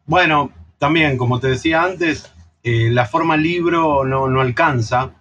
Bueno, 0.06 0.52
también, 0.78 1.16
como 1.16 1.40
te 1.40 1.48
decía 1.48 1.82
antes, 1.82 2.30
eh, 2.62 2.90
la 2.90 3.06
forma 3.06 3.36
libro 3.36 4.04
no, 4.04 4.28
no, 4.28 4.40
alcanza. 4.40 5.12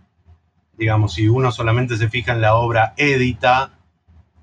Digamos, 0.77 1.13
si 1.13 1.27
uno 1.27 1.51
solamente 1.51 1.97
se 1.97 2.09
fija 2.09 2.33
en 2.33 2.41
la 2.41 2.55
obra 2.55 2.93
edita, 2.97 3.77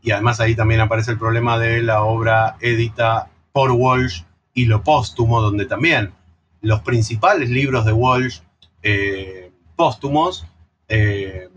y 0.03 0.13
además 0.13 0.41
ahí 0.41 0.55
también 0.55 0.81
aparece 0.81 1.13
el 1.13 1.19
problema 1.19 1.59
de 1.59 1.83
la 1.83 2.03
obra 2.05 2.57
edita 2.61 3.29
por 3.53 3.73
Walsh 3.73 4.23
y 4.61 4.67
lo 4.67 4.83
póstumo, 4.83 5.41
donde 5.41 5.65
también 5.65 6.13
los 6.61 6.81
principales 6.83 7.49
libros 7.49 7.87
de 7.87 7.93
Walsh 7.93 8.41
eh, 8.83 9.53
póstumos 9.75 10.47
eh, 10.89 11.49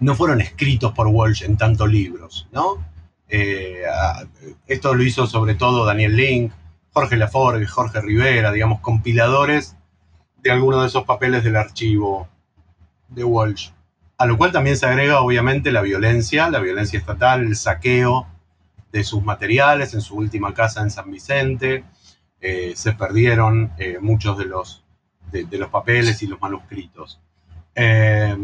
no 0.00 0.14
fueron 0.14 0.40
escritos 0.40 0.92
por 0.92 1.06
Walsh 1.06 1.44
en 1.44 1.56
tantos 1.56 1.90
libros, 1.90 2.46
¿no? 2.52 2.92
esto 4.68 4.94
lo 4.94 5.02
hizo 5.02 5.26
sobre 5.26 5.56
todo 5.56 5.84
Daniel 5.84 6.14
Link, 6.14 6.52
Jorge 6.92 7.16
Laforgue, 7.16 7.66
Jorge 7.66 8.00
Rivera, 8.00 8.52
digamos, 8.52 8.78
compiladores 8.78 9.74
de 10.40 10.52
alguno 10.52 10.82
de 10.82 10.86
esos 10.86 11.02
papeles 11.02 11.42
del 11.42 11.56
archivo 11.56 12.28
de 13.08 13.24
Walsh. 13.24 13.70
A 14.18 14.26
lo 14.26 14.38
cual 14.38 14.52
también 14.52 14.76
se 14.76 14.86
agrega 14.86 15.20
obviamente 15.20 15.72
la 15.72 15.80
violencia, 15.80 16.48
la 16.48 16.60
violencia 16.60 16.96
estatal, 16.96 17.42
el 17.42 17.56
saqueo 17.56 18.28
de 18.94 19.02
sus 19.02 19.24
materiales 19.24 19.92
en 19.92 20.00
su 20.00 20.14
última 20.14 20.54
casa 20.54 20.80
en 20.80 20.88
San 20.88 21.10
Vicente. 21.10 21.82
Eh, 22.40 22.74
se 22.76 22.92
perdieron 22.92 23.72
eh, 23.76 23.98
muchos 24.00 24.38
de 24.38 24.44
los, 24.44 24.84
de, 25.32 25.58
los 25.58 25.68
papeles 25.68 26.22
y 26.22 26.28
los 26.28 26.40
manuscritos. 26.40 27.20
Eh, 27.74 28.36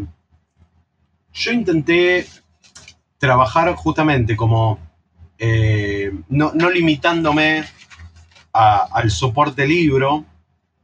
yo 1.31 1.51
intenté 1.53 2.25
trabajar 3.17 3.73
justamente 3.75 4.35
como 4.35 4.77
no, 6.27 6.69
limitándome 6.69 7.63
al 8.51 9.09
soporte 9.09 9.65
libro, 9.65 10.25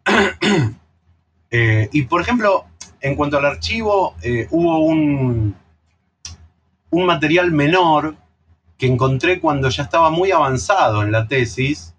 y 1.91 2.01
por 2.03 2.21
ejemplo, 2.21 2.65
en 3.01 3.15
cuanto 3.15 3.37
al 3.37 3.45
archivo, 3.45 4.15
hubo 4.49 4.79
un, 4.79 5.55
un 6.89 7.05
material 7.05 7.51
menor 7.51 8.15
que 8.77 8.87
encontré 8.87 9.39
cuando 9.39 9.69
ya 9.69 9.83
estaba 9.83 10.09
muy 10.09 10.31
avanzado 10.31 11.03
en 11.03 11.11
la 11.11 11.27
tesis 11.27 11.93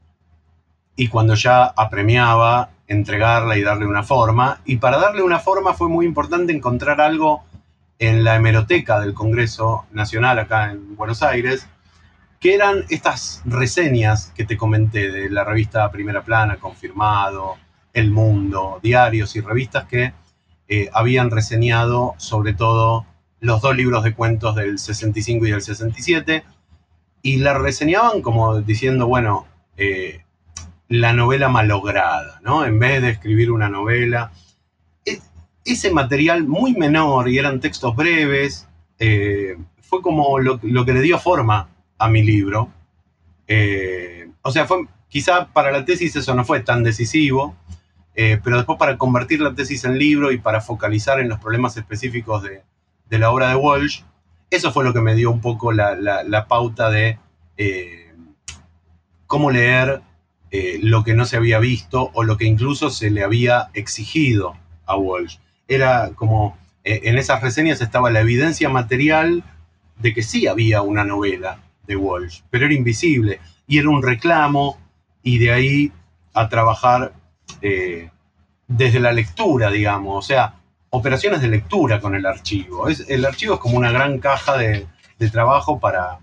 y 0.96 1.08
cuando 1.08 1.34
ya 1.34 1.64
apremiaba 1.64 2.70
entregarla 2.86 3.56
y 3.56 3.62
darle 3.62 3.86
una 3.86 4.02
forma. 4.02 4.60
Y 4.64 4.76
para 4.76 4.98
darle 4.98 5.22
una 5.22 5.38
forma 5.38 5.74
fue 5.74 5.88
muy 5.88 6.06
importante 6.06 6.52
encontrar 6.52 7.00
algo 7.00 7.44
en 7.98 8.24
la 8.24 8.36
hemeroteca 8.36 9.00
del 9.00 9.14
Congreso 9.14 9.86
Nacional 9.92 10.38
acá 10.38 10.70
en 10.70 10.96
Buenos 10.96 11.22
Aires, 11.22 11.68
que 12.40 12.54
eran 12.54 12.84
estas 12.88 13.42
reseñas 13.44 14.32
que 14.36 14.44
te 14.44 14.56
comenté 14.56 15.10
de 15.10 15.28
la 15.28 15.44
revista 15.44 15.90
Primera 15.90 16.22
Plana, 16.22 16.56
confirmado, 16.56 17.56
el 17.92 18.10
Mundo, 18.10 18.78
diarios 18.82 19.34
y 19.34 19.40
revistas 19.40 19.86
que 19.86 20.12
eh, 20.68 20.88
habían 20.92 21.30
reseñado 21.30 22.14
sobre 22.18 22.54
todo 22.54 23.06
los 23.40 23.60
dos 23.60 23.76
libros 23.76 24.04
de 24.04 24.14
cuentos 24.14 24.54
del 24.54 24.78
65 24.78 25.46
y 25.46 25.50
del 25.50 25.62
67, 25.62 26.44
y 27.28 27.36
la 27.36 27.58
reseñaban 27.58 28.22
como 28.22 28.60
diciendo, 28.60 29.06
bueno, 29.06 29.46
eh, 29.76 30.24
la 30.88 31.12
novela 31.12 31.48
malograda, 31.48 32.40
¿no? 32.42 32.64
En 32.64 32.78
vez 32.78 33.02
de 33.02 33.10
escribir 33.10 33.50
una 33.50 33.68
novela. 33.68 34.32
E, 35.04 35.18
ese 35.64 35.92
material 35.92 36.44
muy 36.44 36.74
menor 36.74 37.28
y 37.28 37.38
eran 37.38 37.60
textos 37.60 37.94
breves, 37.94 38.66
eh, 38.98 39.56
fue 39.82 40.02
como 40.02 40.38
lo, 40.38 40.58
que 40.60 40.92
le 40.92 41.00
dio 41.02 41.18
forma 41.18 41.68
a 41.98 42.08
mi 42.08 42.22
libro. 42.22 42.70
o 44.42 44.50
sea, 44.50 44.66
fue, 44.66 44.86
quizá 45.08 45.48
para 45.52 45.70
la 45.70 45.84
tesis 45.84 46.16
eso 46.16 46.34
no 46.34 46.44
fue 46.44 46.60
tan 46.60 46.82
decisivo, 46.82 47.56
eh, 48.14 48.40
pero 48.42 48.56
después 48.56 48.78
para 48.78 48.98
convertir 48.98 49.40
la 49.40 49.54
tesis 49.54 49.84
en 49.84 49.98
libro 49.98 50.32
y 50.32 50.38
para 50.38 50.60
focalizar 50.60 51.20
en 51.20 51.28
los 51.28 51.38
problemas 51.38 51.76
específicos 51.76 52.42
de, 52.42 52.62
la 53.18 53.30
obra 53.30 53.50
de 53.50 53.56
Walsh, 53.56 54.02
eso 54.50 54.72
fue 54.72 54.84
lo 54.84 54.92
que 54.92 55.00
me 55.00 55.14
dio 55.14 55.30
un 55.30 55.40
poco 55.40 55.72
la, 55.72 56.46
pauta 56.48 56.90
de 56.90 57.18
eh, 57.56 58.12
cómo 59.26 59.50
leer 59.50 60.02
eh, 60.50 60.78
lo 60.82 61.04
que 61.04 61.14
no 61.14 61.24
se 61.26 61.36
había 61.36 61.58
visto 61.58 62.10
o 62.14 62.24
lo 62.24 62.36
que 62.36 62.46
incluso 62.46 62.90
se 62.90 63.10
le 63.10 63.22
había 63.22 63.68
exigido 63.74 64.56
a 64.86 64.96
Walsh. 64.96 65.36
Era 65.66 66.10
como, 66.14 66.56
en 66.84 67.18
esas 67.18 67.42
reseñas 67.42 67.80
estaba 67.80 68.10
la 68.10 68.20
evidencia 68.20 68.68
material 68.68 69.44
de 69.98 70.14
que 70.14 70.22
sí 70.22 70.46
había 70.46 70.82
una 70.82 71.04
novela 71.04 71.60
de 71.86 71.96
Walsh, 71.96 72.42
pero 72.50 72.66
era 72.66 72.74
invisible 72.74 73.40
y 73.66 73.78
era 73.78 73.90
un 73.90 74.02
reclamo 74.02 74.78
y 75.22 75.38
de 75.38 75.52
ahí 75.52 75.92
a 76.34 76.48
trabajar 76.48 77.12
eh, 77.60 78.10
desde 78.66 79.00
la 79.00 79.12
lectura, 79.12 79.70
digamos, 79.70 80.24
o 80.24 80.26
sea, 80.26 80.57
operaciones 80.90 81.40
de 81.40 81.48
lectura 81.48 82.00
con 82.00 82.14
el 82.14 82.26
archivo. 82.26 82.88
Es, 82.88 83.08
el 83.08 83.24
archivo 83.24 83.54
es 83.54 83.60
como 83.60 83.76
una 83.76 83.90
gran 83.90 84.18
caja 84.18 84.56
de, 84.56 84.86
trabajo 85.32 85.80
para, 85.80 86.20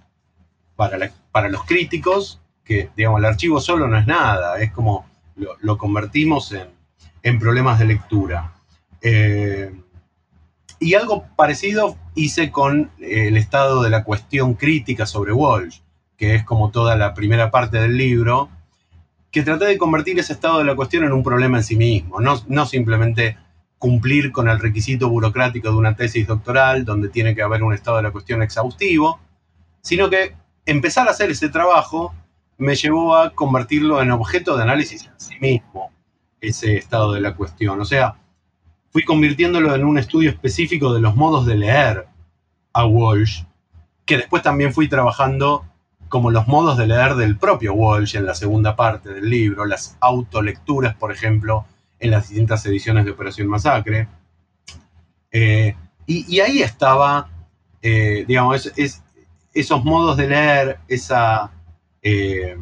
para, 0.75 1.49
los 1.49 1.63
críticos, 1.65 2.41
que, 2.63 2.89
digamos, 2.95 3.19
el 3.19 3.25
archivo 3.25 3.59
solo 3.59 3.87
no 3.87 3.97
es 3.97 4.07
nada, 4.07 4.59
es 4.59 4.71
como 4.71 5.05
lo, 5.35 5.77
convertimos 5.77 6.53
en, 7.23 7.39
problemas 7.39 7.79
de 7.79 7.85
lectura. 7.85 8.53
Eh, 9.01 9.73
y 10.79 10.93
algo 10.93 11.25
parecido 11.35 11.97
hice 12.15 12.51
con 12.51 12.91
eh, 12.99 13.27
el 13.27 13.37
estado 13.37 13.83
de 13.83 13.89
la 13.89 14.03
cuestión 14.03 14.53
crítica 14.55 15.05
sobre 15.05 15.33
Walsh, 15.33 15.79
que 16.17 16.35
es 16.35 16.43
como 16.43 16.71
toda 16.71 16.95
la 16.95 17.13
primera 17.13 17.51
parte 17.51 17.77
del 17.77 17.97
libro, 17.97 18.49
que 19.31 19.43
traté 19.43 19.65
de 19.65 19.77
convertir 19.77 20.17
ese 20.17 20.33
estado 20.33 20.59
de 20.59 20.63
la 20.63 20.75
cuestión 20.75 21.03
en 21.03 21.11
un 21.11 21.23
problema 21.23 21.57
en 21.57 21.63
sí 21.63 21.75
mismo, 21.75 22.21
no, 22.21 22.41
no 22.47 22.65
simplemente 22.65 23.37
cumplir 23.77 24.31
con 24.31 24.49
el 24.49 24.59
requisito 24.59 25.09
burocrático 25.09 25.69
de 25.69 25.75
una 25.75 25.95
tesis 25.95 26.27
doctoral 26.27 26.85
donde 26.85 27.09
tiene 27.09 27.35
que 27.35 27.41
haber 27.41 27.63
un 27.63 27.73
estado 27.73 27.97
de 27.97 28.03
la 28.03 28.11
cuestión 28.11 28.41
exhaustivo, 28.41 29.19
sino 29.81 30.09
que 30.09 30.35
empezar 30.65 31.07
a 31.07 31.11
hacer 31.11 31.29
ese 31.31 31.49
trabajo 31.49 32.13
me 32.57 32.75
llevó 32.75 33.15
a 33.15 33.31
convertirlo 33.31 34.01
en 34.01 34.11
objeto 34.11 34.55
de 34.55 34.63
análisis 34.63 35.05
en 35.05 35.19
sí 35.19 35.35
mismo, 35.39 35.91
ese 36.39 36.77
estado 36.77 37.11
de 37.11 37.21
la 37.21 37.35
cuestión. 37.35 37.79
O 37.81 37.85
sea, 37.85 38.15
fui 38.91 39.03
convirtiéndolo 39.03 39.75
en 39.75 39.83
un 39.83 39.97
estudio 39.97 40.29
específico 40.29 40.93
de 40.93 41.01
los 41.01 41.15
modos 41.15 41.45
de 41.45 41.55
leer 41.55 42.07
a 42.73 42.85
Walsh, 42.85 43.43
que 44.05 44.17
después 44.17 44.41
también 44.41 44.73
fui 44.73 44.87
trabajando 44.87 45.65
como 46.07 46.31
los 46.31 46.47
modos 46.47 46.77
de 46.77 46.87
leer 46.87 47.15
del 47.15 47.37
propio 47.37 47.73
Walsh 47.73 48.15
en 48.15 48.25
la 48.25 48.35
segunda 48.35 48.75
parte 48.75 49.09
del 49.09 49.29
libro, 49.29 49.65
las 49.65 49.97
autolecturas, 49.99 50.95
por 50.95 51.11
ejemplo, 51.11 51.65
en 52.05 52.11
las 52.11 52.29
distintas 52.29 52.65
ediciones 52.65 53.05
de 53.05 53.11
Operación 53.11 53.47
Masacre. 53.47 54.07
Eh, 55.31 55.75
y, 56.05 56.39
ahí 56.39 56.61
estaba, 56.61 57.29
eh, 57.81 58.23
digamos, 58.27 58.71
esos 59.53 59.83
modos 59.83 60.17
de 60.17 60.27
leer, 60.27 60.79
esa, 60.87 61.51
eh, 62.01 62.57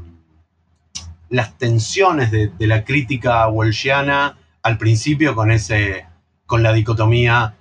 las 1.30 1.58
tensiones 1.58 2.32
de, 2.32 2.52
la 2.60 2.86
crítica 2.86 3.48
walshiana 3.50 4.38
al 4.62 4.78
principio 4.78 5.36
con 5.36 5.52
ese 5.52 6.06
con 6.46 6.64
la 6.64 6.72
dicotomía 6.72 7.56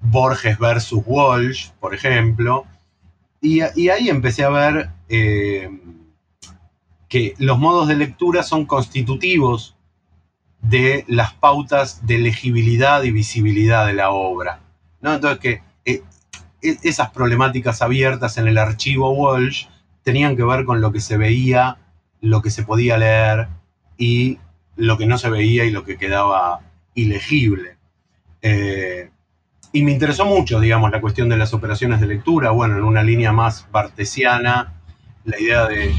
Borges 0.00 0.58
versus 0.58 1.02
Walsh, 1.06 1.70
por 1.78 1.94
ejemplo. 1.94 2.66
Y, 3.40 3.60
ahí 3.60 4.08
empecé 4.08 4.42
a 4.42 4.48
ver 4.48 4.90
que 5.08 5.70
los 7.38 7.58
modos 7.58 7.86
de 7.86 7.96
lectura 7.96 8.42
son 8.42 8.66
constitutivos 8.66 9.77
de 10.60 11.04
las 11.08 11.32
pautas 11.34 12.06
de 12.06 12.18
legibilidad 12.18 13.02
y 13.02 13.10
visibilidad 13.10 13.86
de 13.86 13.94
la 13.94 14.10
obra. 14.10 14.60
¿no? 15.00 15.14
Entonces 15.14 15.38
que 15.38 15.62
eh, 15.84 16.02
e, 16.62 16.76
esas 16.82 17.10
problemáticas 17.10 17.82
abiertas 17.82 18.38
en 18.38 18.48
el 18.48 18.58
archivo 18.58 19.10
Walsh 19.10 19.66
tenían 20.02 20.36
que 20.36 20.44
ver 20.44 20.64
con 20.64 20.80
lo 20.80 20.92
que 20.92 21.00
se 21.00 21.16
veía, 21.16 21.78
lo 22.20 22.42
que 22.42 22.50
se 22.50 22.64
podía 22.64 22.98
leer 22.98 23.48
y 23.96 24.38
lo 24.76 24.96
que 24.98 25.06
no 25.06 25.18
se 25.18 25.30
veía 25.30 25.64
y 25.64 25.70
lo 25.70 25.84
que 25.84 25.96
quedaba 25.96 26.60
ilegible. 26.94 27.76
Eh, 28.42 29.10
y 29.72 29.82
me 29.82 29.92
interesó 29.92 30.24
mucho, 30.24 30.60
digamos, 30.60 30.90
la 30.90 31.00
cuestión 31.00 31.28
de 31.28 31.36
las 31.36 31.52
operaciones 31.52 32.00
de 32.00 32.06
lectura, 32.06 32.50
bueno, 32.50 32.78
en 32.78 32.84
una 32.84 33.02
línea 33.02 33.32
más 33.32 33.66
bartesiana, 33.70 34.74
la 35.24 35.38
idea 35.38 35.66
de 35.66 35.92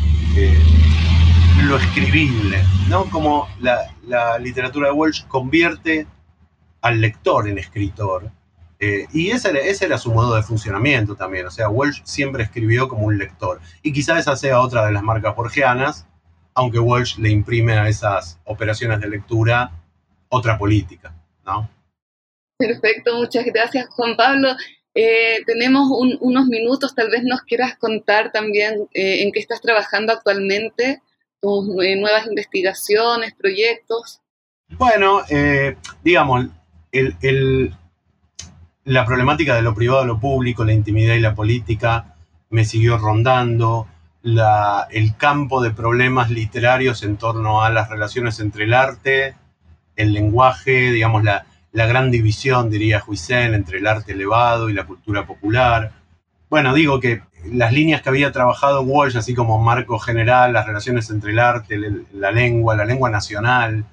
lo 1.68 1.78
escribible, 1.78 2.62
¿no? 2.90 3.10
Como 3.10 3.48
la, 3.60 4.38
literatura 4.40 4.88
de 4.88 4.94
Walsh 4.94 5.26
convierte 5.28 6.08
al 6.82 7.02
lector 7.02 7.48
en 7.48 7.58
escritor. 7.58 8.32
Eh, 8.80 9.08
y 9.14 9.32
ese 9.32 9.50
era, 9.50 9.60
ese 9.60 9.86
era 9.86 9.98
su 9.98 10.12
modo 10.12 10.36
de 10.36 10.44
funcionamiento 10.44 11.16
también, 11.16 11.46
o 11.46 11.52
sea, 11.52 11.68
Walsh 11.70 12.02
siempre 12.04 12.44
escribió 12.44 12.88
como 12.88 13.06
un 13.06 13.18
lector. 13.18 13.60
Y 13.84 13.92
quizá 13.92 14.18
esa 14.18 14.36
sea 14.36 14.62
otra 14.62 14.86
de 14.86 14.94
las 14.94 15.04
marcas 15.04 15.36
borgianas, 15.36 16.08
aunque 16.54 16.80
Walsh 16.80 17.18
le 17.18 17.30
imprime 17.30 17.74
a 17.74 17.88
esas 17.88 18.40
operaciones 18.46 19.00
de 19.02 19.10
lectura 19.10 19.72
otra 20.30 20.58
política, 20.58 21.14
¿no? 21.46 21.70
Perfecto, 22.58 23.18
muchas 23.18 23.46
gracias 23.46 23.88
Juan 23.90 24.16
Pablo. 24.16 24.50
Eh, 24.94 25.44
tenemos 25.46 25.88
unos 26.20 26.48
minutos, 26.48 26.96
tal 26.96 27.10
vez 27.10 27.24
nos 27.24 27.42
quieras 27.42 27.78
contar 27.78 28.32
también 28.32 28.88
eh, 28.94 29.24
en 29.24 29.32
qué 29.32 29.40
estás 29.40 29.62
trabajando 29.62 30.12
actualmente, 30.12 31.02
tus 31.42 31.68
eh, 31.84 31.96
nuevas 31.96 32.28
investigaciones, 32.28 33.34
proyectos. 33.36 34.22
Bueno, 34.78 35.22
digamos, 36.04 36.46
la 38.84 39.06
problemática 39.06 39.56
de 39.56 39.62
lo 39.62 39.74
privado, 39.74 40.06
lo 40.06 40.20
público, 40.20 40.64
la 40.64 40.74
intimidad 40.74 41.16
y 41.16 41.20
la 41.20 41.34
política 41.34 42.16
me 42.50 42.66
siguió 42.66 42.98
rondando. 42.98 43.88
el 44.24 45.16
campo 45.18 45.62
de 45.62 45.72
problemas 45.72 46.30
literarios 46.30 47.04
en 47.04 47.18
torno 47.18 47.64
a 47.64 47.70
las 47.70 47.90
relaciones 47.90 48.40
entre 48.40 48.66
el 48.66 48.74
arte, 48.74 49.36
el 49.96 50.14
lenguaje, 50.14 50.92
digamos, 50.92 51.24
la, 51.24 51.46
la 51.72 51.86
gran 51.86 52.12
división, 52.12 52.70
diría 52.70 53.04
Huisen, 53.06 53.54
entre 53.54 53.78
el 53.80 53.88
arte 53.88 54.14
elevado 54.14 54.70
y 54.70 54.74
la 54.74 54.86
cultura 54.86 55.26
popular. 55.26 55.92
Bueno, 56.50 56.74
digo 56.74 57.00
que 57.00 57.22
las 57.52 57.74
líneas 57.74 58.02
que 58.02 58.10
había 58.10 58.32
trabajado 58.32 58.82
Walsh, 58.82 59.18
así 59.18 59.34
como 59.34 59.60
marco 59.60 60.00
general, 60.00 60.54
las 60.54 60.66
relaciones 60.66 61.10
entre 61.10 61.32
el 61.32 61.40
arte, 61.40 61.78
la 62.14 62.32
lengua, 62.32 62.76
la 62.76 62.86
lengua 62.86 63.10
nacional, 63.10 63.86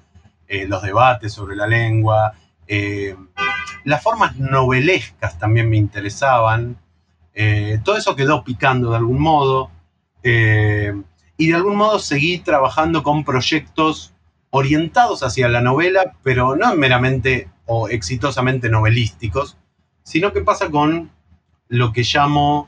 eh, 0.47 0.67
los 0.67 0.81
debates 0.81 1.33
sobre 1.33 1.55
la 1.55 1.67
lengua, 1.67 2.33
eh, 2.67 3.15
las 3.83 4.01
formas 4.01 4.37
novelescas 4.37 5.37
también 5.39 5.69
me 5.69 5.77
interesaban. 5.77 6.77
Eh, 7.33 7.79
todo 7.83 7.97
eso 7.97 8.15
quedó 8.15 8.43
picando 8.43 8.91
de 8.91 8.97
algún 8.97 9.19
modo. 9.19 9.71
y 11.39 11.47
de 11.47 11.55
algún 11.55 11.77
modo 11.77 11.99
seguí 11.99 12.39
trabajando 12.39 13.01
con 13.01 13.23
proyectos 13.23 14.13
orientados 14.49 15.23
hacia 15.23 15.47
la 15.47 15.61
novela, 15.61 16.15
pero 16.23 16.55
no 16.55 16.75
meramente 16.75 17.49
o 17.65 17.87
exitosamente 17.87 18.69
novelísticos, 18.69 19.57
sino 20.03 20.33
que 20.33 20.41
pasa 20.41 20.69
con 20.69 21.11
lo 21.69 21.93
que 21.93 22.03
llamo 22.03 22.67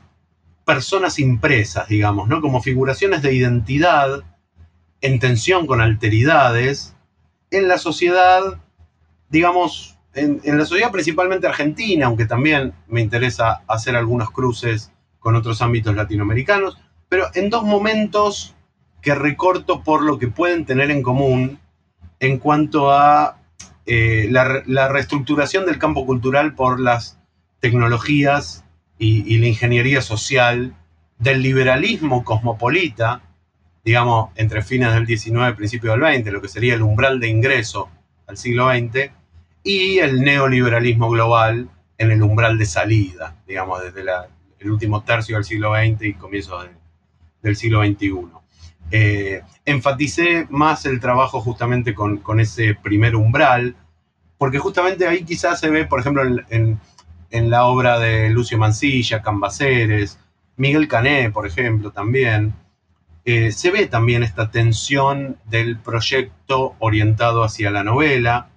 personas 0.64 1.18
impresas, 1.18 1.88
digamos, 1.88 2.28
¿no? 2.28 2.40
Como 2.40 2.62
figuraciones 2.62 3.22
de 3.22 3.34
identidad 3.34 4.22
en 5.00 5.18
tensión 5.18 5.66
con 5.66 5.80
alteridades 5.80 6.94
en 7.50 7.68
la 7.68 7.78
sociedad, 7.78 8.60
digamos, 9.28 9.98
en, 10.14 10.40
la 10.44 10.64
sociedad 10.64 10.90
principalmente 10.90 11.46
argentina, 11.46 12.06
aunque 12.06 12.26
también 12.26 12.72
me 12.88 13.00
interesa 13.00 13.62
hacer 13.66 13.96
algunos 13.96 14.30
cruces 14.30 14.92
con 15.18 15.36
otros 15.36 15.62
ámbitos 15.62 15.94
latinoamericanos, 15.94 16.78
pero 17.08 17.26
en 17.34 17.50
dos 17.50 17.64
momentos 17.64 18.54
que 19.02 19.14
recorto 19.14 19.82
por 19.82 20.02
lo 20.02 20.18
que 20.18 20.28
pueden 20.28 20.64
tener 20.64 20.90
en 20.90 21.02
común 21.02 21.58
en 22.18 22.38
cuanto 22.38 22.90
a 22.90 23.38
eh, 23.86 24.28
la, 24.30 24.88
reestructuración 24.88 25.66
del 25.66 25.78
campo 25.78 26.06
cultural 26.06 26.54
por 26.54 26.80
las 26.80 27.18
tecnologías 27.60 28.64
y, 29.02 29.38
la 29.38 29.46
ingeniería 29.46 30.02
social 30.02 30.76
del 31.18 31.42
liberalismo 31.42 32.22
cosmopolita, 32.22 33.22
digamos, 33.82 34.30
entre 34.36 34.60
fines 34.62 34.92
del 34.92 35.06
XIX 35.06 35.50
y 35.50 35.54
principios 35.54 35.98
del 35.98 36.22
XX, 36.22 36.32
lo 36.32 36.42
que 36.42 36.48
sería 36.48 36.74
el 36.74 36.82
umbral 36.82 37.18
de 37.18 37.28
ingreso 37.28 37.88
al 38.26 38.36
siglo 38.36 38.70
XX, 38.70 39.10
y 39.64 39.98
el 39.98 40.20
neoliberalismo 40.20 41.08
global 41.08 41.70
en 41.96 42.10
el 42.10 42.22
umbral 42.22 42.58
de 42.58 42.66
salida, 42.66 43.36
digamos, 43.46 43.82
desde 43.82 44.04
el 44.58 44.70
último 44.70 45.02
tercio 45.02 45.36
del 45.36 45.44
siglo 45.44 45.72
XX 45.74 46.02
y 46.02 46.14
comienzos 46.14 46.66
del 47.42 47.56
siglo 47.56 47.82
XXI. 47.82 48.28
Eh, 48.90 49.42
enfaticé 49.64 50.46
más 50.50 50.84
el 50.84 51.00
trabajo 51.00 51.40
justamente 51.40 51.94
con, 51.94 52.40
ese 52.40 52.74
primer 52.74 53.16
umbral, 53.16 53.76
porque 54.36 54.58
justamente 54.58 55.06
ahí 55.06 55.24
quizás 55.24 55.58
se 55.58 55.70
ve, 55.70 55.86
por 55.86 56.00
ejemplo, 56.00 56.22
en, 56.50 56.78
la 57.30 57.64
obra 57.66 57.98
de 57.98 58.30
Lucio 58.30 58.58
Mancilla, 58.58 59.22
Cambaceres, 59.22 60.18
Miguel 60.56 60.88
Cané, 60.88 61.30
por 61.30 61.46
ejemplo, 61.46 61.90
también, 61.90 62.54
eh, 63.24 63.52
se 63.52 63.70
ve 63.70 63.86
también 63.86 64.22
esta 64.22 64.50
tensión 64.50 65.36
del 65.46 65.78
proyecto 65.78 66.74
orientado 66.78 67.44
hacia 67.44 67.70
la 67.70 67.84
novela 67.84 68.48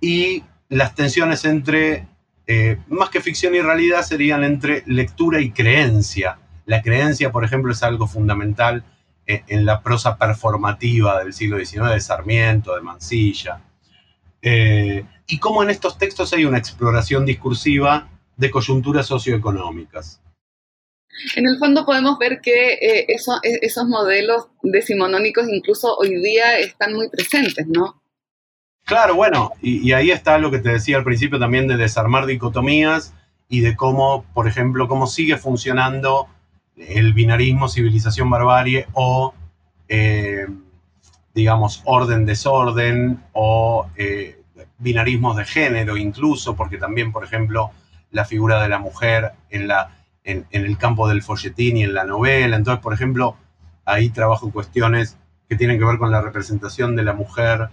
y 0.00 0.44
las 0.68 0.94
tensiones 0.94 1.44
entre, 1.44 2.06
eh, 2.46 2.78
más 2.88 3.10
que 3.10 3.20
ficción 3.20 3.54
y 3.54 3.60
realidad, 3.60 4.02
serían 4.02 4.44
entre 4.44 4.82
lectura 4.86 5.40
y 5.40 5.50
creencia 5.50 6.38
la 6.70 6.82
creencia, 6.82 7.32
por 7.32 7.44
ejemplo, 7.44 7.72
es 7.72 7.82
algo 7.82 8.06
fundamental 8.06 8.84
en, 9.26 9.66
la 9.66 9.82
prosa 9.82 10.16
performativa 10.16 11.18
del 11.18 11.32
siglo 11.32 11.58
XIX, 11.58 11.90
de 11.90 12.00
Sarmiento, 12.00 12.76
de 12.76 12.80
Mansilla. 12.80 13.60
Eh, 14.42 15.04
y 15.26 15.38
cómo 15.38 15.62
en 15.62 15.70
estos 15.70 15.98
textos 15.98 16.32
hay 16.32 16.44
una 16.44 16.58
exploración 16.58 17.26
discursiva 17.26 18.08
de 18.36 18.50
coyunturas 18.50 19.06
socioeconómicas. 19.06 20.20
En 21.36 21.46
el 21.46 21.58
fondo 21.58 21.84
podemos 21.84 22.18
ver 22.18 22.40
que 22.40 22.74
eh, 22.74 23.06
e, 23.08 23.58
esos 23.62 23.86
modelos 23.86 24.46
decimonónicos 24.62 25.46
incluso 25.48 25.94
hoy 25.96 26.20
día 26.22 26.58
están 26.58 26.94
muy 26.94 27.08
presentes, 27.08 27.66
¿no? 27.66 28.00
Claro, 28.84 29.14
bueno, 29.14 29.52
y, 29.60 29.86
y, 29.86 29.92
ahí 29.92 30.10
está 30.10 30.38
lo 30.38 30.50
que 30.50 30.58
te 30.58 30.70
decía 30.70 30.96
al 30.96 31.04
principio 31.04 31.38
también 31.38 31.68
de 31.68 31.76
desarmar 31.76 32.26
dicotomías 32.26 33.12
y 33.48 33.60
de 33.60 33.76
cómo, 33.76 34.24
por 34.32 34.48
ejemplo, 34.48 34.88
cómo 34.88 35.06
sigue 35.06 35.36
funcionando 35.36 36.28
el 36.76 37.12
binarismo, 37.12 37.68
civilización, 37.68 38.30
barbarie 38.30 38.86
o, 38.94 39.34
eh, 39.88 40.46
digamos, 41.34 41.82
orden, 41.84 42.26
desorden 42.26 43.22
o, 43.32 43.86
eh, 43.96 44.40
binarismos 44.78 45.36
de 45.36 45.44
género 45.44 45.96
incluso, 45.96 46.56
porque 46.56 46.78
también, 46.78 47.12
por 47.12 47.24
ejemplo, 47.24 47.70
la 48.10 48.24
figura 48.24 48.62
de 48.62 48.68
la 48.68 48.78
mujer 48.78 49.32
en, 49.50 49.68
la, 49.68 49.96
en, 50.24 50.46
el 50.50 50.78
campo 50.78 51.08
del 51.08 51.22
folletín 51.22 51.76
y 51.76 51.84
en 51.84 51.94
la 51.94 52.04
novela. 52.04 52.56
Entonces, 52.56 52.82
por 52.82 52.92
ejemplo, 52.92 53.36
ahí 53.84 54.10
trabajo 54.10 54.50
cuestiones 54.50 55.16
que 55.48 55.56
tienen 55.56 55.78
que 55.78 55.84
ver 55.84 55.98
con 55.98 56.10
la 56.10 56.20
representación 56.20 56.96
de 56.96 57.04
la 57.04 57.12
mujer 57.12 57.68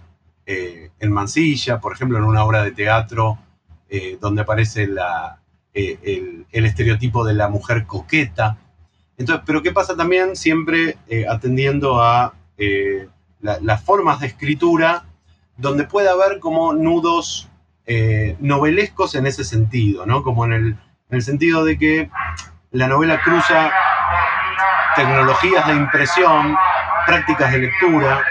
eh, 0.46 0.90
en 0.98 1.12
Mansilla, 1.12 1.80
por 1.80 1.92
ejemplo, 1.92 2.18
en 2.18 2.24
una 2.24 2.44
obra 2.44 2.62
de 2.62 2.72
teatro 2.72 3.38
eh, 3.88 4.18
donde 4.20 4.42
aparece 4.42 4.86
la, 4.86 5.40
eh, 5.74 6.44
el, 6.50 6.64
estereotipo 6.64 7.24
de 7.24 7.34
la 7.34 7.48
mujer 7.48 7.86
coqueta. 7.86 8.58
Entonces, 9.16 9.44
pero 9.46 9.62
¿qué 9.62 9.72
pasa 9.72 9.96
también? 9.96 10.36
Siempre 10.36 10.96
atendiendo 11.28 12.00
a 12.00 12.34
las 13.40 13.82
formas 13.82 14.20
de 14.20 14.26
escritura 14.26 15.04
donde 15.56 15.84
puede 15.84 16.08
haber 16.08 16.38
como 16.38 16.72
nudos 16.72 17.48
eh, 17.86 18.36
novelescos 18.40 19.14
en 19.14 19.26
ese 19.26 19.44
sentido, 19.44 20.06
¿no? 20.06 20.22
Como 20.22 20.44
en 20.44 20.52
el, 20.52 20.66
en 20.66 20.76
el 21.10 21.22
sentido 21.22 21.64
de 21.64 21.78
que 21.78 22.10
la 22.70 22.86
novela 22.86 23.20
cruza 23.22 23.72
tecnologías 24.94 25.66
de 25.66 25.74
impresión, 25.74 26.56
prácticas 27.06 27.52
de 27.52 27.58
lectura, 27.58 28.22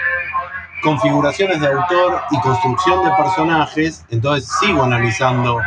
configuraciones 0.82 1.60
de 1.60 1.66
autor 1.66 2.22
y 2.30 2.40
construcción 2.40 3.04
de 3.04 3.10
personajes, 3.16 4.04
entonces 4.10 4.50
sigo 4.60 4.84
analizando 4.84 5.60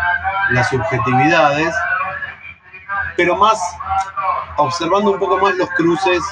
las 0.52 0.70
subjetividades, 0.70 1.76
pero 3.18 3.36
más 3.36 3.60
observando 4.58 5.12
un 5.12 5.20
poco 5.20 5.38
más 5.38 5.56
los 5.56 5.70
cruces 5.72 6.24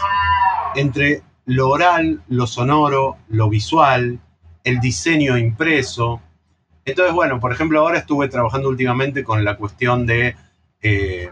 entre 0.76 1.22
lo 1.50 1.70
oral, 1.70 2.22
lo 2.28 2.46
sonoro, 2.46 3.18
lo 3.30 3.50
visual, 3.50 4.20
el 4.64 4.80
diseño 4.80 5.36
impreso. 5.36 6.22
Entonces, 6.86 7.12
bueno, 7.12 7.40
por 7.40 7.52
ejemplo, 7.52 7.80
ahora 7.80 7.98
estuve 7.98 8.28
trabajando 8.28 8.70
últimamente 8.70 9.24
con 9.24 9.44
la 9.44 9.58
cuestión 9.58 10.06
de 10.06 10.36
eh, 10.84 11.32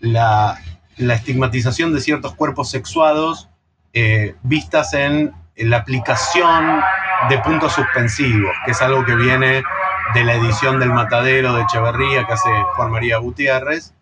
la, 0.00 0.58
estigmatización 0.98 1.94
de 1.94 2.02
ciertos 2.02 2.34
cuerpos 2.34 2.68
sexuados 2.68 3.48
eh, 3.94 4.34
vistas 4.42 4.92
en, 4.92 5.32
la 5.56 5.78
aplicación 5.78 6.82
de 7.30 7.38
puntos 7.38 7.72
suspensivos, 7.72 8.54
que 8.66 8.72
es 8.72 8.82
algo 8.82 9.06
que 9.06 9.14
viene 9.14 9.62
de 10.12 10.24
la 10.24 10.34
edición 10.34 10.78
del 10.78 10.92
Matadero 10.92 11.54
de 11.54 11.62
Echeverría 11.62 12.26
que 12.26 12.34
hace 12.34 12.50
Juan 12.74 12.90
María 12.90 13.16
Gutiérrez, 13.16 13.94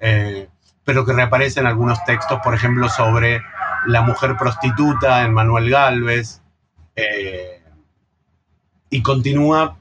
eh, 0.00 0.48
pero 0.82 1.06
que 1.06 1.12
reaparece 1.12 1.60
en 1.60 1.66
algunos 1.66 2.04
textos, 2.04 2.40
por 2.42 2.54
ejemplo, 2.54 2.88
sobre 2.88 3.40
la 3.86 4.02
mujer 4.02 4.36
prostituta 4.36 5.24
en 5.24 5.32
Manuel 5.32 5.70
Galvez 5.70 6.42
y 8.90 9.02
continúa 9.02 9.76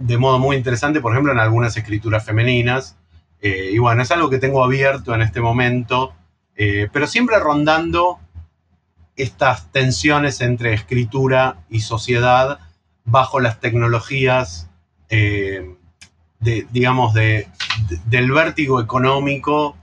de 0.00 0.16
modo 0.16 0.38
muy 0.38 0.56
interesante, 0.56 1.00
por 1.00 1.12
ejemplo, 1.12 1.32
en 1.32 1.38
algunas 1.38 1.76
escrituras 1.76 2.24
femeninas. 2.24 2.96
Eh, 3.42 3.70
y 3.72 3.78
bueno, 3.78 4.02
es 4.02 4.10
algo 4.10 4.30
que 4.30 4.38
tengo 4.38 4.64
abierto 4.64 5.14
en 5.14 5.22
este 5.22 5.40
momento, 5.40 6.14
eh, 6.56 6.88
pero 6.92 7.06
siempre 7.06 7.38
rondando 7.38 8.18
estas 9.16 9.70
tensiones 9.72 10.40
entre 10.40 10.72
escritura 10.72 11.58
y 11.68 11.80
sociedad 11.80 12.58
bajo 13.04 13.40
las 13.40 13.60
tecnologías, 13.60 14.70
eh, 15.10 15.74
de, 16.38 16.66
digamos, 16.70 17.12
de, 17.12 17.48
del 18.06 18.30
vértigo 18.32 18.80
económico, 18.80 19.76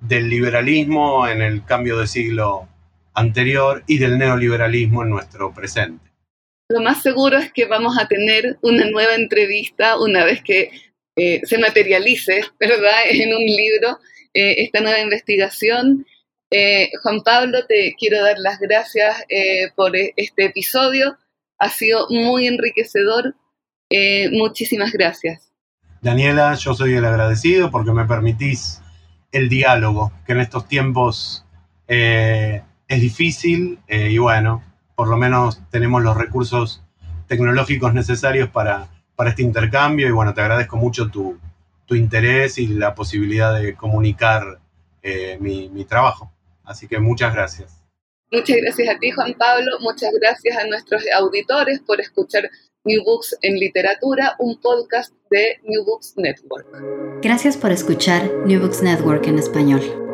del 0.00 0.28
liberalismo 0.28 1.26
en 1.26 1.42
el 1.42 1.64
cambio 1.64 1.98
de 1.98 2.06
siglo 2.06 2.68
anterior 3.14 3.82
y 3.86 3.98
del 3.98 4.18
neoliberalismo 4.18 5.02
en 5.02 5.10
nuestro 5.10 5.54
presente 5.54 6.14
lo 6.68 6.80
más 6.80 7.02
seguro 7.02 7.38
es 7.38 7.52
que 7.52 7.66
vamos 7.66 7.98
a 7.98 8.08
tener 8.08 8.58
una 8.62 8.84
nueva 8.90 9.14
entrevista 9.14 9.98
una 9.98 10.24
vez 10.24 10.42
que 10.42 10.70
eh, 11.16 11.40
se 11.44 11.58
materialice, 11.58 12.42
¿verdad?, 12.58 12.98
en 13.10 13.34
un 13.34 13.44
libro 13.44 13.98
eh, 14.32 14.54
esta 14.58 14.80
nueva 14.80 15.00
investigación. 15.00 16.06
Eh, 16.50 16.90
Juan 17.02 17.22
Pablo, 17.22 17.66
te 17.66 17.94
quiero 17.98 18.22
dar 18.22 18.38
las 18.38 18.58
gracias 18.60 19.24
por 19.76 19.92
este 19.96 20.44
episodio. 20.44 21.16
Ha 21.58 21.68
sido 21.68 22.06
muy 22.10 22.46
enriquecedor. 22.46 23.34
muchísimas 24.32 24.92
gracias. 24.92 25.50
Daniela, 26.00 26.54
yo 26.54 26.74
soy 26.74 26.94
el 26.94 27.04
agradecido 27.04 27.70
porque 27.70 27.92
me 27.92 28.04
permitís 28.04 28.80
el 29.32 29.48
diálogo, 29.48 30.12
que 30.26 30.32
en 30.32 30.40
estos 30.40 30.68
tiempos 30.68 31.44
es 32.94 33.00
difícil 33.00 33.78
y 33.88 34.18
bueno, 34.18 34.62
por 34.94 35.08
lo 35.08 35.16
menos 35.16 35.60
tenemos 35.70 36.02
los 36.02 36.16
recursos 36.16 36.82
tecnológicos 37.26 37.94
necesarios 37.94 38.48
para, 38.50 38.88
para 39.16 39.30
este 39.30 39.42
intercambio 39.42 40.08
y 40.08 40.12
bueno, 40.12 40.34
te 40.34 40.40
agradezco 40.40 40.76
mucho 40.76 41.08
tu, 41.10 41.38
interés 41.90 42.58
y 42.58 42.66
la 42.66 42.92
posibilidad 42.92 43.54
de 43.54 43.76
comunicar 43.76 44.58
eh, 45.02 45.38
mi, 45.40 45.68
mi 45.68 45.84
trabajo. 45.84 46.32
Así 46.64 46.88
que 46.88 46.98
muchas 46.98 47.32
gracias. 47.32 47.80
Muchas 48.32 48.56
gracias 48.56 48.88
a 48.88 48.98
ti, 48.98 49.12
Juan 49.12 49.34
Pablo. 49.34 49.78
Muchas 49.80 50.10
gracias 50.20 50.56
a 50.56 50.66
nuestros 50.66 51.04
auditores 51.16 51.80
por 51.80 52.00
escuchar 52.00 52.50
New 52.84 53.04
Books 53.04 53.36
en 53.42 53.54
Literatura, 53.54 54.34
un 54.40 54.60
podcast 54.60 55.12
de 55.30 55.60
New 55.62 55.84
Books 55.84 56.14
Network. 56.16 56.66
Gracias 57.22 57.56
por 57.56 57.70
escuchar 57.70 58.28
New 58.44 58.60
Books 58.60 58.82
Network 58.82 59.26
en 59.28 59.38
español. 59.38 60.13